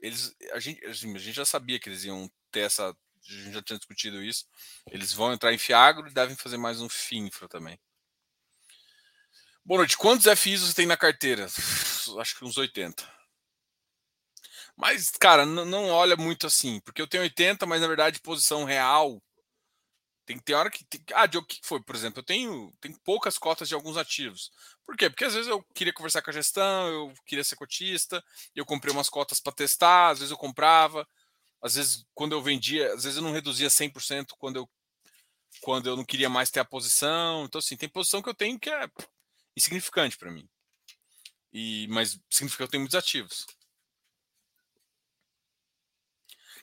eles, 0.00 0.34
a, 0.52 0.58
gente, 0.58 0.84
assim, 0.86 1.14
a 1.14 1.18
gente 1.18 1.34
já 1.34 1.44
sabia 1.44 1.78
que 1.78 1.88
eles 1.88 2.04
iam 2.04 2.30
ter 2.50 2.60
essa. 2.60 2.96
A 3.28 3.32
gente 3.32 3.52
já 3.52 3.62
tinha 3.62 3.78
discutido 3.78 4.22
isso. 4.22 4.46
Eles 4.90 5.12
vão 5.12 5.32
entrar 5.32 5.52
em 5.52 5.58
Fiagro 5.58 6.08
e 6.08 6.14
devem 6.14 6.34
fazer 6.34 6.56
mais 6.56 6.80
um 6.80 6.88
FINFRA 6.88 7.48
também. 7.48 7.78
Boa 9.64 9.78
noite. 9.78 9.98
Quantos 9.98 10.26
FIs 10.26 10.62
você 10.62 10.74
tem 10.74 10.86
na 10.86 10.96
carteira? 10.96 11.44
Acho 12.18 12.36
que 12.36 12.44
uns 12.44 12.56
80. 12.56 13.06
Mas, 14.74 15.10
cara, 15.10 15.44
não 15.44 15.90
olha 15.90 16.16
muito 16.16 16.46
assim, 16.46 16.80
porque 16.80 17.02
eu 17.02 17.06
tenho 17.06 17.24
80, 17.24 17.66
mas 17.66 17.80
na 17.80 17.88
verdade, 17.88 18.20
posição 18.20 18.64
real. 18.64 19.20
Tem, 20.24 20.38
ter 20.38 20.54
hora 20.54 20.70
que. 20.70 20.84
Tem, 20.84 21.02
ah, 21.14 21.26
de 21.26 21.36
o 21.36 21.44
que 21.44 21.58
foi? 21.62 21.82
Por 21.82 21.96
exemplo, 21.96 22.20
eu 22.20 22.24
tenho, 22.24 22.72
tenho 22.80 22.98
poucas 23.00 23.36
cotas 23.36 23.68
de 23.68 23.74
alguns 23.74 23.96
ativos. 23.96 24.50
Por 24.86 24.96
quê? 24.96 25.10
Porque 25.10 25.24
às 25.24 25.34
vezes 25.34 25.48
eu 25.48 25.62
queria 25.74 25.92
conversar 25.92 26.22
com 26.22 26.30
a 26.30 26.32
gestão, 26.32 26.88
eu 26.88 27.12
queria 27.26 27.44
ser 27.44 27.56
cotista, 27.56 28.24
eu 28.54 28.64
comprei 28.64 28.92
umas 28.92 29.08
cotas 29.08 29.40
para 29.40 29.52
testar, 29.52 30.10
às 30.10 30.20
vezes 30.20 30.30
eu 30.30 30.38
comprava, 30.38 31.06
às 31.62 31.74
vezes 31.74 32.06
quando 32.14 32.32
eu 32.32 32.42
vendia, 32.42 32.92
às 32.94 33.04
vezes 33.04 33.16
eu 33.16 33.22
não 33.22 33.32
reduzia 33.32 33.68
100% 33.68 34.34
quando 34.38 34.56
eu, 34.56 34.70
quando 35.60 35.88
eu 35.88 35.96
não 35.96 36.04
queria 36.04 36.28
mais 36.28 36.50
ter 36.50 36.60
a 36.60 36.64
posição. 36.64 37.44
Então, 37.44 37.58
assim, 37.58 37.76
tem 37.76 37.88
posição 37.88 38.22
que 38.22 38.28
eu 38.28 38.34
tenho 38.34 38.58
que 38.58 38.70
é 38.70 38.88
insignificante 39.56 40.16
para 40.16 40.30
mim. 40.30 40.48
E, 41.52 41.86
mas 41.88 42.20
significa 42.30 42.58
que 42.58 42.62
eu 42.64 42.68
tenho 42.68 42.82
muitos 42.82 42.98
ativos. 42.98 43.46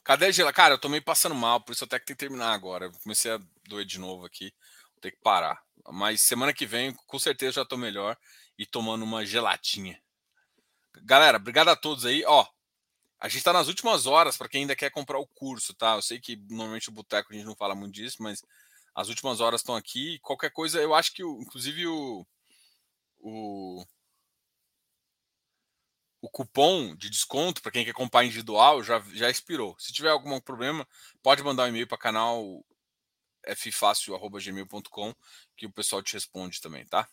Cadê 0.04 0.28
a 0.28 0.32
gela? 0.32 0.54
Cara, 0.54 0.76
eu 0.76 0.78
tô 0.78 0.88
meio 0.88 1.04
passando 1.04 1.34
mal, 1.34 1.60
por 1.60 1.74
isso 1.74 1.84
até 1.84 2.00
que 2.00 2.06
tenho 2.06 2.16
que 2.16 2.26
terminar 2.26 2.54
agora. 2.54 2.86
Eu 2.86 2.92
comecei 3.02 3.32
a 3.32 3.40
doer 3.68 3.86
de 3.86 4.00
novo 4.00 4.24
aqui, 4.26 4.54
vou 4.94 5.02
ter 5.02 5.12
que 5.12 5.20
parar. 5.22 5.60
Mas 5.92 6.22
semana 6.22 6.54
que 6.54 6.66
vem, 6.66 6.94
com 7.08 7.20
certeza, 7.20 7.54
já 7.54 7.66
tô 7.66 7.76
melhor 7.76 8.16
e 8.58 8.66
tomando 8.66 9.04
uma 9.04 9.26
gelatinha. 9.26 10.00
Galera, 11.04 11.38
obrigado 11.38 11.70
a 11.70 11.76
todos 11.76 12.06
aí. 12.06 12.24
Ó, 12.26 12.46
a 13.20 13.28
gente 13.28 13.44
tá 13.44 13.54
nas 13.54 13.68
últimas 13.68 14.06
horas 14.06 14.38
para 14.38 14.50
quem 14.50 14.62
ainda 14.62 14.76
quer 14.76 14.92
comprar 14.92 15.20
o 15.20 15.28
curso, 15.28 15.74
tá? 15.74 15.96
Eu 15.96 16.02
sei 16.02 16.20
que 16.20 16.36
normalmente 16.50 16.90
o 16.90 16.92
Boteco 16.92 17.32
a 17.32 17.36
gente 17.36 17.46
não 17.46 17.56
fala 17.56 17.76
muito 17.76 17.94
disso, 17.94 18.22
mas 18.22 18.42
as 18.94 19.10
últimas 19.10 19.40
horas 19.42 19.62
estão 19.62 19.76
aqui. 19.76 20.20
Qualquer 20.20 20.52
coisa, 20.52 20.82
eu 20.82 20.94
acho 20.94 21.14
que, 21.14 21.24
inclusive, 21.24 21.88
o, 21.88 22.26
o 23.20 23.86
o 26.26 26.30
cupom 26.30 26.96
de 26.96 27.10
desconto 27.10 27.62
para 27.62 27.72
quem 27.72 27.86
quer 27.86 27.94
comprar 27.94 28.26
individual 28.26 28.82
já, 28.84 29.00
já 29.14 29.30
expirou. 29.30 29.76
Se 29.80 29.94
tiver 29.94 30.10
algum 30.10 30.40
problema, 30.42 30.88
pode 31.22 31.44
mandar 31.44 31.66
um 31.66 31.68
e-mail 31.68 31.88
para 31.88 32.00
canal 32.00 32.66
ffácil.gmail.com 33.56 35.14
que 35.56 35.68
o 35.68 35.72
pessoal 35.72 36.02
te 36.02 36.14
responde 36.14 36.60
também, 36.60 36.84
tá? 36.88 37.08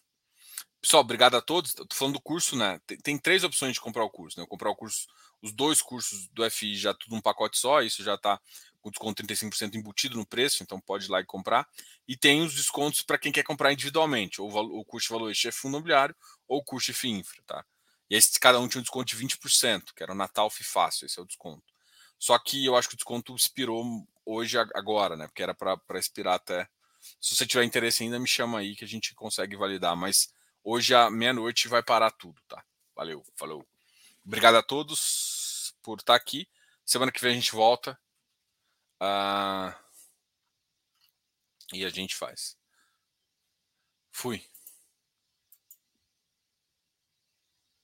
Pessoal, 0.81 1.03
obrigado 1.03 1.37
a 1.37 1.43
todos. 1.43 1.71
Estou 1.71 1.87
falando 1.93 2.15
do 2.15 2.23
curso, 2.23 2.57
né? 2.57 2.81
Tem, 2.87 2.97
tem, 2.99 3.19
três 3.19 3.45
opções 3.45 3.75
de 3.75 3.81
comprar 3.81 4.03
o 4.03 4.11
curso, 4.11 4.41
né? 4.41 4.47
Comprar 4.49 4.71
o 4.71 4.77
curso, 4.77 5.07
os 5.43 5.53
dois 5.53 5.83
cursos 5.83 6.29
do 6.29 6.49
FI 6.49 6.77
já 6.77 6.95
tudo 6.95 7.17
num 7.17 7.21
pacote 7.21 7.59
só, 7.59 7.83
isso 7.83 8.03
já 8.03 8.15
está 8.15 8.41
com 8.81 8.91
desconto 8.91 9.23
35% 9.23 9.75
embutido 9.75 10.17
no 10.17 10.27
preço, 10.27 10.63
então 10.63 10.81
pode 10.81 11.07
ir 11.07 11.11
lá 11.11 11.21
e 11.21 11.25
comprar. 11.25 11.69
E 12.07 12.17
tem 12.17 12.43
os 12.43 12.55
descontos 12.55 13.03
para 13.03 13.19
quem 13.19 13.33
quer 13.33 13.43
comprar 13.43 13.73
individualmente, 13.73 14.41
ou 14.41 14.51
o 14.51 14.85
curso 14.85 15.09
de 15.09 15.13
valor 15.13 15.35
chefe 15.35 15.59
fundo 15.59 15.77
imobiliário 15.77 16.15
ou 16.49 16.59
o 16.59 16.65
curso 16.65 16.93
FI 16.95 17.11
Infra, 17.11 17.43
tá? 17.47 17.65
E 18.11 18.17
esse 18.17 18.39
cada 18.39 18.61
um 18.61 18.69
tinha 18.69 18.81
um 18.81 18.83
desconto 18.83 19.07
de 19.07 19.17
20%, 19.17 19.95
que 19.95 20.03
era 20.03 20.13
o 20.13 20.17
Natal 20.17 20.51
Fácil, 20.51 21.07
esse 21.07 21.19
é 21.19 21.23
o 21.23 21.27
desconto. 21.27 21.73
Só 22.19 22.39
que 22.39 22.65
eu 22.65 22.77
acho 22.77 22.89
que 22.89 22.95
o 22.95 22.97
desconto 22.97 23.35
expirou 23.35 23.85
hoje, 24.25 24.57
agora, 24.75 25.17
né? 25.17 25.27
Porque 25.27 25.43
era 25.43 25.55
para 25.55 25.99
expirar 25.99 26.35
até. 26.35 26.69
Se 27.21 27.35
você 27.35 27.45
tiver 27.47 27.65
interesse 27.65 28.05
ainda, 28.05 28.19
me 28.19 28.29
chama 28.29 28.61
aí 28.61 28.77
que 28.77 28.85
a 28.85 28.89
gente 28.89 29.15
consegue 29.15 29.57
validar. 29.57 29.97
Mas 29.97 30.33
hoje 30.63 30.95
à 30.95 31.11
meia-noite 31.11 31.67
vai 31.67 31.83
parar 31.83 32.11
tudo, 32.13 32.41
tá? 32.47 32.63
Valeu, 32.95 33.25
falou. 33.35 33.72
Obrigado 34.25 34.57
a 34.57 34.63
todos 34.63 35.75
por 35.83 35.99
estar 35.99 36.15
aqui. 36.15 36.49
Semana 36.85 37.13
que 37.13 37.21
vem 37.21 37.33
a 37.33 37.35
gente 37.35 37.53
volta. 37.53 37.99
Uh... 39.01 39.75
E 41.73 41.85
a 41.85 41.89
gente 41.89 42.15
faz. 42.15 42.57
Fui. 44.11 44.45